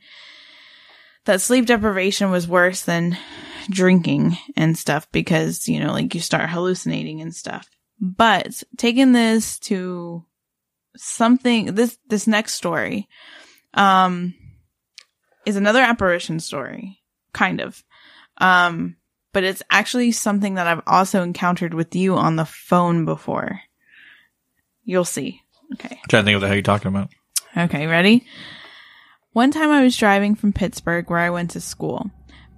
that 1.25 1.41
sleep 1.41 1.65
deprivation 1.65 2.29
was 2.31 2.47
worse 2.47 2.81
than 2.81 3.17
drinking 3.69 4.37
and 4.55 4.77
stuff 4.77 5.07
because, 5.11 5.67
you 5.67 5.79
know, 5.79 5.91
like 5.91 6.13
you 6.13 6.21
start 6.21 6.49
hallucinating 6.49 7.21
and 7.21 7.35
stuff. 7.35 7.67
But 7.99 8.63
taking 8.77 9.11
this 9.11 9.59
to 9.59 10.25
something, 10.95 11.75
this, 11.75 11.97
this 12.07 12.27
next 12.27 12.53
story, 12.53 13.07
um, 13.73 14.33
is 15.45 15.55
another 15.55 15.81
apparition 15.81 16.39
story, 16.39 16.99
kind 17.33 17.61
of. 17.61 17.83
Um, 18.37 18.97
but 19.31 19.43
it's 19.43 19.63
actually 19.69 20.11
something 20.11 20.55
that 20.55 20.67
I've 20.67 20.83
also 20.87 21.21
encountered 21.21 21.73
with 21.73 21.95
you 21.95 22.15
on 22.15 22.35
the 22.35 22.45
phone 22.45 23.05
before. 23.05 23.61
You'll 24.83 25.05
see. 25.05 25.41
Okay. 25.73 25.99
I'm 26.01 26.09
trying 26.09 26.23
to 26.23 26.25
think 26.25 26.35
of 26.35 26.41
the 26.41 26.47
hell 26.47 26.55
you're 26.55 26.63
talking 26.63 26.89
about. 26.89 27.09
Okay, 27.57 27.87
ready? 27.87 28.25
One 29.31 29.51
time 29.51 29.71
I 29.71 29.83
was 29.83 29.97
driving 29.97 30.35
from 30.35 30.53
Pittsburgh 30.53 31.09
where 31.09 31.19
I 31.19 31.29
went 31.29 31.51
to 31.51 31.61
school, 31.61 32.09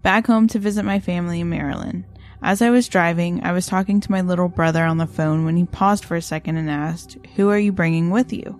back 0.07 0.25
home 0.25 0.47
to 0.47 0.57
visit 0.57 0.85
my 0.85 1.01
family 1.01 1.41
in 1.41 1.49
Maryland. 1.49 2.05
As 2.41 2.61
I 2.61 2.69
was 2.69 2.87
driving, 2.87 3.43
I 3.43 3.51
was 3.51 3.65
talking 3.65 3.99
to 3.99 4.09
my 4.09 4.21
little 4.21 4.47
brother 4.47 4.85
on 4.85 4.95
the 4.95 5.05
phone 5.05 5.43
when 5.43 5.57
he 5.57 5.65
paused 5.65 6.05
for 6.05 6.15
a 6.15 6.21
second 6.21 6.55
and 6.55 6.69
asked, 6.69 7.17
Who 7.35 7.49
are 7.49 7.59
you 7.59 7.73
bringing 7.73 8.09
with 8.09 8.31
you? 8.31 8.57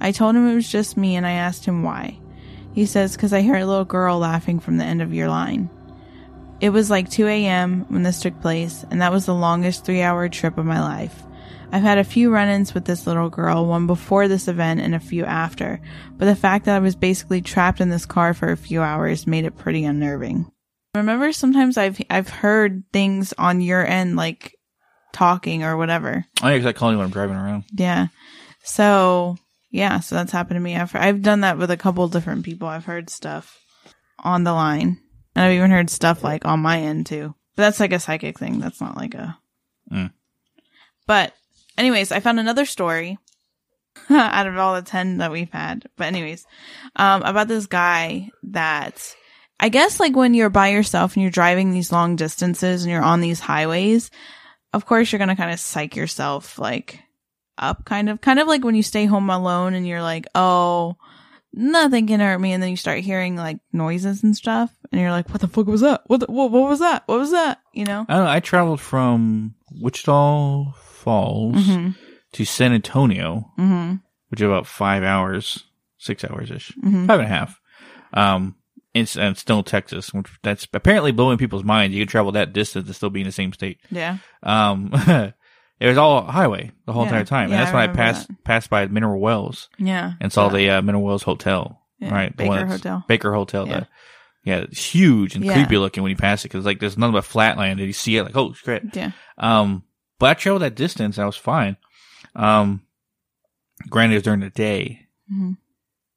I 0.00 0.12
told 0.12 0.34
him 0.34 0.48
it 0.48 0.54
was 0.54 0.72
just 0.72 0.96
me 0.96 1.14
and 1.16 1.26
I 1.26 1.32
asked 1.32 1.66
him 1.66 1.82
why. 1.82 2.18
He 2.72 2.86
says, 2.86 3.14
Because 3.14 3.34
I 3.34 3.42
hear 3.42 3.56
a 3.56 3.66
little 3.66 3.84
girl 3.84 4.18
laughing 4.18 4.60
from 4.60 4.78
the 4.78 4.84
end 4.86 5.02
of 5.02 5.12
your 5.12 5.28
line. 5.28 5.68
It 6.58 6.70
was 6.70 6.88
like 6.88 7.10
2 7.10 7.26
a.m. 7.26 7.84
when 7.90 8.02
this 8.02 8.20
took 8.22 8.40
place, 8.40 8.86
and 8.90 9.02
that 9.02 9.12
was 9.12 9.26
the 9.26 9.34
longest 9.34 9.84
three 9.84 10.00
hour 10.00 10.26
trip 10.30 10.56
of 10.56 10.64
my 10.64 10.80
life. 10.80 11.22
I've 11.70 11.82
had 11.82 11.98
a 11.98 12.02
few 12.02 12.30
run 12.32 12.48
ins 12.48 12.72
with 12.72 12.86
this 12.86 13.06
little 13.06 13.28
girl, 13.28 13.66
one 13.66 13.86
before 13.86 14.26
this 14.26 14.48
event 14.48 14.80
and 14.80 14.94
a 14.94 15.00
few 15.00 15.26
after, 15.26 15.82
but 16.16 16.24
the 16.24 16.34
fact 16.34 16.64
that 16.64 16.76
I 16.76 16.80
was 16.80 16.96
basically 16.96 17.42
trapped 17.42 17.82
in 17.82 17.90
this 17.90 18.06
car 18.06 18.32
for 18.32 18.50
a 18.50 18.56
few 18.56 18.80
hours 18.80 19.26
made 19.26 19.44
it 19.44 19.58
pretty 19.58 19.84
unnerving. 19.84 20.50
Remember, 20.94 21.32
sometimes 21.32 21.76
I've 21.76 22.00
I've 22.10 22.28
heard 22.28 22.84
things 22.92 23.34
on 23.36 23.60
your 23.60 23.86
end, 23.86 24.16
like 24.16 24.54
talking 25.12 25.64
or 25.64 25.76
whatever. 25.76 26.24
Oh 26.42 26.48
because 26.48 26.66
I 26.66 26.72
call 26.72 26.90
you 26.92 26.98
when 26.98 27.06
I'm 27.06 27.12
driving 27.12 27.36
around. 27.36 27.64
Yeah. 27.74 28.08
So 28.62 29.36
yeah, 29.70 30.00
so 30.00 30.14
that's 30.14 30.32
happened 30.32 30.56
to 30.56 30.60
me. 30.60 30.76
I've 30.76 30.94
I've 30.94 31.22
done 31.22 31.40
that 31.40 31.58
with 31.58 31.70
a 31.70 31.76
couple 31.76 32.06
different 32.08 32.44
people. 32.44 32.68
I've 32.68 32.84
heard 32.84 33.10
stuff 33.10 33.58
on 34.20 34.44
the 34.44 34.52
line, 34.52 34.98
and 35.34 35.44
I've 35.44 35.56
even 35.56 35.70
heard 35.70 35.90
stuff 35.90 36.24
like 36.24 36.44
on 36.44 36.60
my 36.60 36.80
end 36.80 37.06
too. 37.06 37.34
But 37.56 37.64
that's 37.64 37.80
like 37.80 37.92
a 37.92 38.00
psychic 38.00 38.38
thing. 38.38 38.60
That's 38.60 38.80
not 38.80 38.96
like 38.96 39.14
a. 39.14 39.38
Mm. 39.92 40.12
But 41.06 41.34
anyways, 41.76 42.12
I 42.12 42.20
found 42.20 42.40
another 42.40 42.64
story 42.64 43.18
out 44.10 44.46
of 44.46 44.56
all 44.56 44.74
the 44.74 44.82
ten 44.82 45.18
that 45.18 45.32
we've 45.32 45.52
had. 45.52 45.88
But 45.96 46.06
anyways, 46.06 46.46
um, 46.96 47.22
about 47.22 47.48
this 47.48 47.66
guy 47.66 48.30
that. 48.44 49.14
I 49.60 49.68
guess 49.68 49.98
like 49.98 50.14
when 50.14 50.34
you're 50.34 50.50
by 50.50 50.68
yourself 50.68 51.14
and 51.14 51.22
you're 51.22 51.30
driving 51.32 51.70
these 51.72 51.90
long 51.92 52.16
distances 52.16 52.82
and 52.84 52.92
you're 52.92 53.02
on 53.02 53.20
these 53.20 53.40
highways, 53.40 54.10
of 54.72 54.86
course 54.86 55.10
you're 55.10 55.18
going 55.18 55.28
to 55.30 55.36
kind 55.36 55.52
of 55.52 55.58
psych 55.60 55.96
yourself 55.96 56.58
like 56.58 57.00
up 57.56 57.84
kind 57.84 58.08
of. 58.08 58.20
Kind 58.20 58.38
of 58.38 58.46
like 58.46 58.64
when 58.64 58.74
you 58.76 58.82
stay 58.82 59.06
home 59.06 59.30
alone 59.30 59.74
and 59.74 59.86
you're 59.86 60.02
like 60.02 60.26
oh 60.34 60.96
nothing 61.52 62.06
can 62.06 62.20
hurt 62.20 62.38
me. 62.38 62.52
And 62.52 62.62
then 62.62 62.70
you 62.70 62.76
start 62.76 63.00
hearing 63.00 63.34
like 63.34 63.58
noises 63.72 64.22
and 64.22 64.36
stuff 64.36 64.70
and 64.92 65.00
you're 65.00 65.10
like 65.10 65.28
what 65.30 65.40
the 65.40 65.48
fuck 65.48 65.66
was 65.66 65.80
that? 65.80 66.02
What 66.06 66.20
the, 66.20 66.26
what, 66.26 66.50
what 66.52 66.68
was 66.68 66.78
that? 66.80 67.02
What 67.06 67.18
was 67.18 67.32
that? 67.32 67.60
You 67.72 67.84
know? 67.84 68.06
I 68.08 68.14
don't 68.14 68.24
know. 68.24 68.30
I 68.30 68.40
traveled 68.40 68.80
from 68.80 69.54
Wichita 69.72 70.72
Falls 70.72 71.56
mhm 71.56 71.94
to 72.32 72.44
San 72.44 72.72
Antonio, 72.74 73.50
mhm 73.58 74.00
which 74.28 74.40
is 74.40 74.46
about 74.46 74.66
five 74.66 75.02
hours, 75.02 75.64
six 75.96 76.22
hours 76.22 76.50
ish, 76.50 76.70
mhm 76.84 77.06
five 77.06 77.20
and 77.20 77.26
a 77.26 77.30
half. 77.30 77.58
Um, 78.12 78.54
it's 79.02 79.16
and 79.16 79.36
still 79.36 79.62
Texas, 79.62 80.12
which 80.12 80.26
that's 80.42 80.66
apparently 80.72 81.12
blowing 81.12 81.38
people's 81.38 81.64
minds. 81.64 81.94
You 81.94 82.02
can 82.02 82.08
travel 82.08 82.32
that 82.32 82.52
distance 82.52 82.86
and 82.86 82.94
still 82.96 83.10
be 83.10 83.20
in 83.20 83.26
the 83.26 83.32
same 83.32 83.52
state. 83.52 83.78
yeah 83.90 84.18
Um, 84.42 84.90
it 85.80 85.86
was 85.86 85.96
all 85.98 86.22
highway 86.24 86.72
the 86.86 86.92
whole 86.92 87.02
Yeah. 87.04 87.08
entire 87.10 87.24
time, 87.24 87.48
Yeah, 87.50 87.56
and 87.56 87.62
that's 87.66 87.74
I 87.74 87.80
when 87.86 87.90
I 87.90 87.92
passed 87.92 88.30
passed 88.44 88.70
by 88.70 88.86
Mineral 88.86 89.20
Wells 89.20 89.68
yeah 89.78 90.12
and 90.20 90.32
saw 90.32 90.46
Yeah. 90.46 90.52
the 90.56 90.70
uh, 90.70 90.82
Mineral 90.82 91.04
Wells 91.04 91.22
Hotel, 91.22 91.80
right? 92.00 92.30
The 92.30 92.36
Baker 92.44 92.48
one 92.48 92.68
Hotel. 92.68 93.04
Baker 93.08 93.32
Hotel. 93.34 93.66
Yeah. 93.68 93.80
The, 93.80 93.86
yeah, 94.44 94.56
it's 94.58 94.82
huge 94.94 95.34
and 95.34 95.44
creepy 95.44 95.76
looking 95.76 96.02
when 96.02 96.10
you 96.10 96.16
pass 96.16 96.44
it 96.44 96.48
because 96.48 96.64
like 96.64 96.80
there's 96.80 96.96
nothing 96.96 97.12
but 97.12 97.24
flatland 97.24 97.80
and 97.80 97.86
you 97.86 97.92
see 97.92 98.16
it 98.16 98.22
like 98.24 98.36
oh 98.36 98.52
shit. 98.54 98.82
yeah 98.94 99.10
Um, 99.36 99.82
but 100.18 100.30
I 100.30 100.34
traveled 100.34 100.62
that 100.62 100.74
distance 100.74 101.16
and 101.18 101.22
I 101.24 101.26
was 101.26 101.36
fine. 101.36 101.76
Um, 102.34 102.82
granted, 103.90 104.14
it 104.14 104.18
was 104.18 104.22
during 104.24 104.40
the 104.40 104.50
day. 104.50 105.06
Mhm. 105.32 105.56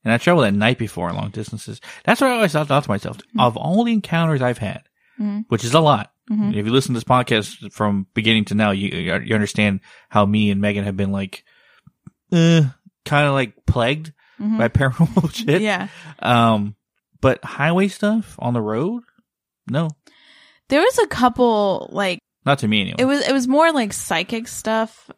And 0.03 0.11
I 0.13 0.17
traveled 0.17 0.45
at 0.45 0.53
night 0.53 0.77
before 0.77 1.09
on 1.09 1.15
long 1.15 1.29
distances. 1.29 1.79
That's 2.05 2.19
what 2.21 2.31
I 2.31 2.35
always 2.35 2.51
thought, 2.51 2.67
thought 2.67 2.83
to 2.85 2.89
myself. 2.89 3.17
Of 3.37 3.55
all 3.57 3.83
the 3.83 3.93
encounters 3.93 4.41
I've 4.41 4.57
had, 4.57 4.83
Mhm. 5.19 5.45
which 5.49 5.63
is 5.63 5.73
a 5.75 5.79
lot, 5.79 6.11
Mhm. 6.29 6.55
if 6.55 6.65
you 6.65 6.71
listen 6.71 6.93
to 6.93 6.99
this 6.99 7.03
podcast 7.03 7.71
from 7.71 8.07
beginning 8.13 8.45
to 8.45 8.55
now, 8.55 8.71
you 8.71 8.89
you 9.19 9.35
understand 9.35 9.81
how 10.09 10.25
me 10.25 10.49
and 10.49 10.59
Megan 10.61 10.85
have 10.85 10.97
been 10.97 11.11
like, 11.11 11.43
uh, 12.31 12.61
kind 13.05 13.27
of 13.27 13.33
like 13.33 13.65
plagued 13.65 14.13
Mhm. 14.39 14.57
by 14.57 14.67
paranormal 14.69 15.33
shit. 15.33 15.61
yeah 15.61 15.87
Um, 16.19 16.75
but 17.19 17.43
highway 17.43 17.87
stuff 17.87 18.35
on 18.39 18.53
the 18.53 18.61
road, 18.61 19.03
no, 19.69 19.89
there 20.69 20.81
was 20.81 20.97
a 20.99 21.07
couple 21.07 21.89
like 21.91 22.19
not 22.45 22.59
to 22.59 22.67
me 22.67 22.81
anyway. 22.81 22.95
It 22.97 23.05
was 23.05 23.27
it 23.27 23.33
was 23.33 23.47
more 23.47 23.71
like 23.71 23.93
psychic 23.93 24.47
stuff 24.47 25.11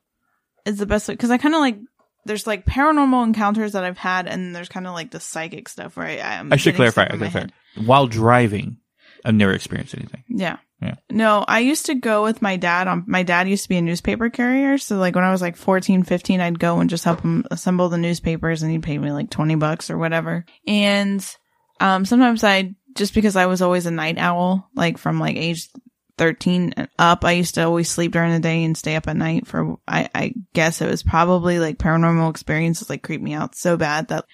is 0.66 0.78
the 0.78 0.86
best 0.86 1.08
because 1.08 1.32
I 1.32 1.38
kind 1.38 1.56
of 1.56 1.62
like 1.62 1.78
there's 2.26 2.48
like 2.48 2.66
paranormal 2.66 3.24
encounters 3.24 3.74
that 3.74 3.84
I've 3.84 3.98
had 3.98 4.28
and 4.28 4.56
there's 4.56 4.70
kind 4.70 4.88
of 4.88 4.94
like 4.94 5.12
the 5.12 5.20
psychic 5.20 5.70
stuff 5.70 5.98
where 5.98 6.08
I 6.08 6.20
I'm 6.20 6.52
I 6.52 6.58
should 6.58 6.76
clarify. 6.76 7.06
stuff 7.06 7.14
in 7.14 7.20
my 7.20 7.28
okay, 7.28 7.40
head. 7.40 7.54
While 7.86 8.08
driving, 8.08 8.78
I've 9.26 9.36
never 9.36 9.54
experienced 9.54 9.96
anything. 9.96 10.24
Yeah. 10.28 10.58
Yeah. 10.82 10.96
No, 11.10 11.46
I 11.48 11.60
used 11.60 11.86
to 11.86 11.96
go 11.96 12.24
with 12.24 12.42
my 12.42 12.58
dad 12.58 12.90
on 12.90 13.06
my 13.08 13.24
dad 13.24 13.48
used 13.48 13.64
to 13.64 13.70
be 13.70 13.78
a 13.78 13.82
newspaper 13.82 14.30
carrier, 14.30 14.78
so 14.78 14.98
like 14.98 15.16
when 15.16 15.24
I 15.24 15.32
was 15.32 15.42
like 15.42 15.56
14, 15.56 16.04
15, 16.04 16.42
I'd 16.42 16.60
go 16.60 16.80
and 16.80 16.90
just 16.90 17.06
help 17.06 17.22
him 17.22 17.46
assemble 17.52 17.88
the 17.88 17.98
newspapers 17.98 18.64
and 18.64 18.72
he'd 18.72 18.84
pay 18.84 18.98
me 18.98 19.12
like 19.12 19.30
20 19.30 19.56
bucks 19.56 19.90
or 19.90 19.98
whatever. 19.98 20.46
And 20.68 21.26
um 21.80 22.06
sometimes 22.06 22.44
I 22.44 22.76
just 22.96 23.14
because 23.14 23.36
I 23.36 23.46
was 23.46 23.62
always 23.62 23.86
a 23.86 23.92
night 23.92 24.18
owl, 24.18 24.70
like 24.76 24.98
from 24.98 25.20
like 25.20 25.38
age 25.38 25.70
13 26.18 26.74
and 26.78 26.90
up, 27.00 27.26
I 27.26 27.34
used 27.34 27.56
to 27.56 27.64
always 27.64 27.90
sleep 27.90 28.12
during 28.12 28.32
the 28.32 28.40
day 28.40 28.64
and 28.64 28.78
stay 28.78 28.96
up 28.96 29.08
at 29.08 29.18
night 29.18 29.48
for 29.48 29.78
I 29.88 30.10
I 30.14 30.34
guess 30.54 30.82
it 30.82 30.90
was 30.90 31.04
probably 31.04 31.60
like 31.60 31.78
paranormal 31.78 32.30
experiences 32.30 32.90
like 32.90 33.04
creeped 33.04 33.24
me 33.24 33.34
out 33.34 33.56
so 33.56 33.78
bad 33.78 34.10
that 34.10 34.26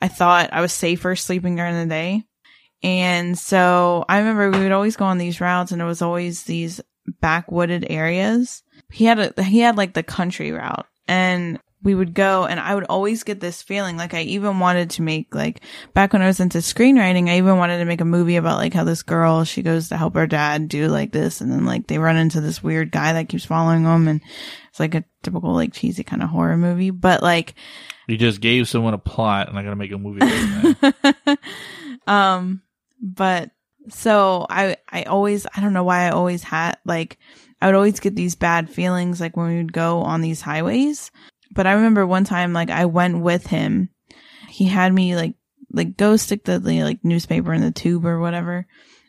I 0.00 0.08
thought 0.08 0.52
I 0.52 0.60
was 0.60 0.72
safer 0.72 1.16
sleeping 1.16 1.56
during 1.56 1.76
the 1.76 1.86
day. 1.86 2.24
And 2.82 3.38
so 3.38 4.04
I 4.08 4.18
remember 4.18 4.50
we 4.50 4.62
would 4.62 4.72
always 4.72 4.96
go 4.96 5.04
on 5.04 5.18
these 5.18 5.40
routes 5.40 5.72
and 5.72 5.82
it 5.82 5.86
was 5.86 6.00
always 6.00 6.44
these 6.44 6.80
backwooded 7.22 7.86
areas. 7.90 8.62
He 8.90 9.04
had 9.04 9.34
a, 9.36 9.42
he 9.42 9.58
had 9.58 9.76
like 9.76 9.92
the 9.92 10.02
country 10.02 10.52
route 10.52 10.86
and 11.06 11.60
we 11.82 11.94
would 11.94 12.12
go 12.12 12.44
and 12.44 12.60
I 12.60 12.74
would 12.74 12.84
always 12.84 13.22
get 13.22 13.40
this 13.40 13.62
feeling 13.62 13.96
like 13.96 14.12
I 14.12 14.20
even 14.22 14.58
wanted 14.60 14.90
to 14.90 15.02
make 15.02 15.34
like 15.34 15.62
back 15.94 16.12
when 16.12 16.20
I 16.20 16.26
was 16.26 16.38
into 16.38 16.58
screenwriting, 16.58 17.28
I 17.30 17.38
even 17.38 17.56
wanted 17.56 17.78
to 17.78 17.86
make 17.86 18.02
a 18.02 18.04
movie 18.04 18.36
about 18.36 18.58
like 18.58 18.74
how 18.74 18.84
this 18.84 19.02
girl, 19.02 19.44
she 19.44 19.62
goes 19.62 19.88
to 19.88 19.96
help 19.96 20.14
her 20.14 20.26
dad 20.26 20.68
do 20.68 20.88
like 20.88 21.10
this 21.12 21.40
and 21.40 21.50
then 21.50 21.64
like 21.64 21.86
they 21.86 21.98
run 21.98 22.16
into 22.16 22.40
this 22.42 22.62
weird 22.62 22.90
guy 22.90 23.14
that 23.14 23.28
keeps 23.30 23.46
following 23.46 23.84
them 23.84 24.08
and 24.08 24.20
it's 24.68 24.78
like 24.78 24.94
a 24.94 25.04
typical 25.22 25.54
like 25.54 25.72
cheesy 25.72 26.04
kind 26.04 26.22
of 26.22 26.28
horror 26.28 26.56
movie, 26.58 26.90
but 26.90 27.22
like 27.22 27.54
You 28.06 28.18
just 28.18 28.40
gave 28.42 28.68
someone 28.68 28.94
a 28.94 28.98
plot, 28.98 29.48
and 29.48 29.58
I 29.58 29.62
gotta 29.62 29.76
make 29.76 29.92
a 29.92 29.98
movie. 29.98 30.20
Out 30.22 30.64
of 30.64 30.94
that. 31.02 31.38
um, 32.06 32.62
but 33.00 33.50
so 33.88 34.46
I, 34.50 34.76
I 34.88 35.04
always, 35.04 35.46
I 35.56 35.60
don't 35.60 35.72
know 35.72 35.84
why 35.84 36.06
I 36.06 36.10
always 36.10 36.42
had 36.42 36.76
like, 36.84 37.18
I 37.62 37.66
would 37.66 37.74
always 37.74 38.00
get 38.00 38.14
these 38.14 38.34
bad 38.34 38.68
feelings 38.70 39.20
like 39.20 39.36
when 39.36 39.48
we 39.48 39.56
would 39.56 39.72
go 39.72 40.00
on 40.02 40.20
these 40.20 40.40
highways. 40.42 41.10
But 41.60 41.66
I 41.66 41.72
remember 41.72 42.06
one 42.06 42.24
time, 42.24 42.54
like 42.54 42.70
I 42.70 42.86
went 42.86 43.20
with 43.20 43.46
him. 43.46 43.90
He 44.48 44.64
had 44.64 44.94
me 44.94 45.14
like 45.14 45.34
like 45.70 45.98
go 45.98 46.16
stick 46.16 46.44
the, 46.44 46.58
like 46.58 47.04
newspaper 47.04 47.52
in 47.52 47.60
the 47.60 47.70
tube 47.70 48.06
or 48.06 48.18
whatever. 48.18 48.66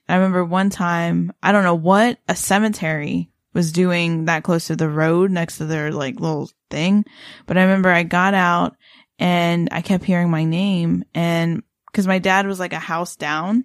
I 0.10 0.16
remember 0.16 0.44
one 0.44 0.70
time, 0.70 1.32
I 1.42 1.54
don't 1.54 1.64
know 1.64 1.76
what 1.76 2.20
a 2.28 2.36
cemetery 2.36 3.32
was 3.54 3.72
doing 3.72 4.26
that 4.26 4.44
close 4.44 4.68
to 4.68 4.76
the 4.76 4.90
road 4.90 5.32
next 5.32 5.60
to 5.60 5.66
their 5.66 5.94
like 5.94 6.20
little 6.20 6.52
thing. 6.70 7.06
But 7.46 7.58
I 7.58 7.62
remember 7.62 7.88
I 7.88 8.04
got 8.04 8.34
out 8.34 8.76
and 9.18 9.70
I 9.72 9.82
kept 9.82 10.04
hearing 10.04 10.30
my 10.30 10.44
name 10.44 11.06
and 11.14 11.64
cause 11.94 12.06
my 12.06 12.20
dad 12.20 12.48
was 12.48 12.60
like 12.60 12.74
a 12.74 12.80
house 12.80 13.16
down 13.16 13.64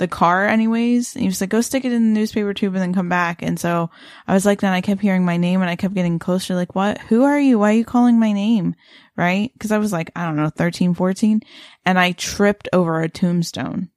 the 0.00 0.08
car 0.08 0.46
anyways. 0.46 1.14
And 1.14 1.20
he 1.20 1.28
was 1.28 1.42
like, 1.42 1.50
go 1.50 1.60
stick 1.60 1.84
it 1.84 1.92
in 1.92 2.14
the 2.14 2.18
newspaper 2.18 2.54
tube 2.54 2.74
and 2.74 2.82
then 2.82 2.94
come 2.94 3.10
back. 3.10 3.42
And 3.42 3.60
so 3.60 3.90
I 4.26 4.32
was 4.32 4.46
like, 4.46 4.62
then 4.62 4.72
I 4.72 4.80
kept 4.80 5.02
hearing 5.02 5.26
my 5.26 5.36
name 5.36 5.60
and 5.60 5.68
I 5.68 5.76
kept 5.76 5.94
getting 5.94 6.18
closer. 6.18 6.54
Like, 6.54 6.74
what? 6.74 6.98
Who 7.02 7.24
are 7.24 7.38
you? 7.38 7.58
Why 7.58 7.72
are 7.72 7.76
you 7.76 7.84
calling 7.84 8.18
my 8.18 8.32
name? 8.32 8.74
Right? 9.14 9.52
Cause 9.60 9.70
I 9.70 9.76
was 9.78 9.92
like, 9.92 10.10
I 10.16 10.24
don't 10.24 10.36
know, 10.36 10.48
13, 10.48 10.94
14 10.94 11.42
and 11.84 11.98
I 11.98 12.12
tripped 12.12 12.66
over 12.72 13.02
a 13.02 13.10
tombstone. 13.10 13.90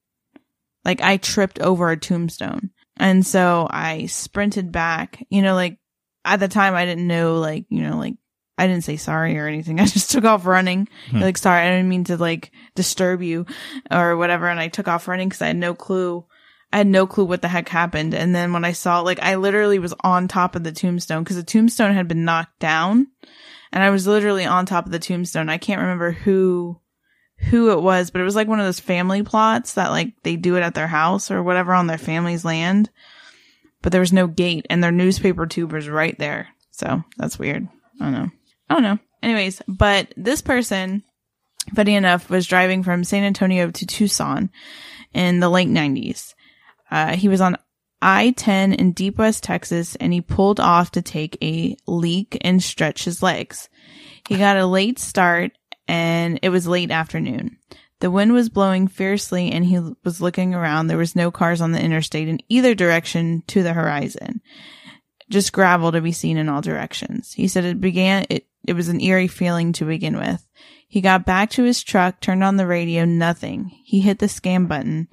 Like 0.83 1.01
I 1.01 1.15
tripped 1.15 1.59
over 1.59 1.89
a 1.89 1.97
tombstone. 1.97 2.71
And 2.97 3.25
so 3.25 3.67
I 3.71 4.07
sprinted 4.07 4.73
back, 4.73 5.25
you 5.29 5.41
know, 5.41 5.55
like 5.55 5.77
at 6.25 6.41
the 6.41 6.49
time 6.49 6.75
I 6.75 6.83
didn't 6.83 7.07
know, 7.07 7.39
like, 7.39 7.65
you 7.69 7.81
know, 7.81 7.97
like 7.97 8.15
I 8.57 8.67
didn't 8.67 8.83
say 8.83 8.97
sorry 8.97 9.37
or 9.37 9.47
anything. 9.47 9.79
I 9.79 9.85
just 9.85 10.11
took 10.11 10.25
off 10.25 10.45
running. 10.45 10.87
Hmm. 11.09 11.19
Like, 11.19 11.37
sorry, 11.37 11.61
I 11.61 11.69
didn't 11.69 11.89
mean 11.89 12.05
to 12.05 12.17
like 12.17 12.51
disturb 12.75 13.21
you 13.21 13.45
or 13.89 14.17
whatever. 14.17 14.47
And 14.47 14.59
I 14.59 14.67
took 14.67 14.87
off 14.87 15.07
running 15.07 15.29
because 15.29 15.41
I 15.41 15.47
had 15.47 15.57
no 15.57 15.73
clue. 15.73 16.25
I 16.71 16.77
had 16.77 16.87
no 16.87 17.05
clue 17.05 17.25
what 17.25 17.41
the 17.41 17.47
heck 17.47 17.69
happened. 17.69 18.15
And 18.15 18.33
then 18.33 18.51
when 18.51 18.65
I 18.65 18.71
saw, 18.71 19.01
like, 19.01 19.21
I 19.21 19.35
literally 19.35 19.77
was 19.77 19.93
on 19.99 20.27
top 20.27 20.55
of 20.55 20.63
the 20.63 20.71
tombstone 20.71 21.23
because 21.23 21.35
the 21.35 21.43
tombstone 21.43 21.93
had 21.93 22.07
been 22.07 22.25
knocked 22.25 22.59
down 22.59 23.07
and 23.71 23.83
I 23.83 23.91
was 23.91 24.07
literally 24.07 24.45
on 24.45 24.65
top 24.65 24.85
of 24.87 24.91
the 24.91 24.99
tombstone. 24.99 25.49
I 25.49 25.59
can't 25.59 25.81
remember 25.81 26.11
who, 26.11 26.79
who 27.37 27.71
it 27.71 27.81
was, 27.81 28.09
but 28.09 28.21
it 28.21 28.23
was 28.23 28.35
like 28.35 28.47
one 28.47 28.59
of 28.59 28.65
those 28.65 28.79
family 28.79 29.21
plots 29.21 29.75
that 29.75 29.91
like 29.91 30.13
they 30.23 30.35
do 30.35 30.55
it 30.55 30.61
at 30.61 30.73
their 30.73 30.87
house 30.87 31.29
or 31.29 31.43
whatever 31.43 31.73
on 31.73 31.85
their 31.85 31.97
family's 31.99 32.45
land. 32.45 32.89
But 33.83 33.91
there 33.91 34.01
was 34.01 34.13
no 34.13 34.25
gate 34.27 34.65
and 34.69 34.83
their 34.83 34.91
newspaper 34.91 35.45
tube 35.45 35.73
was 35.73 35.89
right 35.89 36.17
there. 36.17 36.47
So 36.71 37.03
that's 37.17 37.37
weird. 37.37 37.67
I 37.99 38.03
don't 38.05 38.13
know. 38.13 38.29
I 38.74 38.78
don't 38.78 38.84
know. 38.84 38.99
Anyways, 39.21 39.61
but 39.67 40.11
this 40.17 40.41
person, 40.41 41.03
funny 41.76 41.93
enough, 41.93 42.28
was 42.32 42.47
driving 42.47 42.82
from 42.82 43.03
San 43.03 43.24
Antonio 43.24 43.69
to 43.69 43.86
Tucson 43.86 44.49
in 45.13 45.39
the 45.39 45.49
late 45.49 45.67
90s. 45.67 46.34
Uh, 46.89 47.15
he 47.15 47.28
was 47.28 47.39
on 47.39 47.55
I-10 48.01 48.76
in 48.76 48.93
Deep 48.93 49.19
West 49.19 49.43
Texas 49.43 49.95
and 49.97 50.11
he 50.11 50.21
pulled 50.21 50.59
off 50.59 50.89
to 50.93 51.03
take 51.03 51.38
a 51.43 51.78
leak 51.86 52.39
and 52.41 52.63
stretch 52.63 53.05
his 53.05 53.21
legs. 53.21 53.69
He 54.28 54.38
got 54.38 54.57
a 54.57 54.65
late 54.65 54.97
start 54.97 55.51
and 55.88 56.39
it 56.41 56.49
was 56.49 56.65
late 56.65 56.89
afternoon. 56.89 57.59
The 57.99 58.09
wind 58.09 58.34
was 58.34 58.49
blowing 58.49 58.88
fiercely 58.88 59.51
and 59.51 59.63
he 59.63 59.78
was 60.03 60.19
looking 60.19 60.55
around. 60.55 60.88
There 60.88 60.97
was 60.97 61.15
no 61.15 61.30
cars 61.30 61.61
on 61.61 61.74
the 61.74 61.80
interstate 61.82 62.28
in 62.28 62.39
either 62.49 62.74
direction 62.74 63.43
to 63.49 63.61
the 63.61 63.74
horizon. 63.74 64.41
Just 65.30 65.53
gravel 65.53 65.91
to 65.91 66.01
be 66.01 66.11
seen 66.11 66.38
in 66.38 66.49
all 66.49 66.61
directions. 66.61 67.34
He 67.34 67.47
said 67.47 67.65
it 67.65 67.80
began, 67.80 68.26
it 68.32 68.47
it 68.66 68.74
was 68.74 68.89
an 68.89 69.01
eerie 69.01 69.28
feeling 69.28 69.74
to 69.74 69.86
begin 69.86 70.18
with. 70.18 70.45
He 70.88 71.01
got 71.01 71.26
back 71.26 71.49
to 71.51 71.64
his 71.64 71.84
truck, 71.84 72.20
turned 72.20 72.43
on 72.43 72.57
the 72.57 72.68
radio, 72.68 73.03
nothing. 73.03 73.72
He 73.84 73.99
hit 74.01 74.20
the 74.20 74.28
scan 74.28 74.68
button. 74.68 75.07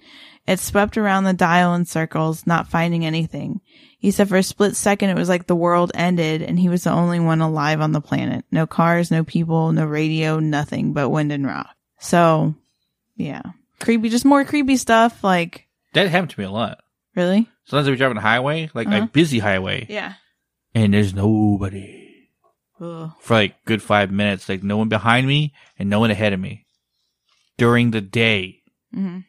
It 0.46 0.58
swept 0.58 0.98
around 0.98 1.24
the 1.24 1.32
dial 1.32 1.74
in 1.74 1.84
circles, 1.84 2.46
not 2.46 2.68
finding 2.68 3.06
anything. 3.06 3.60
He 3.98 4.10
said 4.10 4.28
for 4.28 4.36
a 4.36 4.42
split 4.42 4.76
second 4.76 5.10
it 5.10 5.16
was 5.16 5.28
like 5.28 5.46
the 5.46 5.56
world 5.56 5.92
ended 5.94 6.42
and 6.42 6.58
he 6.58 6.68
was 6.68 6.84
the 6.84 6.90
only 6.90 7.20
one 7.20 7.40
alive 7.40 7.80
on 7.80 7.92
the 7.92 8.00
planet. 8.00 8.44
No 8.50 8.66
cars, 8.66 9.10
no 9.10 9.24
people, 9.24 9.72
no 9.72 9.86
radio, 9.86 10.38
nothing 10.38 10.92
but 10.92 11.10
wind 11.10 11.32
and 11.32 11.46
rock. 11.46 11.68
So, 11.98 12.54
yeah. 13.16 13.42
Creepy, 13.78 14.08
just 14.08 14.24
more 14.24 14.44
creepy 14.44 14.76
stuff, 14.76 15.22
like. 15.22 15.66
That 15.92 16.08
happened 16.08 16.30
to 16.30 16.40
me 16.40 16.46
a 16.46 16.50
lot. 16.50 16.82
Really? 17.14 17.48
Sometimes 17.64 17.88
I 17.88 17.90
be 17.90 17.96
driving 17.96 18.16
a 18.16 18.22
highway, 18.22 18.70
like 18.74 18.86
uh-huh. 18.86 19.04
a 19.04 19.06
busy 19.06 19.38
highway. 19.38 19.86
Yeah. 19.88 20.14
And 20.74 20.94
there's 20.94 21.14
nobody. 21.14 21.99
Ugh. 22.80 23.10
for 23.20 23.34
like 23.34 23.64
good 23.64 23.82
five 23.82 24.10
minutes. 24.10 24.48
Like 24.48 24.62
no 24.62 24.76
one 24.76 24.88
behind 24.88 25.26
me 25.26 25.52
and 25.78 25.90
no 25.90 26.00
one 26.00 26.10
ahead 26.10 26.32
of 26.32 26.40
me 26.40 26.66
during 27.58 27.90
the 27.90 28.00
day. 28.00 28.62
Mm-hmm. 28.94 29.20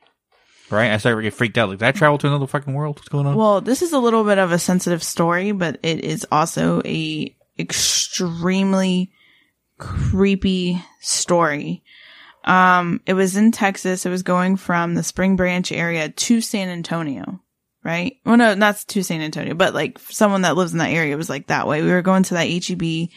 Right? 0.73 0.91
I 0.91 0.97
started 0.97 1.17
to 1.17 1.23
get 1.23 1.33
freaked 1.33 1.57
out. 1.57 1.67
Like, 1.67 1.79
did 1.79 1.87
I 1.87 1.91
travel 1.91 2.17
to 2.19 2.27
another 2.27 2.47
fucking 2.47 2.73
world? 2.73 2.95
What's 2.95 3.09
going 3.09 3.27
on? 3.27 3.35
Well, 3.35 3.59
this 3.59 3.81
is 3.81 3.91
a 3.91 3.99
little 3.99 4.23
bit 4.23 4.37
of 4.37 4.53
a 4.53 4.59
sensitive 4.59 5.03
story, 5.03 5.51
but 5.51 5.79
it 5.83 6.05
is 6.05 6.25
also 6.31 6.81
a 6.85 7.35
extremely 7.59 9.11
creepy 9.77 10.81
story. 11.01 11.83
Um, 12.45 13.01
it 13.05 13.15
was 13.15 13.35
in 13.35 13.51
Texas. 13.51 14.05
It 14.05 14.09
was 14.09 14.23
going 14.23 14.55
from 14.55 14.95
the 14.95 15.03
Spring 15.03 15.35
Branch 15.35 15.69
area 15.73 16.07
to 16.07 16.39
San 16.39 16.69
Antonio 16.69 17.41
right? 17.83 18.17
Well, 18.25 18.37
no, 18.37 18.53
not 18.53 18.77
to 18.77 19.03
San 19.03 19.21
Antonio, 19.21 19.53
but 19.53 19.73
like 19.73 19.99
someone 19.99 20.43
that 20.43 20.55
lives 20.55 20.71
in 20.71 20.79
that 20.79 20.91
area 20.91 21.17
was 21.17 21.29
like 21.29 21.47
that 21.47 21.67
way. 21.67 21.81
We 21.81 21.89
were 21.89 22.01
going 22.01 22.23
to 22.23 22.35
that 22.35 22.49
HEB 22.49 23.09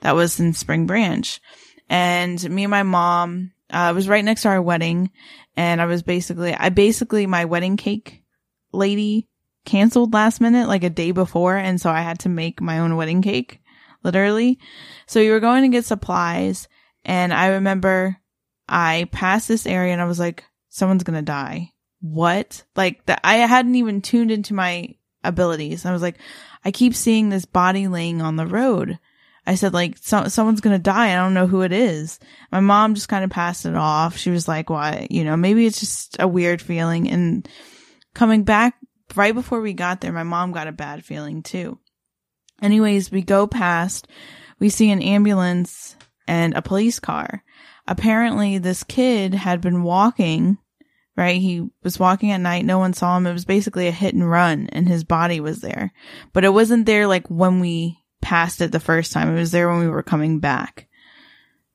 that 0.00 0.14
was 0.14 0.38
in 0.38 0.52
Spring 0.52 0.86
Branch 0.86 1.40
and 1.88 2.50
me 2.50 2.64
and 2.64 2.70
my 2.70 2.82
mom, 2.82 3.52
uh, 3.70 3.92
was 3.94 4.08
right 4.08 4.24
next 4.24 4.42
to 4.42 4.48
our 4.48 4.62
wedding 4.62 5.10
and 5.56 5.80
I 5.80 5.86
was 5.86 6.02
basically, 6.02 6.54
I 6.54 6.68
basically, 6.68 7.26
my 7.26 7.44
wedding 7.44 7.76
cake 7.76 8.22
lady 8.72 9.28
canceled 9.64 10.12
last 10.12 10.40
minute, 10.40 10.68
like 10.68 10.84
a 10.84 10.90
day 10.90 11.10
before. 11.10 11.56
And 11.56 11.80
so 11.80 11.90
I 11.90 12.00
had 12.02 12.20
to 12.20 12.28
make 12.28 12.60
my 12.60 12.78
own 12.78 12.96
wedding 12.96 13.22
cake, 13.22 13.60
literally. 14.02 14.58
So 15.06 15.20
we 15.20 15.30
were 15.30 15.40
going 15.40 15.62
to 15.62 15.74
get 15.76 15.84
supplies 15.84 16.68
and 17.04 17.34
I 17.34 17.48
remember 17.48 18.16
I 18.68 19.08
passed 19.10 19.48
this 19.48 19.66
area 19.66 19.92
and 19.92 20.00
I 20.00 20.06
was 20.06 20.18
like, 20.18 20.44
someone's 20.68 21.02
going 21.02 21.18
to 21.18 21.22
die 21.22 21.72
what? 22.02 22.64
Like 22.76 23.06
that 23.06 23.20
I 23.24 23.36
hadn't 23.36 23.76
even 23.76 24.02
tuned 24.02 24.30
into 24.30 24.52
my 24.52 24.94
abilities. 25.24 25.86
I 25.86 25.92
was 25.92 26.02
like, 26.02 26.18
I 26.64 26.70
keep 26.70 26.94
seeing 26.94 27.28
this 27.28 27.44
body 27.46 27.88
laying 27.88 28.20
on 28.20 28.36
the 28.36 28.46
road. 28.46 28.98
I 29.46 29.54
said 29.56 29.72
like, 29.72 29.98
so, 29.98 30.28
someone's 30.28 30.60
going 30.60 30.76
to 30.76 30.82
die. 30.82 31.12
I 31.12 31.16
don't 31.16 31.34
know 31.34 31.46
who 31.46 31.62
it 31.62 31.72
is. 31.72 32.20
My 32.52 32.60
mom 32.60 32.94
just 32.94 33.08
kind 33.08 33.24
of 33.24 33.30
passed 33.30 33.66
it 33.66 33.74
off. 33.74 34.16
She 34.16 34.30
was 34.30 34.46
like, 34.46 34.70
why, 34.70 35.06
you 35.10 35.24
know, 35.24 35.36
maybe 35.36 35.66
it's 35.66 35.80
just 35.80 36.16
a 36.20 36.28
weird 36.28 36.62
feeling. 36.62 37.08
And 37.08 37.48
coming 38.14 38.44
back 38.44 38.76
right 39.16 39.34
before 39.34 39.60
we 39.60 39.72
got 39.72 40.00
there, 40.00 40.12
my 40.12 40.22
mom 40.22 40.52
got 40.52 40.68
a 40.68 40.72
bad 40.72 41.04
feeling 41.04 41.42
too. 41.42 41.78
Anyways, 42.60 43.10
we 43.10 43.22
go 43.22 43.48
past, 43.48 44.06
we 44.60 44.68
see 44.68 44.90
an 44.90 45.02
ambulance 45.02 45.96
and 46.28 46.54
a 46.54 46.62
police 46.62 47.00
car. 47.00 47.42
Apparently 47.88 48.58
this 48.58 48.84
kid 48.84 49.34
had 49.34 49.60
been 49.60 49.82
walking 49.82 50.58
right? 51.16 51.40
He 51.40 51.68
was 51.82 51.98
walking 51.98 52.30
at 52.30 52.40
night. 52.40 52.64
No 52.64 52.78
one 52.78 52.92
saw 52.92 53.16
him. 53.16 53.26
It 53.26 53.32
was 53.32 53.44
basically 53.44 53.88
a 53.88 53.92
hit 53.92 54.14
and 54.14 54.28
run 54.28 54.68
and 54.72 54.88
his 54.88 55.04
body 55.04 55.40
was 55.40 55.60
there, 55.60 55.92
but 56.32 56.44
it 56.44 56.52
wasn't 56.52 56.86
there 56.86 57.06
like 57.06 57.28
when 57.28 57.60
we 57.60 57.98
passed 58.20 58.60
it 58.60 58.72
the 58.72 58.80
first 58.80 59.12
time. 59.12 59.30
It 59.30 59.38
was 59.38 59.50
there 59.50 59.68
when 59.68 59.80
we 59.80 59.88
were 59.88 60.02
coming 60.02 60.38
back. 60.38 60.88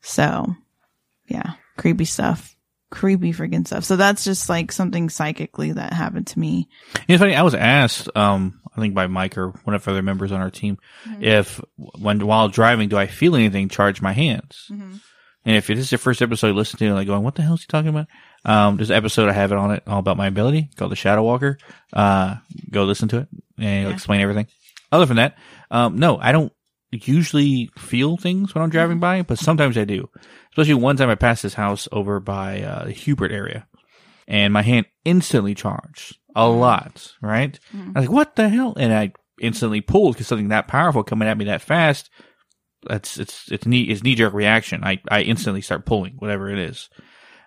So 0.02 0.56
yeah, 1.28 1.54
creepy 1.78 2.06
stuff. 2.06 2.56
Creepy 2.90 3.34
freaking 3.34 3.68
stuff. 3.68 3.84
So 3.84 3.98
that's 3.98 4.24
just 4.24 4.48
like 4.48 4.72
something 4.72 5.10
psychically 5.10 5.74
that 5.74 5.92
happened 5.92 6.28
to 6.28 6.40
me. 6.40 6.70
It's 7.10 7.20
funny. 7.20 7.36
I 7.36 7.42
was 7.42 7.54
asked, 7.54 8.10
um, 8.16 8.62
I 8.76 8.80
think 8.80 8.94
by 8.94 9.08
Mike 9.08 9.38
or 9.38 9.50
one 9.66 9.76
of 9.76 9.84
the 9.84 9.92
other 9.92 10.02
members 10.02 10.32
on 10.32 10.40
our 10.40 10.50
team, 10.50 10.78
mm-hmm. 11.04 11.22
if 11.22 11.60
when 11.76 12.26
while 12.26 12.48
driving, 12.48 12.88
do 12.88 12.98
I 12.98 13.08
feel 13.08 13.36
anything 13.36 13.68
charge 13.68 14.02
my 14.02 14.14
hands? 14.14 14.68
Mm-hmm. 14.72 14.96
And 15.46 15.56
if 15.56 15.70
it 15.70 15.78
is 15.78 15.92
your 15.92 16.00
first 16.00 16.22
episode, 16.22 16.48
you 16.48 16.54
listen 16.54 16.78
to 16.80 16.86
it, 16.86 16.94
like 16.94 17.08
going, 17.08 17.24
what 17.24 17.36
the 17.36 17.42
hell 17.42 17.54
is 17.54 17.62
he 17.62 17.68
talking 17.68 17.90
about? 17.90 18.08
Um, 18.44 18.78
there's 18.78 18.90
an 18.90 18.98
episode 18.98 19.30
I 19.30 19.34
have 19.34 19.52
it 19.52 19.58
on 19.58 19.72
it 19.72 19.84
all 19.88 20.00
about 20.00 20.18
my 20.18 20.28
ability 20.28 20.70
called 20.76 20.92
the 20.92 20.96
Shadow 20.98 21.24
Walker. 21.24 21.58
Uh, 21.94 22.36
go 22.70 22.84
listen 22.84 23.08
to 23.10 23.20
it 23.20 23.28
and 23.58 23.88
yeah. 23.88 23.94
explain 23.94 24.22
everything. 24.22 24.48
Other 24.92 25.06
than 25.06 25.18
that, 25.18 25.38
um, 25.72 25.98
no, 25.98 26.18
I 26.18 26.32
don't 26.32 26.52
usually 26.92 27.70
feel 27.78 28.18
things 28.18 28.54
when 28.54 28.64
I'm 28.64 28.70
driving 28.70 28.96
mm-hmm. 28.96 29.02
by, 29.02 29.22
but 29.22 29.40
sometimes 29.40 29.78
I 29.78 29.86
do. 29.86 30.10
Especially 30.52 30.74
one 30.74 30.98
time 30.98 31.10
I 31.10 31.16
passed 31.16 31.44
this 31.44 31.54
house 31.54 31.88
over 31.92 32.20
by, 32.20 32.62
uh, 32.62 32.86
the 32.86 32.92
Hubert 32.92 33.32
area 33.32 33.68
and 34.28 34.54
my 34.54 34.62
hand 34.62 34.86
instantly 35.06 35.56
charged 35.56 36.18
a 36.36 36.48
lot, 36.48 37.14
right? 37.22 37.58
Mm-hmm. 37.74 37.92
I 37.96 38.00
was 38.00 38.08
like, 38.08 38.16
what 38.16 38.36
the 38.36 38.50
hell? 38.50 38.74
And 38.78 38.94
I 38.94 39.14
instantly 39.42 39.82
pulled 39.82 40.14
because 40.14 40.28
something 40.28 40.50
that 40.50 40.68
powerful 40.68 41.04
coming 41.04 41.28
at 41.28 41.38
me 41.38 41.46
that 41.46 41.62
fast. 41.62 42.10
That's, 42.84 43.17
it's, 43.17 43.51
it's 43.51 43.65
knee, 43.65 43.84
it's 43.84 44.03
knee 44.03 44.15
jerk 44.15 44.34
reaction. 44.34 44.84
I, 44.84 45.01
I 45.09 45.21
instantly 45.21 45.61
start 45.61 45.86
pulling 45.86 46.15
whatever 46.17 46.49
it 46.49 46.59
is. 46.59 46.89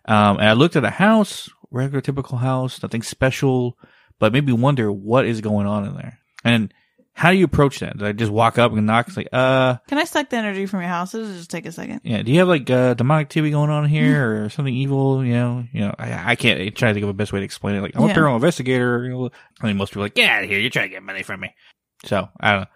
Um, 0.06 0.38
and 0.38 0.48
I 0.48 0.52
looked 0.54 0.76
at 0.76 0.84
a 0.84 0.90
house, 0.90 1.48
regular 1.70 2.00
typical 2.00 2.38
house, 2.38 2.82
nothing 2.82 3.02
special, 3.02 3.76
but 4.18 4.32
made 4.32 4.46
me 4.46 4.52
wonder 4.52 4.90
what 4.90 5.26
is 5.26 5.40
going 5.40 5.66
on 5.66 5.86
in 5.86 5.94
there. 5.94 6.18
And 6.44 6.72
how 7.12 7.30
do 7.30 7.36
you 7.36 7.44
approach 7.44 7.80
that? 7.80 7.98
Did 7.98 8.06
I 8.06 8.12
just 8.12 8.32
walk 8.32 8.56
up 8.56 8.72
and 8.72 8.86
knock? 8.86 9.08
It's 9.08 9.16
like, 9.16 9.28
uh, 9.32 9.76
can 9.88 9.98
I 9.98 10.04
suck 10.04 10.30
the 10.30 10.36
energy 10.36 10.66
from 10.66 10.80
your 10.80 10.88
house? 10.88 11.14
It'll 11.14 11.26
just 11.26 11.50
take 11.50 11.66
a 11.66 11.72
second. 11.72 12.00
Yeah. 12.02 12.22
Do 12.22 12.32
you 12.32 12.38
have 12.38 12.48
like 12.48 12.70
uh, 12.70 12.94
demonic 12.94 13.28
TV 13.28 13.50
going 13.50 13.68
on 13.68 13.86
here 13.86 14.44
or 14.44 14.48
something 14.48 14.74
evil? 14.74 15.24
You 15.24 15.34
know, 15.34 15.64
you 15.72 15.80
know, 15.80 15.94
I, 15.98 16.32
I 16.32 16.36
can't 16.36 16.60
I 16.60 16.68
try 16.70 16.88
to 16.88 16.94
think 16.94 17.04
of 17.04 17.10
a 17.10 17.14
best 17.14 17.32
way 17.32 17.40
to 17.40 17.44
explain 17.44 17.76
it. 17.76 17.82
Like, 17.82 17.94
I'm 17.94 18.06
yeah. 18.06 18.12
a 18.12 18.14
paranormal 18.14 18.36
investigator. 18.36 19.30
I 19.60 19.66
mean, 19.66 19.76
most 19.76 19.90
people 19.90 20.02
are 20.02 20.06
like, 20.06 20.14
get 20.14 20.30
out 20.30 20.44
of 20.44 20.48
here. 20.48 20.58
You're 20.58 20.70
trying 20.70 20.88
to 20.88 20.94
get 20.94 21.02
money 21.02 21.22
from 21.22 21.40
me. 21.40 21.54
So 22.04 22.28
I 22.40 22.52
don't 22.52 22.60
know. 22.62 22.66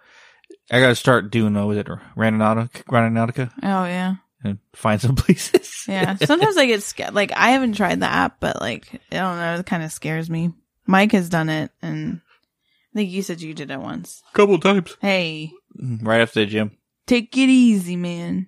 I 0.71 0.79
got 0.79 0.87
to 0.87 0.95
start 0.95 1.31
doing, 1.31 1.55
uh, 1.55 1.65
was 1.65 1.77
it 1.77 1.87
Randonautica? 2.17 2.83
Randonautica? 2.85 3.51
Oh, 3.63 3.85
yeah. 3.85 4.15
and 4.43 4.57
find 4.73 4.99
some 4.99 5.15
places. 5.15 5.83
Yeah. 5.87 6.15
Sometimes 6.15 6.57
I 6.57 6.65
get 6.65 6.81
scared. 6.83 7.13
Like 7.13 7.31
I 7.33 7.49
haven't 7.51 7.73
tried 7.73 7.99
the 7.99 8.07
app, 8.07 8.39
but 8.39 8.59
like 8.61 8.87
I 9.11 9.17
don't 9.17 9.37
know, 9.37 9.55
it 9.59 9.65
kind 9.65 9.83
of 9.83 9.91
scares 9.91 10.29
me. 10.29 10.51
Mike 10.87 11.11
has 11.13 11.29
done 11.29 11.49
it, 11.49 11.71
and 11.81 12.21
I 12.93 12.99
think 12.99 13.09
you 13.11 13.21
said 13.23 13.41
you 13.41 13.53
did 13.53 13.71
it 13.71 13.79
once. 13.79 14.21
couple 14.33 14.59
times. 14.59 14.95
Hey, 15.01 15.51
Right 15.77 16.21
after 16.21 16.39
the 16.39 16.45
gym. 16.45 16.71
take 17.07 17.35
it 17.37 17.49
easy, 17.49 17.95
man. 17.95 18.47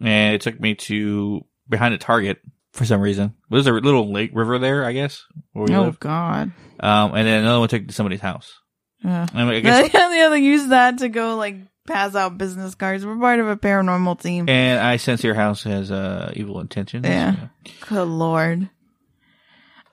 And 0.00 0.34
it 0.34 0.40
took 0.42 0.58
me 0.60 0.74
to 0.74 1.44
behind 1.68 1.94
a 1.94 1.98
Target 1.98 2.38
for 2.72 2.84
some 2.84 3.00
reason. 3.00 3.34
There's 3.50 3.66
a 3.66 3.72
little 3.72 4.12
lake 4.12 4.30
river 4.34 4.58
there, 4.58 4.84
I 4.84 4.92
guess, 4.92 5.22
where 5.52 5.66
we 5.66 5.74
oh 5.74 5.82
live. 5.84 6.00
God. 6.00 6.52
Um, 6.80 7.14
and 7.14 7.26
then 7.26 7.40
another 7.42 7.60
one 7.60 7.68
took 7.68 7.82
me 7.82 7.88
to 7.88 7.94
somebody's 7.94 8.20
house. 8.20 8.52
Uh, 9.04 9.26
I, 9.32 9.44
mean, 9.44 9.54
I 9.66 9.88
guess, 9.88 9.92
yeah, 9.92 10.28
they 10.28 10.40
use 10.40 10.68
that 10.68 10.98
to 10.98 11.08
go 11.08 11.36
like 11.36 11.56
pass 11.86 12.14
out 12.14 12.38
business 12.38 12.74
cards. 12.74 13.04
We're 13.04 13.18
part 13.18 13.40
of 13.40 13.48
a 13.48 13.56
paranormal 13.56 14.20
team. 14.20 14.48
and 14.48 14.80
I 14.80 14.96
sense 14.96 15.24
your 15.24 15.34
house 15.34 15.62
has 15.64 15.90
uh, 15.90 16.32
evil 16.34 16.60
intentions. 16.60 17.06
Yeah. 17.06 17.48
Good 17.88 18.08
lord. 18.08 18.68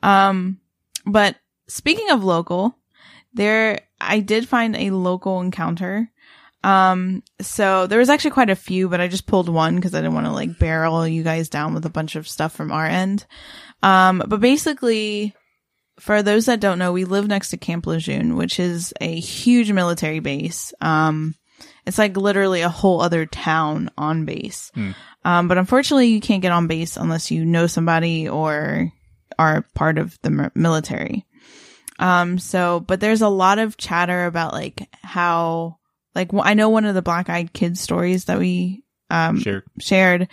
Um, 0.04 0.60
but 1.06 1.36
speaking 1.68 2.10
of 2.12 2.24
local, 2.24 2.78
there 3.34 3.82
I 4.00 4.20
did 4.20 4.48
find 4.48 4.76
a 4.76 4.92
local 4.92 5.42
encounter. 5.42 6.12
Um, 6.64 7.24
so 7.40 7.88
there 7.88 8.00
was 8.00 8.10
actually 8.10 8.32
quite 8.32 8.50
a 8.50 8.56
few, 8.56 8.90
but 8.90 9.00
I 9.00 9.08
just 9.08 9.28
pulled 9.28 9.48
one 9.48 9.76
because 9.76 9.94
I 9.94 10.00
didn't 10.02 10.16
want 10.16 10.26
to 10.26 10.34
like 10.34 10.60
barrel 10.60 11.08
you 11.08 11.24
guys 11.24 11.50
down 11.50 11.74
with 11.74 11.86
a 11.86 11.90
bunch 11.90 12.16
of 12.16 12.28
stuff 12.28 12.54
from 12.54 12.72
our 12.72 12.86
end. 12.86 13.26
Um, 13.84 14.24
but 14.28 14.42
basically, 14.42 15.34
for 16.00 16.22
those 16.22 16.46
that 16.46 16.60
don't 16.60 16.80
know, 16.80 16.92
we 16.92 17.06
live 17.06 17.28
next 17.28 17.50
to 17.50 17.58
Camp 17.58 17.88
Lejeune, 17.88 18.36
which 18.36 18.60
is 18.60 18.94
a 19.02 19.20
huge 19.20 19.72
military 19.72 20.20
base. 20.20 20.74
Um, 20.82 21.36
it's 21.86 21.98
like 21.98 22.18
literally 22.18 22.62
a 22.62 22.70
whole 22.70 23.02
other 23.02 23.26
town 23.26 23.90
on 23.98 24.26
base. 24.26 24.72
Hmm. 24.76 24.92
Um, 25.26 25.48
but 25.48 25.58
unfortunately, 25.58 26.08
you 26.08 26.22
can't 26.22 26.42
get 26.42 26.52
on 26.52 26.68
base 26.68 26.98
unless 26.98 27.32
you 27.32 27.46
know 27.46 27.68
somebody 27.68 28.30
or 28.30 28.92
are 29.40 29.66
part 29.74 29.98
of 29.98 30.18
the 30.22 30.52
military. 30.56 31.26
Um, 32.00 32.38
so, 32.38 32.80
but 32.80 33.00
there's 33.00 33.22
a 33.22 33.30
lot 33.30 33.58
of 33.60 33.78
chatter 33.78 34.26
about 34.26 34.54
like 34.54 34.88
how, 35.02 35.78
like, 36.14 36.30
I 36.34 36.54
know 36.54 36.70
one 36.70 36.86
of 36.86 36.96
the 36.96 37.02
black 37.02 37.30
eyed 37.30 37.54
kids 37.54 37.82
stories 37.82 38.26
that 38.26 38.38
we, 38.40 38.84
um, 39.10 39.40
Sure. 39.40 39.64
shared 39.80 40.28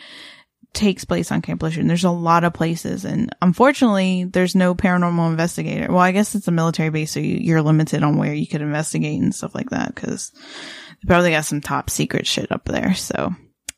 takes 0.75 1.05
place 1.05 1.33
on 1.33 1.41
Camp 1.41 1.62
Lejeune. 1.62 1.87
There's 1.87 2.05
a 2.05 2.11
lot 2.11 2.45
of 2.45 2.53
places, 2.53 3.05
and 3.05 3.35
unfortunately, 3.41 4.25
there's 4.25 4.55
no 4.55 4.75
paranormal 4.75 5.31
investigator. 5.31 5.87
Well, 5.89 6.01
I 6.01 6.12
guess 6.12 6.35
it's 6.35 6.49
a 6.49 6.53
military 6.53 6.91
base, 6.91 7.12
so 7.12 7.20
you, 7.20 7.37
you're 7.37 7.62
limited 7.62 8.03
on 8.03 8.16
where 8.16 8.35
you 8.35 8.47
could 8.47 8.61
investigate 8.61 9.20
and 9.20 9.35
stuff 9.35 9.55
like 9.55 9.70
that 9.70 9.95
because 9.95 10.31
they 10.31 11.07
probably 11.07 11.31
got 11.31 11.45
some 11.45 11.61
top 11.61 11.89
secret 11.89 12.27
shit 12.27 12.53
up 12.53 12.64
there. 12.64 12.95
So, 12.95 13.35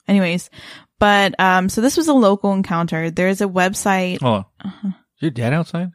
anyways, 0.09 0.51
but 0.99 1.39
um, 1.39 1.69
so 1.69 1.81
this 1.81 1.97
was 1.97 2.09
a 2.09 2.15
local 2.15 2.53
encounter. 2.53 3.11
There's 3.11 3.41
a 3.41 3.47
website. 3.47 4.21
Hold 4.21 4.37
on. 4.37 4.45
Uh-huh. 4.65 4.89
Is 4.89 5.23
your 5.23 5.31
dad 5.31 5.53
outside? 5.53 5.91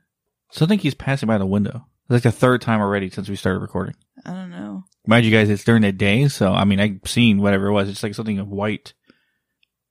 So 0.52 0.66
I 0.66 0.68
think 0.68 0.82
he's 0.82 0.94
passing 0.96 1.28
by 1.28 1.38
the 1.38 1.46
window. 1.46 1.88
It's 2.04 2.12
like 2.12 2.24
the 2.24 2.32
third 2.32 2.62
time 2.62 2.82
already 2.82 3.10
since 3.10 3.30
we 3.30 3.36
started 3.36 3.60
recording. 3.60 3.96
I 4.26 4.34
don't 4.34 4.50
know. 4.52 4.84
Mind 5.08 5.26
you 5.26 5.32
guys, 5.32 5.50
it's 5.50 5.64
during 5.64 5.82
the 5.82 5.92
day, 5.92 6.28
so 6.28 6.52
I 6.52 6.66
mean, 6.66 6.80
I've 6.80 7.00
seen 7.06 7.42
whatever 7.42 7.68
it 7.68 7.74
was. 7.74 7.90
It's 7.90 8.04
like 8.04 8.14
something 8.14 8.38
of 8.38 8.48
white. 8.48 8.94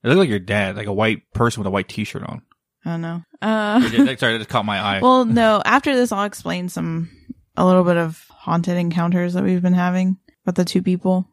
It 0.03 0.09
looked 0.09 0.19
like 0.19 0.29
your 0.29 0.39
dad, 0.39 0.77
like 0.77 0.87
a 0.87 0.93
white 0.93 1.31
person 1.33 1.61
with 1.61 1.67
a 1.67 1.71
white 1.71 1.89
t-shirt 1.89 2.23
on. 2.23 2.43
I 2.85 2.91
don't 2.91 3.01
know. 3.03 3.23
Uh, 3.43 3.81
It 3.83 4.19
Sorry, 4.21 4.33
that 4.33 4.39
just 4.39 4.49
caught 4.49 4.65
my 4.65 4.79
eye. 4.79 5.01
well, 5.01 5.25
no. 5.25 5.61
After 5.65 5.95
this, 5.95 6.13
I'll 6.13 6.25
explain 6.25 6.69
some 6.69 7.11
a 7.57 7.67
little 7.67 7.85
bit 7.85 7.97
of 7.99 8.27
haunted 8.31 8.77
encounters 8.79 9.35
that 9.35 9.45
we've 9.45 9.61
been 9.61 9.75
having 9.75 10.17
with 10.47 10.55
the 10.55 10.65
two 10.65 10.83
people. 10.83 11.29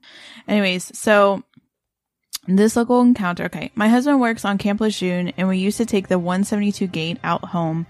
Anyways, 0.48 0.98
so 0.98 1.44
this 2.48 2.76
local 2.76 3.02
encounter. 3.02 3.46
Okay, 3.46 3.72
my 3.76 3.88
husband 3.88 4.20
works 4.20 4.44
on 4.46 4.58
Camp 4.58 4.82
Lejeune, 4.82 5.34
and 5.38 5.48
we 5.48 5.58
used 5.58 5.78
to 5.78 5.86
take 5.86 6.08
the 6.08 6.20
172 6.20 6.88
gate 6.88 7.18
out 7.24 7.46
home. 7.46 7.86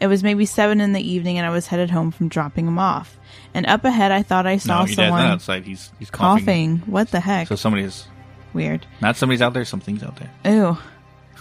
It 0.00 0.06
was 0.06 0.22
maybe 0.22 0.46
seven 0.46 0.80
in 0.80 0.92
the 0.92 1.06
evening, 1.06 1.38
and 1.38 1.46
I 1.46 1.50
was 1.50 1.66
headed 1.66 1.90
home 1.90 2.10
from 2.10 2.28
dropping 2.28 2.66
him 2.66 2.78
off. 2.78 3.18
And 3.54 3.66
up 3.66 3.84
ahead, 3.84 4.10
I 4.10 4.22
thought 4.22 4.46
I 4.46 4.56
saw 4.56 4.74
no, 4.74 4.78
your 4.80 4.86
dad's 4.86 4.96
someone 4.96 5.22
not 5.22 5.30
outside. 5.32 5.64
He's 5.64 5.92
he's 5.98 6.10
coughing. 6.10 6.78
coughing. 6.78 6.92
What 6.92 7.10
the 7.10 7.20
heck? 7.20 7.48
So 7.48 7.56
somebody's 7.56 8.06
Weird. 8.54 8.86
not 9.00 9.16
somebody's 9.16 9.42
out 9.42 9.54
there. 9.54 9.64
Something's 9.64 10.02
out 10.02 10.16
there. 10.16 10.30
Ew. 10.44 10.76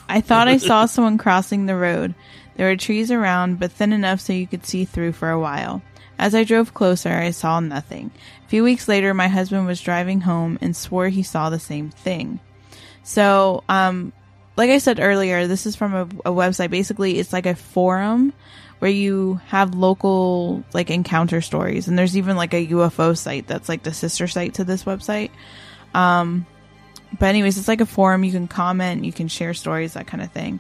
I 0.08 0.22
thought 0.22 0.48
I 0.48 0.58
saw 0.58 0.86
someone 0.86 1.18
crossing 1.18 1.66
the 1.66 1.76
road. 1.76 2.14
There 2.56 2.68
were 2.68 2.76
trees 2.76 3.12
around, 3.12 3.60
but 3.60 3.72
thin 3.72 3.94
enough 3.94 4.20
so 4.20 4.34
you 4.34 4.48
could 4.48 4.66
see 4.66 4.86
through 4.86 5.14
for 5.14 5.30
a 5.30 5.40
while. 5.40 5.82
As 6.20 6.36
I 6.36 6.44
drove 6.44 6.74
closer, 6.74 7.10
I 7.10 7.32
saw 7.32 7.60
nothing. 7.60 8.12
A 8.46 8.50
few 8.50 8.64
weeks 8.64 8.88
later, 8.88 9.14
my 9.14 9.28
husband 9.28 9.66
was 9.66 9.82
driving 9.82 10.22
home 10.22 10.60
and 10.62 10.76
swore 10.76 11.10
he 11.10 11.24
saw 11.24 11.50
the 11.50 11.60
same 11.60 11.90
thing. 11.90 12.40
So, 13.04 13.64
um, 13.68 14.14
like 14.56 14.70
I 14.70 14.78
said 14.78 15.00
earlier, 15.00 15.48
this 15.48 15.66
is 15.66 15.76
from 15.76 15.96
a, 15.96 16.04
a 16.04 16.34
website. 16.34 16.70
Basically, 16.70 17.18
it's 17.18 17.34
like 17.34 17.48
a 17.48 17.56
forum 17.56 18.34
where 18.80 18.92
you 18.92 19.40
have 19.48 19.74
local 19.74 20.64
like 20.74 20.92
encounter 20.92 21.42
stories, 21.42 21.88
and 21.88 21.98
there's 21.98 22.18
even 22.18 22.36
like 22.36 22.54
a 22.54 22.68
UFO 22.68 23.18
site 23.18 23.48
that's 23.48 23.70
like 23.70 23.84
the 23.84 23.94
sister 23.94 24.28
site 24.28 24.56
to 24.56 24.64
this 24.64 24.84
website. 24.84 25.32
Um, 25.96 26.46
but 27.20 27.28
anyways, 27.28 27.58
it's 27.58 27.68
like 27.68 27.82
a 27.82 27.86
forum. 27.86 28.24
You 28.24 28.32
can 28.32 28.48
comment, 28.48 29.06
you 29.06 29.14
can 29.14 29.28
share 29.28 29.54
stories, 29.54 29.94
that 29.94 30.08
kind 30.08 30.24
of 30.24 30.32
thing. 30.32 30.60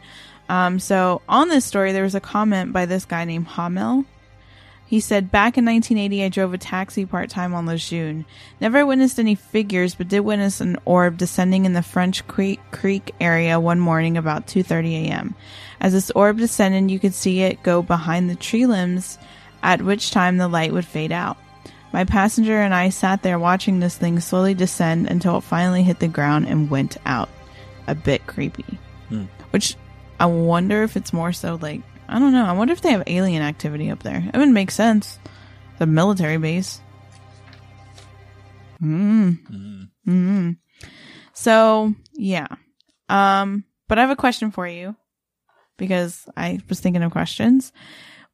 Um, 0.49 0.79
so 0.79 1.21
on 1.29 1.49
this 1.49 1.65
story, 1.65 1.91
there 1.93 2.03
was 2.03 2.15
a 2.15 2.19
comment 2.19 2.73
by 2.73 2.85
this 2.85 3.05
guy 3.05 3.25
named 3.25 3.47
Hamel. 3.47 4.05
He 4.85 4.99
said, 4.99 5.31
back 5.31 5.57
in 5.57 5.63
1980, 5.63 6.21
I 6.21 6.27
drove 6.27 6.53
a 6.53 6.57
taxi 6.57 7.05
part 7.05 7.29
time 7.29 7.53
on 7.53 7.65
Lejeune. 7.65 8.25
Never 8.59 8.85
witnessed 8.85 9.19
any 9.19 9.35
figures, 9.35 9.95
but 9.95 10.09
did 10.09 10.19
witness 10.19 10.59
an 10.59 10.77
orb 10.83 11.17
descending 11.17 11.63
in 11.63 11.71
the 11.71 11.81
French 11.81 12.27
Creek, 12.27 12.59
Creek 12.71 13.15
area 13.21 13.57
one 13.57 13.79
morning 13.79 14.17
about 14.17 14.47
2.30 14.47 15.05
a.m. 15.05 15.35
As 15.79 15.93
this 15.93 16.11
orb 16.11 16.39
descended, 16.39 16.91
you 16.91 16.99
could 16.99 17.13
see 17.13 17.41
it 17.41 17.63
go 17.63 17.81
behind 17.81 18.29
the 18.29 18.35
tree 18.35 18.65
limbs, 18.65 19.17
at 19.63 19.81
which 19.81 20.11
time 20.11 20.35
the 20.35 20.49
light 20.49 20.73
would 20.73 20.85
fade 20.85 21.13
out. 21.13 21.37
My 21.93 22.05
passenger 22.05 22.61
and 22.61 22.73
I 22.73 22.89
sat 22.89 23.21
there 23.21 23.37
watching 23.37 23.79
this 23.79 23.97
thing 23.97 24.19
slowly 24.19 24.53
descend 24.53 25.09
until 25.09 25.37
it 25.37 25.43
finally 25.43 25.83
hit 25.83 25.99
the 25.99 26.07
ground 26.07 26.47
and 26.47 26.69
went 26.69 26.97
out. 27.05 27.29
A 27.87 27.95
bit 27.95 28.25
creepy. 28.27 28.79
Hmm. 29.09 29.25
Which 29.49 29.75
I 30.19 30.25
wonder 30.27 30.83
if 30.83 30.95
it's 30.95 31.11
more 31.13 31.33
so 31.33 31.57
like, 31.61 31.81
I 32.07 32.19
don't 32.19 32.31
know. 32.31 32.45
I 32.45 32.53
wonder 32.53 32.73
if 32.73 32.81
they 32.81 32.91
have 32.91 33.03
alien 33.07 33.41
activity 33.41 33.89
up 33.89 34.03
there. 34.03 34.23
It 34.33 34.37
would 34.37 34.49
make 34.49 34.71
sense. 34.71 35.19
The 35.79 35.85
military 35.85 36.37
base. 36.37 36.79
Mm. 38.81 39.39
Mm. 39.49 39.89
Mm. 40.07 40.57
So, 41.33 41.93
yeah. 42.13 42.47
Um, 43.09 43.65
but 43.87 43.97
I 43.97 44.01
have 44.01 44.09
a 44.11 44.15
question 44.15 44.51
for 44.51 44.67
you 44.67 44.95
because 45.77 46.25
I 46.37 46.59
was 46.69 46.79
thinking 46.79 47.03
of 47.03 47.11
questions. 47.11 47.73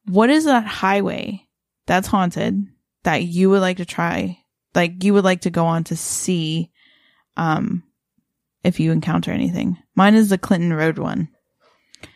What 0.06 0.30
is 0.30 0.44
that 0.44 0.66
highway 0.66 1.46
that's 1.86 2.06
haunted 2.06 2.66
that 3.04 3.22
you 3.22 3.50
would 3.50 3.60
like 3.60 3.78
to 3.78 3.84
try? 3.84 4.38
Like 4.74 5.02
you 5.04 5.14
would 5.14 5.24
like 5.24 5.42
to 5.42 5.50
go 5.50 5.64
on 5.66 5.84
to 5.84 5.96
see, 5.96 6.70
um, 7.36 7.82
if 8.64 8.80
you 8.80 8.92
encounter 8.92 9.30
anything. 9.30 9.76
Mine 9.94 10.14
is 10.14 10.28
the 10.28 10.38
Clinton 10.38 10.72
Road 10.72 10.98
one. 10.98 11.28
I 12.02 12.08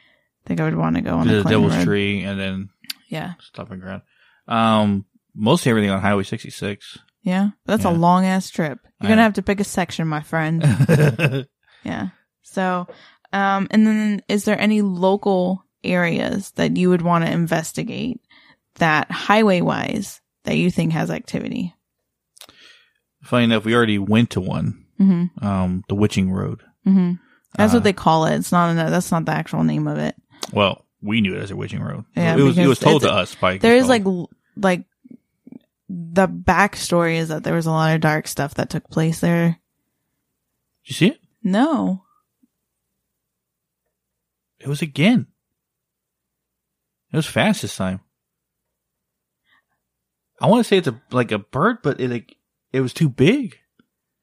think 0.49 0.61
I 0.61 0.65
would 0.65 0.77
want 0.77 0.97
to 0.97 1.03
go 1.03 1.15
on 1.17 1.27
the, 1.29 1.43
The 1.43 1.51
Devil's 1.51 1.77
Road. 1.77 1.85
Tree, 1.85 2.23
and 2.25 2.39
then 2.39 2.69
Yeah, 3.09 3.35
stopping 3.41 3.79
ground. 3.79 4.03
Um, 4.49 5.07
mostly 5.35 5.71
everything 5.71 5.91
on 5.91 6.01
Highway 6.01 6.25
66. 6.25 6.99
yeah. 7.23 7.51
That's 7.65 7.85
a 7.85 7.91
long 7.91 8.27
ass 8.27 8.51
trip. 8.51 8.79
You're 9.01 9.07
I 9.07 9.11
gonna 9.11 9.17
know. 9.17 9.23
have 9.23 9.35
to 9.35 9.43
pick 9.43 9.61
a 9.61 9.65
section, 9.65 10.07
my 10.09 10.21
friend. 10.23 10.63
Yeah. 11.85 12.09
So, 12.43 12.87
um, 13.33 13.67
and 13.73 13.85
then 13.87 14.23
is 14.29 14.45
there 14.45 14.57
any 14.61 14.83
local 14.83 15.65
areas 15.83 16.53
that 16.53 16.77
you 16.77 16.91
would 16.91 17.03
want 17.03 17.25
to 17.25 17.31
investigate 17.33 18.21
that 18.77 19.11
highway 19.11 19.61
wise 19.63 20.21
that 20.45 20.57
you 20.57 20.71
think 20.71 20.93
has 20.93 21.11
activity? 21.11 21.75
Funny 23.23 23.45
enough, 23.45 23.65
we 23.65 23.75
already 23.75 23.99
went 23.99 24.31
to 24.31 24.41
one. 24.41 24.85
Mm-hmm. 25.01 25.45
Um, 25.45 25.85
the 25.89 25.95
Witching 25.95 26.33
Road. 26.33 26.63
Mm-hmm. 26.87 27.13
That's 27.57 27.73
Uh, 27.73 27.77
what 27.77 27.85
they 27.85 27.93
call 27.93 28.27
it. 28.27 28.37
It's 28.37 28.53
not, 28.53 28.75
that's 28.75 29.11
not 29.11 29.25
the 29.25 29.33
actual 29.33 29.65
name 29.65 29.87
of 29.87 29.99
it. 29.99 30.15
Well, 30.53 30.85
we 31.01 31.21
knew 31.21 31.35
it 31.35 31.43
as 31.43 31.51
a 31.51 31.57
Witching 31.57 31.83
Road. 31.83 32.05
Yeah, 32.17 32.37
it 32.37 32.43
was. 32.43 32.59
It 32.59 32.67
was 32.67 32.79
told 32.79 33.03
to 33.03 33.13
us 33.13 33.35
by. 33.35 33.59
There 33.59 33.77
is 33.77 33.89
like, 33.89 34.05
like, 34.57 34.85
the 35.89 36.27
backstory 36.27 37.17
is 37.17 37.29
that 37.29 37.45
there 37.45 37.55
was 37.55 37.67
a 37.67 37.71
lot 37.71 37.95
of 37.95 38.01
dark 38.01 38.27
stuff 38.27 38.55
that 38.55 38.71
took 38.71 38.89
place 38.89 39.21
there. 39.21 39.59
Did 40.85 40.91
you 40.91 40.95
see 40.95 41.07
it? 41.09 41.21
No. 41.43 42.05
It 44.59 44.69
was 44.69 44.81
again. 44.83 45.27
It 47.13 47.17
was 47.17 47.27
fast 47.27 47.63
this 47.63 47.77
time. 47.77 48.01
I 50.43 50.49
want 50.49 50.65
to 50.65 50.69
say 50.69 50.77
it's 50.79 50.89
a 50.89 51.01
like 51.11 51.33
a 51.33 51.39
bird, 51.39 51.79
but 51.83 52.01
it 52.01 52.11
like 52.11 52.37
it 52.73 52.81
was 52.81 52.93
too 52.93 53.09
big. 53.09 53.59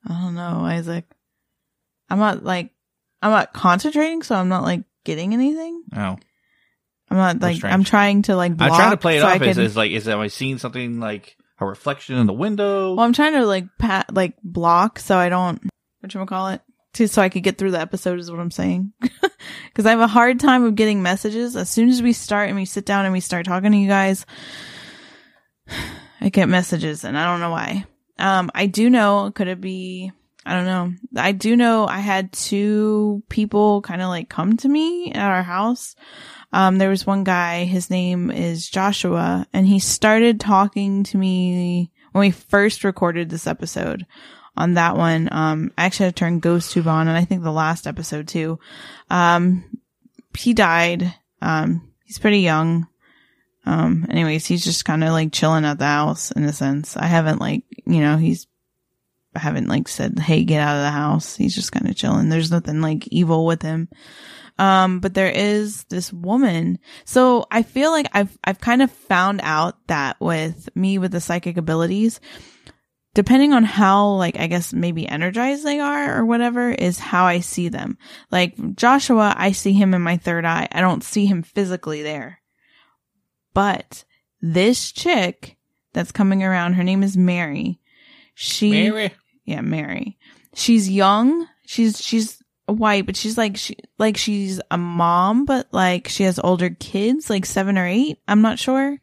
I 0.07 0.13
don't 0.20 0.36
know, 0.36 0.65
Isaac. 0.65 1.05
I'm 2.09 2.20
not 2.20 2.43
like, 2.43 2.72
I'm 3.22 3.32
not 3.32 3.53
concentrating, 3.53 4.22
so 4.24 4.36
I'm 4.36 4.49
not 4.49 4.63
like 4.63 4.84
getting 5.05 5.34
anything. 5.34 5.84
Oh, 5.95 6.17
I'm 7.09 7.17
not 7.17 7.39
like. 7.39 7.63
I'm 7.63 7.84
trying 7.84 8.24
to 8.24 8.36
like. 8.36 8.55
Block 8.57 8.72
I'm 8.72 8.78
trying 8.78 8.91
to 8.91 8.97
play 8.97 9.17
it 9.17 9.22
so 9.22 9.28
off 9.28 9.41
as, 9.41 9.55
can- 9.55 9.65
as 9.65 9.78
like 9.78 9.91
is 9.91 10.07
am 10.07 10.20
I 10.20 10.28
seeing 10.28 10.57
something 10.57 10.99
like 10.99 11.38
a 11.59 11.65
reflection 11.65 12.17
in 12.17 12.28
the 12.28 12.34
window? 12.34 12.95
well, 12.95 13.05
I'm 13.05 13.13
trying 13.13 13.34
to 13.34 13.45
like 13.45 13.65
pat 13.78 14.13
like 14.13 14.36
block 14.43 14.99
so 14.99 15.17
I 15.17 15.30
don't. 15.30 15.61
What 16.01 16.13
you 16.13 16.26
call 16.26 16.49
it? 16.49 16.61
to 16.93 17.07
so 17.07 17.22
I 17.22 17.30
could 17.30 17.43
get 17.43 17.57
through 17.57 17.72
the 17.72 17.80
episode 17.80 18.20
is 18.20 18.32
what 18.32 18.39
I'm 18.39 18.51
saying. 18.51 18.93
Cause 19.74 19.86
I 19.86 19.91
have 19.91 19.99
a 19.99 20.07
hard 20.07 20.39
time 20.39 20.63
of 20.63 20.76
getting 20.76 21.01
messages. 21.03 21.55
As 21.55 21.70
soon 21.70 21.89
as 21.89 22.01
we 22.01 22.13
start 22.13 22.49
and 22.49 22.57
we 22.57 22.65
sit 22.65 22.86
down 22.86 23.05
and 23.05 23.13
we 23.13 23.20
start 23.20 23.45
talking 23.45 23.72
to 23.72 23.78
you 23.78 23.88
guys, 23.88 24.26
I 26.22 26.30
get 26.30 26.49
messages 26.49 27.03
and 27.03 27.17
I 27.17 27.26
don't 27.26 27.39
know 27.39 27.51
why. 27.51 27.86
Um, 28.17 28.51
I 28.53 28.65
do 28.65 28.89
know, 28.89 29.32
could 29.34 29.47
it 29.47 29.61
be, 29.61 30.11
I 30.45 30.53
don't 30.53 30.65
know. 30.65 30.93
I 31.15 31.32
do 31.32 31.55
know 31.55 31.88
I 31.88 31.99
had 31.99 32.34
two 32.34 33.24
people 33.30 33.82
kind 33.82 34.01
of 34.01 34.09
like 34.09 34.30
come 34.30 34.57
to 34.57 34.70
me 34.70 35.11
at 35.11 35.32
our 35.32 35.43
house. 35.43 35.95
Um, 36.51 36.78
there 36.78 36.89
was 36.89 37.05
one 37.05 37.24
guy, 37.24 37.65
his 37.65 37.89
name 37.89 38.32
is 38.32 38.67
Joshua, 38.67 39.45
and 39.53 39.67
he 39.67 39.80
started 39.80 40.39
talking 40.39 41.03
to 41.05 41.17
me 41.17 41.91
when 42.11 42.22
we 42.22 42.32
first 42.32 42.84
recorded 42.84 43.30
this 43.30 43.47
episode 43.47 44.05
on 44.57 44.74
that 44.74 44.97
one. 44.97 45.30
Um, 45.32 45.72
I 45.78 45.86
actually 45.86 46.07
had 46.07 46.15
to 46.15 46.20
turn 46.20 46.41
GhostTube 46.41 46.88
on, 46.88 47.07
and 47.07 47.15
I 47.15 47.24
think 47.24 47.43
the 47.43 47.51
last 47.51 47.86
episode 47.86 48.28
too. 48.28 48.59
Um, 49.09 49.80
he 50.38 50.53
died. 50.53 51.13
Um, 51.41 51.91
he's 52.03 52.20
pretty 52.20 52.39
young. 52.39 52.88
Um, 53.70 54.07
anyways, 54.09 54.47
he's 54.47 54.63
just 54.63 54.84
kind 54.84 55.03
of 55.03 55.11
like 55.11 55.32
chilling 55.32 55.63
at 55.63 55.78
the 55.78 55.86
house 55.86 56.32
in 56.32 56.43
a 56.43 56.51
sense. 56.51 56.97
I 56.97 57.05
haven't 57.05 57.39
like, 57.39 57.65
you 57.86 57.99
know, 58.01 58.17
he's, 58.17 58.47
I 59.36 59.39
haven't 59.39 59.67
like 59.67 59.88
said, 59.88 60.17
Hey, 60.17 60.43
get 60.43 60.59
out 60.59 60.78
of 60.78 60.82
the 60.82 60.89
house. 60.89 61.36
He's 61.36 61.53
just 61.53 61.72
kind 61.72 61.88
of 61.88 61.95
chilling. 61.95 62.30
There's 62.30 62.49
nothing 62.49 62.82
like 62.82 63.07
evil 63.09 63.45
with 63.45 63.61
him. 63.61 63.88
Um, 64.57 65.01
but 65.01 65.13
there 65.13 65.30
is 65.30 65.84
this 65.84 66.11
woman. 66.11 66.80
So 67.05 67.45
I 67.51 67.61
feel 67.61 67.91
like 67.91 68.07
I've, 68.11 68.36
I've 68.43 68.59
kind 68.59 68.82
of 68.82 68.89
found 68.89 69.39
out 69.43 69.76
that 69.86 70.20
with 70.20 70.67
me 70.76 70.97
with 70.97 71.11
the 71.11 71.22
psychic 71.22 71.55
abilities, 71.55 72.20
depending 73.13 73.53
on 73.53 73.65
how 73.65 74.13
like 74.13 74.39
I 74.39 74.47
guess 74.47 74.74
maybe 74.74 75.07
energized 75.07 75.63
they 75.63 75.80
are 75.80 76.17
or 76.17 76.26
whatever 76.26 76.72
is 76.72 76.97
how 76.97 77.26
I 77.26 77.41
see 77.41 77.70
them. 77.70 77.99
Like 78.32 78.76
Joshua, 78.76 79.36
I 79.38 79.51
see 79.51 79.74
him 79.74 79.93
in 79.93 80.01
my 80.01 80.17
third 80.17 80.43
eye. 80.43 80.67
I 80.72 80.82
don't 80.82 81.03
see 81.03 81.28
him 81.28 81.43
physically 81.43 82.01
there. 82.01 82.39
But 83.60 84.05
this 84.41 84.89
chick 84.89 85.57
that's 85.91 86.14
coming 86.14 86.43
around, 86.45 86.76
her 86.76 86.84
name 86.84 87.03
is 87.03 87.18
Mary. 87.18 87.82
She 88.34 88.72
Mary. 88.72 89.12
Yeah, 89.43 89.60
Mary. 89.60 90.18
She's 90.53 90.89
young. 90.89 91.45
She's 91.66 92.01
she's 92.01 92.41
white, 92.68 93.05
but 93.05 93.18
she's 93.18 93.38
like 93.38 93.57
she 93.57 93.76
like 93.97 94.16
she's 94.16 94.62
a 94.72 94.78
mom, 94.78 95.43
but 95.43 95.68
like 95.74 96.07
she 96.07 96.24
has 96.24 96.39
older 96.41 96.70
kids, 96.70 97.30
like 97.30 97.45
7 97.45 97.78
or 97.78 97.86
8, 97.86 98.18
I'm 98.30 98.41
not 98.41 98.60
sure. 98.60 98.97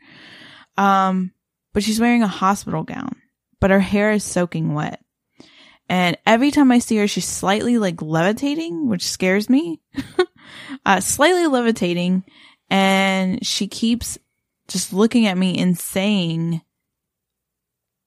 Um 0.79 1.33
but 1.75 1.83
she's 1.83 2.01
wearing 2.01 2.23
a 2.23 2.27
hospital 2.27 2.83
gown 2.83 3.15
but 3.61 3.71
her 3.71 3.81
hair 3.81 4.13
is 4.13 4.25
soaking 4.25 4.73
wet. 4.73 5.03
And 5.87 6.17
every 6.25 6.51
time 6.51 6.73
I 6.73 6.79
see 6.79 6.97
her, 6.97 7.07
she's 7.07 7.29
slightly 7.29 7.77
like 7.77 8.01
levitating, 8.01 8.89
which 8.89 9.07
scares 9.07 9.51
me. 9.51 9.83
uh, 10.87 11.01
slightly 11.01 11.47
levitating. 11.47 12.25
And 12.71 13.47
she 13.47 13.69
keeps 13.69 14.19
just 14.69 14.93
looking 14.93 15.27
at 15.27 15.39
me 15.39 15.59
and 15.59 15.79
saying, 15.79 16.63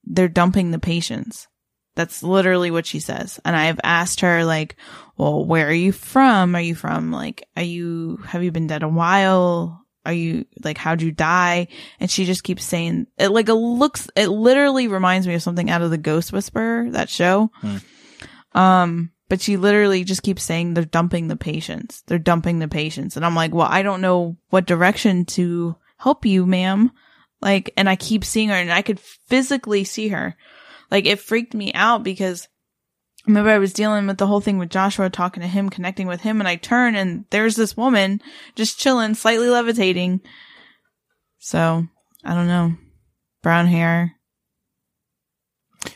they're 0.04 0.28
dumping 0.28 0.72
the 0.72 0.80
patients. 0.80 1.48
That's 1.96 2.24
literally 2.24 2.72
what 2.72 2.86
she 2.86 3.00
says. 3.00 3.40
And 3.44 3.56
I've 3.56 3.80
asked 3.84 4.22
her, 4.22 4.46
like, 4.46 4.78
well, 5.18 5.46
where 5.46 5.68
are 5.68 5.74
you 5.74 5.92
from? 5.92 6.56
Are 6.56 6.62
you 6.62 6.76
from, 6.76 7.12
like, 7.12 7.48
are 7.58 7.64
you, 7.64 8.18
have 8.26 8.44
you 8.44 8.52
been 8.52 8.68
dead 8.68 8.84
a 8.84 8.88
while? 8.88 9.80
are 10.06 10.14
you 10.14 10.46
like 10.64 10.78
how'd 10.78 11.02
you 11.02 11.12
die 11.12 11.68
and 12.00 12.10
she 12.10 12.26
just 12.26 12.44
keeps 12.44 12.64
saying 12.64 13.06
it 13.18 13.30
like 13.30 13.50
it 13.50 13.54
looks 13.54 14.10
it 14.16 14.28
literally 14.28 14.88
reminds 14.88 15.28
me 15.28 15.34
of 15.34 15.42
something 15.42 15.70
out 15.70 15.82
of 15.82 15.92
the 15.92 15.98
ghost 15.98 16.32
whisperer 16.32 16.90
that 16.92 17.10
show 17.10 17.52
hmm. 17.56 17.78
um 18.54 19.12
but 19.28 19.42
she 19.42 19.58
literally 19.58 20.04
just 20.04 20.24
keeps 20.24 20.42
saying 20.42 20.74
they're 20.74 20.86
dumping 20.86 21.28
the 21.28 21.36
patients 21.36 22.02
they're 22.08 22.18
dumping 22.18 22.60
the 22.60 22.68
patients 22.68 23.18
and 23.18 23.26
i'm 23.26 23.36
like 23.36 23.54
well 23.54 23.68
i 23.70 23.82
don't 23.82 24.02
know 24.02 24.38
what 24.50 24.66
direction 24.66 25.26
to 25.26 25.76
help 26.00 26.26
you 26.26 26.46
ma'am 26.46 26.92
like 27.42 27.72
and 27.78 27.88
i 27.90 27.96
keep 27.96 28.26
seeing 28.26 28.50
her 28.50 28.56
and 28.56 28.72
i 28.72 28.82
could 28.82 29.00
physically 29.00 29.84
see 29.84 30.10
her 30.10 30.36
like 30.92 31.06
it 31.06 31.20
freaked 31.20 31.54
me 31.54 31.72
out 31.74 32.04
because 32.04 32.48
remember 33.28 33.52
I 33.52 33.60
was 33.60 33.74
dealing 33.74 34.08
with 34.08 34.18
the 34.18 34.28
whole 34.28 34.42
thing 34.42 34.58
with 34.58 34.70
Joshua, 34.70 35.10
talking 35.10 35.42
to 35.42 35.48
him, 35.48 35.70
connecting 35.70 36.08
with 36.08 36.22
him, 36.22 36.42
and 36.42 36.48
I 36.48 36.56
turn 36.56 36.96
and 36.96 37.26
there's 37.30 37.56
this 37.56 37.78
woman 37.78 38.22
just 38.56 38.80
chilling, 38.80 39.14
slightly 39.14 39.48
levitating. 39.48 40.22
So, 41.38 41.88
I 42.24 42.34
don't 42.34 42.48
know. 42.48 42.76
Brown 43.42 43.68
hair. 43.68 44.16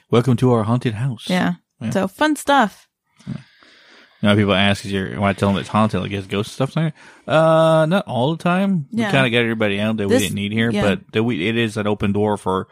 Welcome 0.09 0.37
to 0.37 0.51
our 0.53 0.63
haunted 0.63 0.93
house. 0.93 1.29
Yeah. 1.29 1.55
yeah. 1.81 1.89
So, 1.89 2.07
fun 2.07 2.35
stuff. 2.35 2.87
You 4.23 4.29
know, 4.29 4.35
people 4.37 4.53
ask, 4.53 4.85
is 4.85 4.91
your, 4.93 5.19
when 5.19 5.29
I 5.29 5.33
tell 5.33 5.49
them 5.49 5.57
it's 5.57 5.67
haunted, 5.67 5.99
like, 5.99 6.13
is 6.13 6.27
ghost 6.27 6.53
stuff 6.53 6.73
there? 6.75 6.93
Uh, 7.27 7.85
not 7.89 8.07
all 8.07 8.37
the 8.37 8.41
time. 8.41 8.87
Yeah. 8.89 9.07
We 9.07 9.11
kind 9.11 9.25
of 9.25 9.33
got 9.33 9.39
everybody 9.39 9.81
out 9.81 9.97
that 9.97 10.07
this, 10.07 10.21
we 10.21 10.27
didn't 10.27 10.35
need 10.35 10.53
here, 10.53 10.71
yeah. 10.71 10.95
but 11.11 11.23
we, 11.23 11.49
it 11.49 11.57
is 11.57 11.75
an 11.75 11.87
open 11.87 12.13
door 12.13 12.37
for 12.37 12.69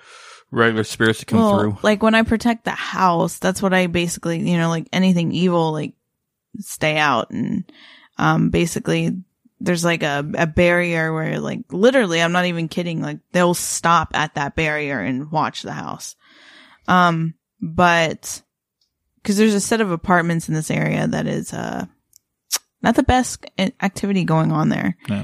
regular 0.50 0.86
spirits 0.86 1.20
to 1.20 1.26
come 1.26 1.40
well, 1.40 1.60
through. 1.60 1.78
Like 1.82 2.02
when 2.02 2.16
I 2.16 2.24
protect 2.24 2.64
the 2.64 2.72
house, 2.72 3.38
that's 3.38 3.62
what 3.62 3.74
I 3.74 3.88
basically, 3.88 4.50
you 4.50 4.58
know, 4.58 4.70
like 4.70 4.88
anything 4.94 5.34
evil, 5.34 5.74
like 5.74 5.94
stay 6.60 6.96
out. 6.98 7.32
And, 7.32 7.70
um, 8.18 8.50
basically 8.50 9.18
there's 9.60 9.84
like 9.84 10.04
a, 10.04 10.26
a 10.38 10.48
barrier 10.48 11.14
where 11.14 11.38
like 11.42 11.66
literally, 11.70 12.22
I'm 12.22 12.32
not 12.32 12.46
even 12.46 12.70
kidding. 12.70 13.02
Like 13.02 13.20
they'll 13.34 13.56
stop 13.56 14.12
at 14.14 14.36
that 14.36 14.56
barrier 14.56 15.02
and 15.02 15.30
watch 15.30 15.64
the 15.64 15.74
house. 15.74 16.16
Um, 16.88 17.34
but 17.60 18.42
cause 19.24 19.38
there's 19.38 19.54
a 19.54 19.60
set 19.62 19.82
of 19.82 19.92
apartments 19.92 20.48
in 20.48 20.54
this 20.56 20.72
area 20.72 21.08
that 21.08 21.28
is, 21.28 21.54
uh, 21.54 21.86
not 22.82 22.96
the 22.96 23.04
best 23.04 23.46
activity 23.82 24.24
going 24.24 24.52
on 24.52 24.70
there. 24.70 24.98
Yeah. 25.08 25.24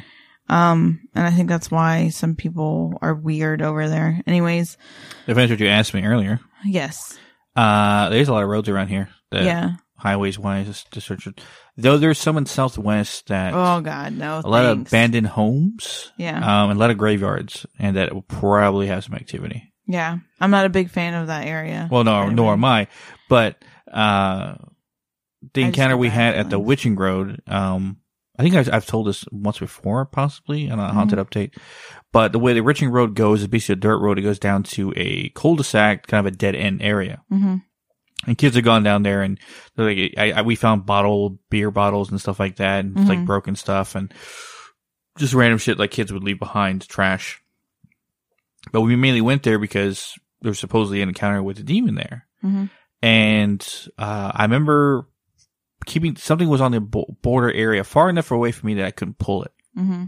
Um, 0.50 1.02
and 1.14 1.26
I 1.26 1.32
think 1.32 1.50
that's 1.50 1.70
why 1.72 2.10
some 2.10 2.36
people 2.36 2.98
are 3.02 3.14
weird 3.14 3.62
over 3.62 3.90
there. 3.90 4.22
Anyways. 4.28 4.78
If 5.26 5.38
answered 5.38 5.60
you 5.60 5.68
asked 5.68 5.94
me 5.94 6.06
earlier. 6.06 6.40
Yes. 6.66 7.18
Uh, 7.56 8.10
there's 8.10 8.28
a 8.30 8.34
lot 8.34 8.44
of 8.44 8.50
roads 8.50 8.70
around 8.70 8.88
here. 8.88 9.10
yeah. 9.32 9.72
Highways 10.00 10.38
wise 10.38 10.86
to 10.92 11.02
search. 11.02 11.28
Though 11.76 11.98
there's 11.98 12.20
some 12.20 12.38
in 12.38 12.46
Southwest 12.46 13.28
that. 13.30 13.56
Oh 13.56 13.82
God, 13.82 14.14
no. 14.14 14.38
A 14.38 14.42
thanks. 14.44 14.48
lot 14.48 14.66
of 14.66 14.82
abandoned 14.82 15.26
homes. 15.26 16.12
Yeah. 16.18 16.38
Um, 16.38 16.70
and 16.70 16.78
a 16.78 16.80
lot 16.80 16.92
of 16.92 17.00
graveyards, 17.00 17.66
and 17.80 17.98
that 17.98 18.14
will 18.14 18.22
probably 18.22 18.86
have 18.88 19.04
some 19.04 19.16
activity. 19.16 19.74
Yeah, 19.88 20.18
I'm 20.40 20.52
not 20.52 20.68
a 20.68 20.70
big 20.70 20.92
fan 20.92 21.16
of 21.16 21.28
that 21.28 21.48
area. 21.48 21.88
Well, 21.92 22.04
no, 22.04 22.30
nor 22.30 22.54
am 22.54 22.64
I. 22.64 22.88
But 23.28 23.64
uh, 23.92 24.56
the 25.54 25.62
encounter 25.62 25.98
we 25.98 26.10
had 26.10 26.36
at 26.36 26.50
the 26.50 26.60
Witching 26.60 26.96
Road, 26.96 27.42
um, 27.48 27.98
I 28.38 28.44
think 28.44 28.56
I've, 28.56 28.72
I've 28.72 28.86
told 28.86 29.08
this 29.08 29.26
once 29.32 29.60
before, 29.60 30.06
possibly 30.06 30.70
on 30.70 30.80
a 30.80 30.84
mm-hmm. 30.84 30.94
haunted 30.96 31.20
update. 31.20 31.58
But 32.12 32.32
the 32.32 32.40
way 32.40 32.54
the 32.54 32.62
Witching 32.62 32.90
Road 32.90 33.16
goes 33.16 33.42
is 33.42 33.48
basically 33.48 33.74
a 33.74 33.78
dirt 33.78 34.00
road. 34.00 34.20
It 34.20 34.24
goes 34.24 34.40
down 34.40 34.64
to 34.64 34.94
a 34.96 35.30
cul-de-sac, 35.30 36.08
kind 36.08 36.26
of 36.26 36.34
a 36.34 36.36
dead 36.36 36.56
end 36.56 36.82
area. 36.82 37.24
Mm-hmm. 37.32 37.56
And 38.26 38.38
kids 38.38 38.56
have 38.56 38.66
gone 38.66 38.84
down 38.84 39.04
there, 39.04 39.22
and 39.22 39.40
like, 39.78 40.16
I, 40.18 40.32
I, 40.32 40.42
we 40.42 40.56
found 40.56 40.86
bottle 40.86 41.40
beer 41.50 41.72
bottles 41.72 42.10
and 42.10 42.20
stuff 42.20 42.40
like 42.40 42.58
that, 42.58 42.80
and 42.80 42.96
mm-hmm. 42.96 43.08
like 43.08 43.26
broken 43.26 43.56
stuff, 43.56 43.96
and 43.96 44.12
just 45.18 45.36
random 45.36 45.60
shit 45.60 45.78
like 45.78 45.92
kids 45.92 46.12
would 46.12 46.24
leave 46.24 46.40
behind, 46.40 46.88
trash. 46.88 47.42
But 48.72 48.82
we 48.82 48.96
mainly 48.96 49.22
went 49.22 49.44
there 49.44 49.60
because 49.60 50.14
there 50.42 50.50
was 50.50 50.60
supposedly 50.60 51.02
an 51.02 51.10
encounter 51.10 51.42
with 51.42 51.60
a 51.60 51.64
demon 51.64 51.96
there. 51.96 52.28
Mm-hmm. 53.04 53.08
And 53.08 53.90
uh, 53.98 54.32
I 54.34 54.44
remember 54.44 55.08
keeping 55.86 56.16
something 56.16 56.50
was 56.50 56.62
on 56.62 56.72
the 56.72 56.82
border 56.82 57.52
area 57.52 57.84
far 57.84 58.10
enough 58.10 58.32
away 58.32 58.52
from 58.52 58.68
me 58.68 58.74
that 58.76 58.86
I 58.86 58.92
couldn't 58.92 59.20
pull 59.20 59.44
it. 59.44 59.52
Mm-hmm. 59.78 60.06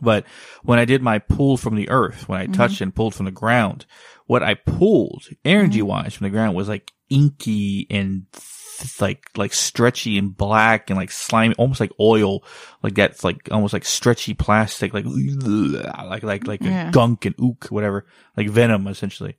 But 0.00 0.24
when 0.62 0.78
I 0.78 0.84
did 0.84 1.02
my 1.02 1.18
pull 1.18 1.56
from 1.56 1.76
the 1.76 1.90
earth, 1.90 2.28
when 2.28 2.40
I 2.40 2.44
mm-hmm. 2.44 2.54
touched 2.54 2.80
and 2.80 2.94
pulled 2.94 3.14
from 3.14 3.26
the 3.26 3.32
ground, 3.32 3.86
what 4.26 4.42
I 4.42 4.54
pulled 4.54 5.28
energy 5.44 5.80
mm-hmm. 5.80 5.88
wise 5.88 6.14
from 6.14 6.24
the 6.24 6.30
ground 6.30 6.56
was 6.56 6.68
like 6.68 6.92
inky 7.10 7.86
and 7.90 8.24
th- 8.32 9.00
like 9.00 9.28
like 9.36 9.52
stretchy 9.52 10.18
and 10.18 10.36
black 10.36 10.88
and 10.88 10.98
like 10.98 11.10
slimy, 11.10 11.54
almost 11.56 11.80
like 11.80 11.92
oil, 12.00 12.42
like 12.82 12.94
that's 12.94 13.22
like 13.22 13.48
almost 13.50 13.72
like 13.72 13.84
stretchy 13.84 14.34
plastic, 14.34 14.94
like 14.94 15.04
like 15.06 16.22
like 16.22 16.46
like 16.46 16.62
yeah. 16.62 16.90
gunk 16.90 17.26
and 17.26 17.34
ook, 17.40 17.66
whatever, 17.66 18.06
like 18.36 18.48
venom 18.48 18.86
essentially. 18.86 19.36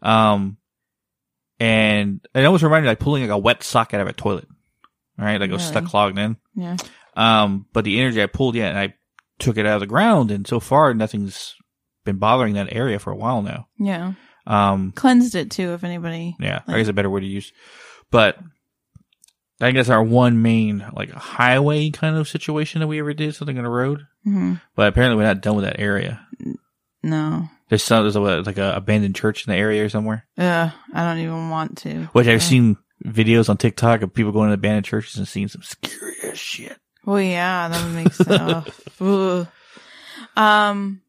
Um, 0.00 0.58
and 1.60 2.26
it 2.34 2.44
almost 2.44 2.62
reminded 2.62 2.86
me 2.86 2.90
like 2.90 3.00
pulling 3.00 3.22
like 3.22 3.30
a 3.30 3.38
wet 3.38 3.62
sock 3.62 3.94
out 3.94 4.00
of 4.00 4.06
a 4.06 4.12
toilet 4.12 4.48
right? 5.18 5.40
Like 5.40 5.50
it 5.50 5.54
was 5.54 5.64
stuck 5.64 5.84
clogged 5.84 6.18
in. 6.18 6.36
Yeah. 6.54 6.76
Um, 7.16 7.66
but 7.72 7.84
the 7.84 8.00
energy 8.00 8.22
I 8.22 8.26
pulled, 8.26 8.54
yeah, 8.54 8.68
and 8.68 8.78
I 8.78 8.94
took 9.38 9.58
it 9.58 9.66
out 9.66 9.74
of 9.74 9.80
the 9.80 9.86
ground, 9.86 10.30
and 10.30 10.46
so 10.46 10.60
far 10.60 10.94
nothing's 10.94 11.54
been 12.04 12.18
bothering 12.18 12.54
that 12.54 12.72
area 12.72 12.98
for 12.98 13.10
a 13.10 13.16
while 13.16 13.42
now. 13.42 13.66
Yeah. 13.78 14.12
Um, 14.46 14.92
cleansed 14.92 15.34
it 15.34 15.50
too, 15.50 15.74
if 15.74 15.84
anybody. 15.84 16.36
Yeah, 16.38 16.62
like, 16.66 16.76
I 16.76 16.78
guess 16.78 16.88
a 16.88 16.92
better 16.92 17.10
word 17.10 17.20
to 17.20 17.26
use, 17.26 17.52
but 18.10 18.38
I 19.60 19.72
guess 19.72 19.90
our 19.90 20.02
one 20.02 20.40
main 20.40 20.86
like 20.94 21.10
highway 21.10 21.90
kind 21.90 22.16
of 22.16 22.28
situation 22.28 22.80
that 22.80 22.86
we 22.86 23.00
ever 23.00 23.12
did 23.12 23.34
something 23.34 23.58
on 23.58 23.64
a 23.64 23.70
road. 23.70 24.06
Mm-hmm. 24.26 24.54
But 24.76 24.88
apparently 24.88 25.16
we're 25.16 25.28
not 25.28 25.42
done 25.42 25.56
with 25.56 25.64
that 25.64 25.80
area. 25.80 26.24
No. 27.02 27.48
There's 27.68 27.82
some 27.82 28.04
there's 28.04 28.16
a, 28.16 28.20
like 28.20 28.58
a 28.58 28.74
abandoned 28.74 29.14
church 29.14 29.46
in 29.46 29.52
the 29.52 29.58
area 29.58 29.84
or 29.84 29.88
somewhere. 29.88 30.26
Yeah, 30.36 30.70
I 30.94 31.04
don't 31.04 31.22
even 31.22 31.50
want 31.50 31.78
to. 31.78 32.04
Which 32.12 32.26
I've 32.26 32.40
yeah. 32.40 32.48
seen 32.48 32.76
videos 33.04 33.48
on 33.48 33.56
TikTok 33.56 34.02
of 34.02 34.14
people 34.14 34.32
going 34.32 34.48
to 34.48 34.54
abandoned 34.54 34.86
churches 34.86 35.16
and 35.16 35.28
seeing 35.28 35.48
some 35.48 35.62
scary 35.62 36.14
ass 36.24 36.36
shit. 36.36 36.78
Well, 37.04 37.20
yeah, 37.20 37.68
that 37.68 37.90
makes 37.92 38.16
sense. 38.16 39.48
Um, 40.36 41.00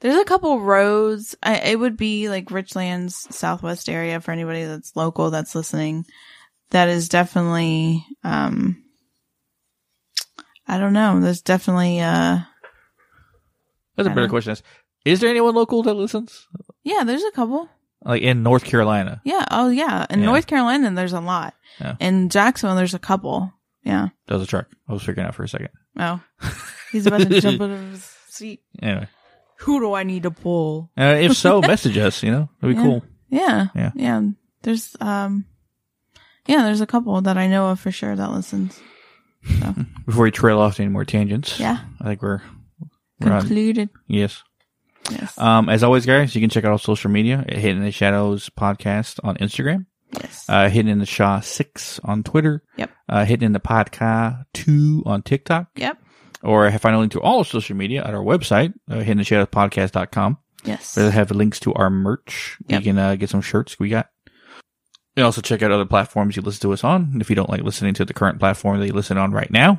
there's 0.00 0.20
a 0.20 0.24
couple 0.24 0.60
roads. 0.60 1.36
I, 1.42 1.56
it 1.58 1.78
would 1.78 1.96
be 1.96 2.28
like 2.28 2.46
Richlands 2.46 3.32
Southwest 3.32 3.88
area 3.88 4.20
for 4.20 4.30
anybody 4.30 4.64
that's 4.64 4.94
local 4.94 5.30
that's 5.30 5.54
listening. 5.54 6.06
That 6.70 6.88
is 6.88 7.08
definitely, 7.08 8.06
um, 8.22 8.84
I 10.66 10.78
don't 10.78 10.92
know. 10.92 11.20
There's 11.20 11.40
definitely, 11.40 12.00
uh, 12.00 12.40
That's 13.96 14.08
a 14.08 14.14
better 14.14 14.28
question. 14.28 14.52
Is, 14.52 14.62
is 15.08 15.20
there 15.20 15.30
anyone 15.30 15.54
local 15.54 15.82
that 15.84 15.94
listens? 15.94 16.46
yeah, 16.84 17.04
there's 17.04 17.24
a 17.24 17.30
couple. 17.32 17.68
Like 18.04 18.22
in 18.22 18.42
North 18.42 18.64
Carolina? 18.64 19.20
Yeah. 19.24 19.44
Oh, 19.50 19.70
yeah. 19.70 20.06
In 20.08 20.20
Yeah. 20.20 20.26
North 20.26 20.46
Carolina, 20.46 20.90
there's 20.92 21.12
a 21.12 21.20
lot. 21.20 21.54
Yeah. 21.80 21.96
In 22.00 22.28
Jacksonville, 22.28 22.76
there's 22.76 22.94
a 22.94 22.98
couple. 22.98 23.52
Yeah. 23.82 24.08
That 24.26 24.34
was 24.34 24.44
a 24.44 24.46
truck. 24.46 24.68
I 24.88 24.92
was 24.92 25.02
freaking 25.02 25.24
out 25.26 25.34
for 25.34 25.42
a 25.42 25.48
second. 25.48 25.70
Oh, 25.98 26.20
he's 26.92 27.06
about 27.06 27.22
to 27.22 27.40
jump 27.40 27.60
out 27.60 27.70
of 27.70 27.90
his 27.90 28.04
seat. 28.28 28.60
Anyway, 28.82 29.08
Who 29.60 29.80
do 29.80 29.94
I 29.94 30.04
need 30.04 30.22
to 30.22 30.30
pull? 30.30 30.90
uh, 30.96 31.16
if 31.18 31.36
so, 31.36 31.60
message 31.72 31.98
us. 31.98 32.22
You 32.22 32.30
know, 32.30 32.48
that'd 32.60 32.76
be 32.76 32.80
Yeah. 32.80 32.86
cool. 32.88 33.02
Yeah. 33.30 33.66
Yeah. 33.74 33.90
Yeah. 33.96 34.22
There's, 34.62 34.96
um, 35.00 35.44
yeah, 36.46 36.62
there's 36.62 36.80
a 36.80 36.86
couple 36.86 37.20
that 37.22 37.36
I 37.36 37.48
know 37.48 37.68
of 37.70 37.80
for 37.80 37.90
sure 37.90 38.14
that 38.14 38.30
listens. 38.30 38.80
Before 40.06 40.22
we 40.24 40.30
trail 40.30 40.60
off 40.60 40.76
to 40.76 40.82
any 40.82 40.92
more 40.92 41.04
tangents, 41.04 41.58
Yeah. 41.58 41.78
I 42.00 42.04
think 42.04 42.22
we're 42.22 42.42
we're 43.20 43.32
on. 43.32 43.40
Concluded. 43.40 43.90
Yes. 44.06 44.42
Yes. 45.10 45.38
Um, 45.38 45.68
as 45.68 45.82
always, 45.82 46.04
guys, 46.06 46.34
you 46.34 46.40
can 46.40 46.50
check 46.50 46.64
out 46.64 46.72
our 46.72 46.78
social 46.78 47.10
media 47.10 47.44
at 47.48 47.56
Hidden 47.56 47.78
in 47.78 47.84
the 47.84 47.90
Shadows 47.92 48.50
podcast 48.50 49.18
on 49.24 49.36
Instagram, 49.38 49.86
yes. 50.12 50.44
uh, 50.48 50.68
Hidden 50.68 50.90
in 50.90 50.98
the 50.98 51.06
Shaw 51.06 51.40
six 51.40 51.98
on 52.04 52.22
Twitter, 52.22 52.62
Yep. 52.76 52.90
uh, 53.08 53.24
Hidden 53.24 53.46
in 53.46 53.52
the 53.52 53.60
Podcast 53.60 54.44
two 54.52 55.02
on 55.06 55.22
TikTok, 55.22 55.68
yep. 55.76 55.98
or 56.42 56.70
find 56.78 56.94
a 56.96 56.98
link 56.98 57.12
to 57.12 57.20
all 57.20 57.42
social 57.44 57.76
media 57.76 58.04
at 58.04 58.14
our 58.14 58.22
website, 58.22 58.74
uh, 58.90 58.96
hiddenintheshadowspodcast.com. 58.96 60.38
Yes. 60.64 60.96
Where 60.96 61.06
they 61.06 61.12
have 61.12 61.30
links 61.30 61.60
to 61.60 61.72
our 61.74 61.88
merch. 61.88 62.58
Yep. 62.68 62.80
You 62.80 62.84
can 62.92 62.98
uh, 62.98 63.14
get 63.14 63.30
some 63.30 63.40
shirts 63.42 63.78
we 63.78 63.88
got. 63.88 64.08
You 64.26 65.22
can 65.22 65.24
also 65.24 65.40
check 65.40 65.62
out 65.62 65.70
other 65.72 65.86
platforms 65.86 66.36
you 66.36 66.42
listen 66.42 66.62
to 66.62 66.72
us 66.72 66.84
on. 66.84 67.18
If 67.20 67.30
you 67.30 67.36
don't 67.36 67.48
like 67.48 67.62
listening 67.62 67.94
to 67.94 68.04
the 68.04 68.12
current 68.14 68.38
platform 68.38 68.78
that 68.80 68.86
you 68.86 68.92
listen 68.92 69.18
on 69.18 69.32
right 69.32 69.50
now, 69.50 69.78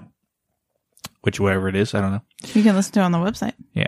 which 1.22 1.40
whatever 1.40 1.68
it 1.68 1.76
is, 1.76 1.94
I 1.94 2.02
don't 2.02 2.12
know. 2.14 2.22
You 2.54 2.64
can 2.64 2.76
listen 2.76 2.94
to 2.94 3.00
it 3.02 3.04
on 3.04 3.12
the 3.12 3.18
website. 3.20 3.54
Yeah. 3.74 3.88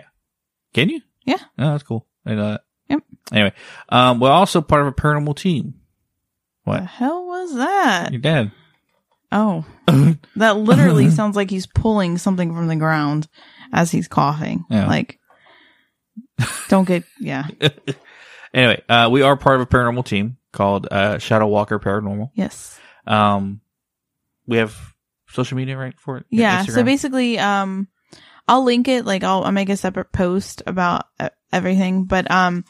Can 0.74 0.88
you? 0.90 1.00
Yeah. 1.24 1.38
Oh, 1.58 1.72
that's 1.72 1.82
cool. 1.82 2.06
I 2.26 2.34
know 2.34 2.50
that. 2.50 2.64
Yep. 2.88 3.02
Anyway, 3.32 3.52
um, 3.88 4.20
we're 4.20 4.30
also 4.30 4.60
part 4.60 4.82
of 4.82 4.88
a 4.88 4.92
paranormal 4.92 5.36
team. 5.36 5.74
What? 6.64 6.80
The 6.80 6.86
hell 6.86 7.26
was 7.26 7.54
that? 7.56 8.12
Your 8.12 8.20
dad. 8.20 8.52
Oh, 9.30 9.64
that 10.36 10.56
literally 10.58 11.10
sounds 11.10 11.36
like 11.36 11.50
he's 11.50 11.66
pulling 11.66 12.18
something 12.18 12.54
from 12.54 12.68
the 12.68 12.76
ground 12.76 13.28
as 13.72 13.90
he's 13.90 14.08
coughing. 14.08 14.64
Yeah. 14.68 14.86
Like, 14.86 15.18
don't 16.68 16.86
get, 16.86 17.04
yeah. 17.18 17.48
anyway, 18.54 18.82
uh, 18.88 19.08
we 19.10 19.22
are 19.22 19.36
part 19.36 19.56
of 19.56 19.62
a 19.62 19.66
paranormal 19.66 20.04
team 20.04 20.36
called 20.52 20.86
uh, 20.90 21.18
Shadow 21.18 21.46
Walker 21.46 21.78
Paranormal. 21.78 22.30
Yes. 22.34 22.78
Um, 23.06 23.62
we 24.46 24.58
have 24.58 24.76
social 25.28 25.56
media 25.56 25.78
right 25.78 25.98
for 25.98 26.18
it. 26.18 26.26
Yeah. 26.30 26.64
So 26.64 26.82
basically, 26.82 27.38
um, 27.38 27.88
I'll 28.52 28.64
link 28.64 28.86
it. 28.86 29.06
Like, 29.06 29.24
I'll, 29.24 29.44
I'll 29.44 29.52
make 29.52 29.70
a 29.70 29.78
separate 29.78 30.12
post 30.12 30.62
about 30.66 31.06
uh, 31.18 31.30
everything. 31.50 32.04
But 32.04 32.30
um, 32.30 32.66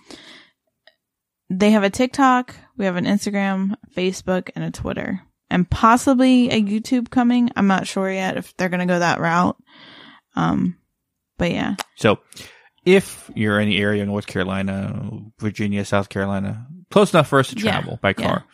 they 1.50 1.72
have 1.72 1.82
a 1.82 1.90
TikTok, 1.90 2.54
we 2.76 2.84
have 2.84 2.94
an 2.94 3.04
Instagram, 3.04 3.74
Facebook, 3.92 4.50
and 4.54 4.64
a 4.64 4.70
Twitter, 4.70 5.20
and 5.50 5.68
possibly 5.68 6.50
a 6.50 6.62
YouTube 6.62 7.10
coming. 7.10 7.50
I'm 7.56 7.66
not 7.66 7.88
sure 7.88 8.08
yet 8.08 8.36
if 8.36 8.56
they're 8.56 8.68
gonna 8.68 8.86
go 8.86 9.00
that 9.00 9.18
route. 9.18 9.56
Um, 10.36 10.78
but 11.36 11.50
yeah, 11.50 11.74
So, 11.96 12.20
if 12.84 13.28
you're 13.34 13.58
in 13.58 13.68
the 13.68 13.78
area, 13.78 14.02
of 14.02 14.08
North 14.08 14.28
Carolina, 14.28 15.10
Virginia, 15.40 15.84
South 15.84 16.08
Carolina, 16.08 16.68
close 16.92 17.12
enough 17.12 17.26
for 17.26 17.40
us 17.40 17.48
to 17.48 17.56
Yeah, 17.56 17.72
travel 17.72 17.98
by 18.00 18.12
car. 18.12 18.44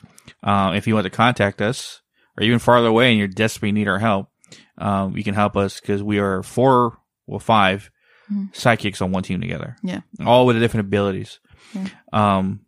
Um, 0.43 0.75
if 0.75 0.87
you 0.87 0.95
want 0.95 1.05
to 1.05 1.11
contact 1.11 1.61
us, 1.61 2.01
or 2.39 2.45
even 2.45 2.59
farther 2.59 2.89
away, 2.89 3.11
and 3.11 3.19
you're 3.19 3.29
desperately 3.29 3.73
need 3.73 3.87
our 3.87 3.99
help, 3.99 4.31
um, 4.79 5.15
you 5.15 5.23
can 5.23 5.35
help 5.35 5.57
us 5.57 5.79
because 5.79 6.03
we 6.03 6.19
are 6.19 6.43
four, 6.43 6.99
well, 7.29 7.39
5 7.39 7.91
Mhm. 8.33 8.55
psychics 8.55 9.01
on 9.01 9.11
one 9.13 9.23
team 9.23 9.41
together. 9.41 9.77
Yeah. 9.83 10.01
all 10.27 10.45
with 10.47 10.59
different 10.59 10.87
abilities. 10.87 11.39
Yeah. 11.75 11.87
Um, 12.13 12.61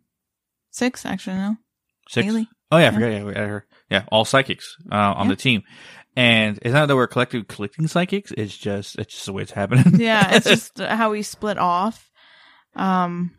six 0.71 1.05
actually 1.05 1.35
no. 1.37 1.57
six. 2.09 2.25
Haley. 2.25 2.47
Oh 2.71 2.77
yeah, 2.77 2.83
I 2.83 2.85
Yeah. 2.87 2.91
forgot. 2.93 3.07
Yeah, 3.11 3.23
we 3.23 3.33
had 3.33 3.47
her. 3.49 3.65
Yeah, 3.89 4.03
all 4.11 4.25
psychics 4.25 4.75
uh, 4.91 4.95
on 4.95 5.25
Yeah. 5.27 5.31
the 5.31 5.35
team. 5.35 5.63
And 6.15 6.59
it's 6.61 6.73
not 6.73 6.87
that 6.87 6.95
we're 6.95 7.07
collective 7.07 7.47
collecting 7.47 7.87
psychics. 7.87 8.31
It's 8.37 8.57
just 8.57 8.97
it's 8.99 9.13
just 9.13 9.25
the 9.25 9.33
way 9.33 9.43
it's 9.43 9.51
happening. 9.51 9.95
Yeah, 9.99 10.35
it's 10.35 10.47
just 10.55 10.79
how 10.79 11.11
we 11.11 11.21
split 11.23 11.57
off. 11.57 12.09
Um, 12.75 13.31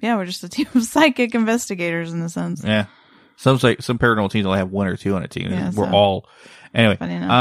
yeah, 0.00 0.16
we're 0.16 0.26
just 0.26 0.44
a 0.44 0.48
team 0.48 0.66
of 0.74 0.82
psychic 0.94 1.34
investigators 1.34 2.12
in 2.12 2.20
a 2.22 2.28
sense. 2.28 2.62
Yeah. 2.64 2.86
Some 3.36 3.58
like 3.62 3.82
some 3.82 3.98
paranormal 3.98 4.30
teams 4.30 4.46
only 4.46 4.58
have 4.58 4.70
one 4.70 4.86
or 4.86 4.96
two 4.96 5.14
on 5.14 5.22
a 5.22 5.28
team. 5.28 5.50
Yeah, 5.50 5.70
We're 5.74 5.86
so- 5.86 5.92
all 5.94 6.28
anyway. 6.74 6.96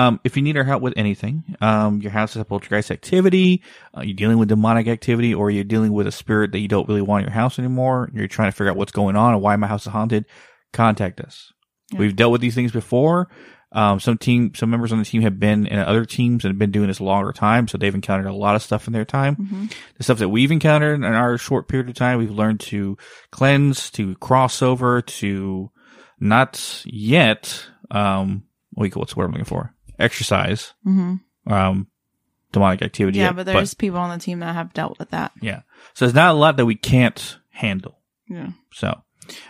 Um, 0.07 0.19
if 0.23 0.35
you 0.35 0.43
need 0.43 0.57
our 0.57 0.63
help 0.63 0.81
with 0.81 0.93
anything, 0.97 1.55
um, 1.61 2.01
your 2.01 2.11
house 2.11 2.35
is 2.35 2.41
a 2.41 2.45
poltergeist 2.45 2.91
activity, 2.91 3.63
uh, 3.95 4.01
you're 4.01 4.15
dealing 4.15 4.37
with 4.37 4.49
demonic 4.49 4.87
activity, 4.87 5.33
or 5.33 5.51
you're 5.51 5.63
dealing 5.63 5.93
with 5.93 6.07
a 6.07 6.11
spirit 6.11 6.51
that 6.51 6.59
you 6.59 6.67
don't 6.67 6.87
really 6.87 7.01
want 7.01 7.23
in 7.23 7.27
your 7.27 7.33
house 7.33 7.59
anymore, 7.59 8.05
and 8.05 8.15
you're 8.15 8.27
trying 8.27 8.49
to 8.49 8.55
figure 8.55 8.69
out 8.69 8.77
what's 8.77 8.91
going 8.91 9.15
on 9.15 9.33
and 9.33 9.41
why 9.41 9.55
my 9.55 9.67
house 9.67 9.85
is 9.85 9.91
haunted, 9.91 10.25
contact 10.73 11.19
us. 11.21 11.51
Yeah. 11.91 11.99
We've 11.99 12.15
dealt 12.15 12.31
with 12.31 12.41
these 12.41 12.55
things 12.55 12.71
before. 12.71 13.29
Um, 13.73 14.01
some 14.01 14.17
team, 14.17 14.53
some 14.53 14.69
members 14.69 14.91
on 14.91 14.99
the 14.99 15.05
team 15.05 15.21
have 15.21 15.39
been 15.39 15.65
in 15.65 15.79
other 15.79 16.03
teams 16.03 16.43
and 16.43 16.51
have 16.51 16.59
been 16.59 16.71
doing 16.71 16.87
this 16.87 16.99
a 16.99 17.05
longer 17.05 17.31
time, 17.31 17.69
so 17.69 17.77
they've 17.77 17.95
encountered 17.95 18.27
a 18.27 18.33
lot 18.33 18.55
of 18.55 18.61
stuff 18.61 18.87
in 18.87 18.93
their 18.93 19.05
time 19.05 19.35
hmm 19.35 19.65
the 19.95 20.03
stuff 20.03 20.17
that 20.17 20.29
we've 20.29 20.51
encountered 20.51 20.95
in 20.95 21.03
our 21.05 21.37
short 21.37 21.67
period 21.67 21.87
of 21.87 21.95
time, 21.95 22.17
we've 22.17 22.31
learned 22.31 22.59
to 22.59 22.97
cleanse, 23.31 23.89
to 23.91 24.15
cross 24.15 24.61
over, 24.61 25.01
to 25.01 25.69
not 26.19 26.83
yet, 26.85 27.65
um, 27.91 28.43
what 28.71 28.95
what's 28.95 29.13
the 29.13 29.19
word 29.19 29.25
I'm 29.25 29.31
looking 29.31 29.45
for? 29.45 29.73
Exorcise, 29.99 30.73
hmm 30.83 31.15
um, 31.47 31.87
demonic 32.51 32.81
activity. 32.81 33.19
Yeah, 33.19 33.31
but 33.31 33.45
there's 33.45 33.73
people 33.73 33.97
on 33.99 34.17
the 34.17 34.23
team 34.23 34.39
that 34.39 34.53
have 34.53 34.73
dealt 34.73 34.99
with 34.99 35.09
that. 35.11 35.31
yeah. 35.41 35.61
So 35.93 36.05
there's 36.05 36.13
not 36.15 36.31
a 36.31 36.37
lot 36.37 36.57
that 36.57 36.65
we 36.65 36.75
can't 36.75 37.37
handle. 37.49 37.99
Yeah. 38.29 38.51
So, 38.73 39.01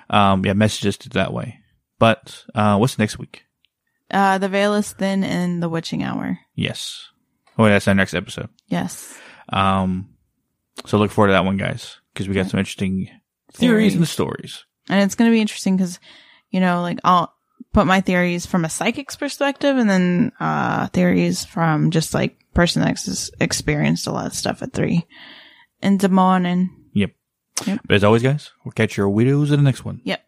um, 0.09 0.45
yeah, 0.45 0.53
messages 0.53 0.97
to 0.99 1.09
that 1.09 1.33
way. 1.33 1.59
But, 1.99 2.45
uh, 2.55 2.77
what's 2.77 2.97
next 2.97 3.19
week? 3.19 3.43
Uh, 4.09 4.37
the 4.37 4.49
veil 4.49 4.73
is 4.75 4.91
thin 4.93 5.23
in 5.23 5.59
the 5.59 5.69
witching 5.69 6.01
hour. 6.03 6.39
Yes. 6.55 7.09
Oh, 7.57 7.65
that's 7.65 7.87
our 7.87 7.93
next 7.93 8.13
episode. 8.13 8.49
Yes. 8.67 9.17
Um, 9.49 10.09
so 10.85 10.97
look 10.97 11.11
forward 11.11 11.27
to 11.27 11.33
that 11.33 11.45
one, 11.45 11.57
guys, 11.57 11.97
because 12.13 12.27
we 12.27 12.33
got 12.35 12.47
some 12.49 12.59
interesting 12.59 13.09
theories 13.53 13.91
Theories. 13.91 13.95
and 13.95 14.07
stories. 14.07 14.65
And 14.89 15.01
it's 15.03 15.15
going 15.15 15.29
to 15.29 15.35
be 15.35 15.41
interesting 15.41 15.75
because, 15.77 15.99
you 16.49 16.59
know, 16.59 16.81
like 16.81 16.99
I'll 17.03 17.33
put 17.73 17.87
my 17.87 18.01
theories 18.01 18.45
from 18.45 18.65
a 18.65 18.69
psychic's 18.69 19.15
perspective 19.15 19.77
and 19.77 19.89
then, 19.89 20.31
uh, 20.39 20.87
theories 20.87 21.45
from 21.45 21.91
just 21.91 22.13
like 22.13 22.37
person 22.53 22.81
that's 22.81 23.31
experienced 23.39 24.07
a 24.07 24.11
lot 24.11 24.25
of 24.25 24.33
stuff 24.33 24.61
at 24.61 24.73
three 24.73 25.05
in 25.81 25.97
the 25.97 26.09
morning. 26.09 26.69
Yep. 27.65 27.81
But 27.85 27.95
as 27.95 28.03
always, 28.03 28.23
guys, 28.23 28.51
we'll 28.65 28.71
catch 28.71 28.97
your 28.97 29.09
widows 29.09 29.51
in 29.51 29.57
the 29.57 29.63
next 29.63 29.85
one. 29.85 30.01
Yep. 30.03 30.23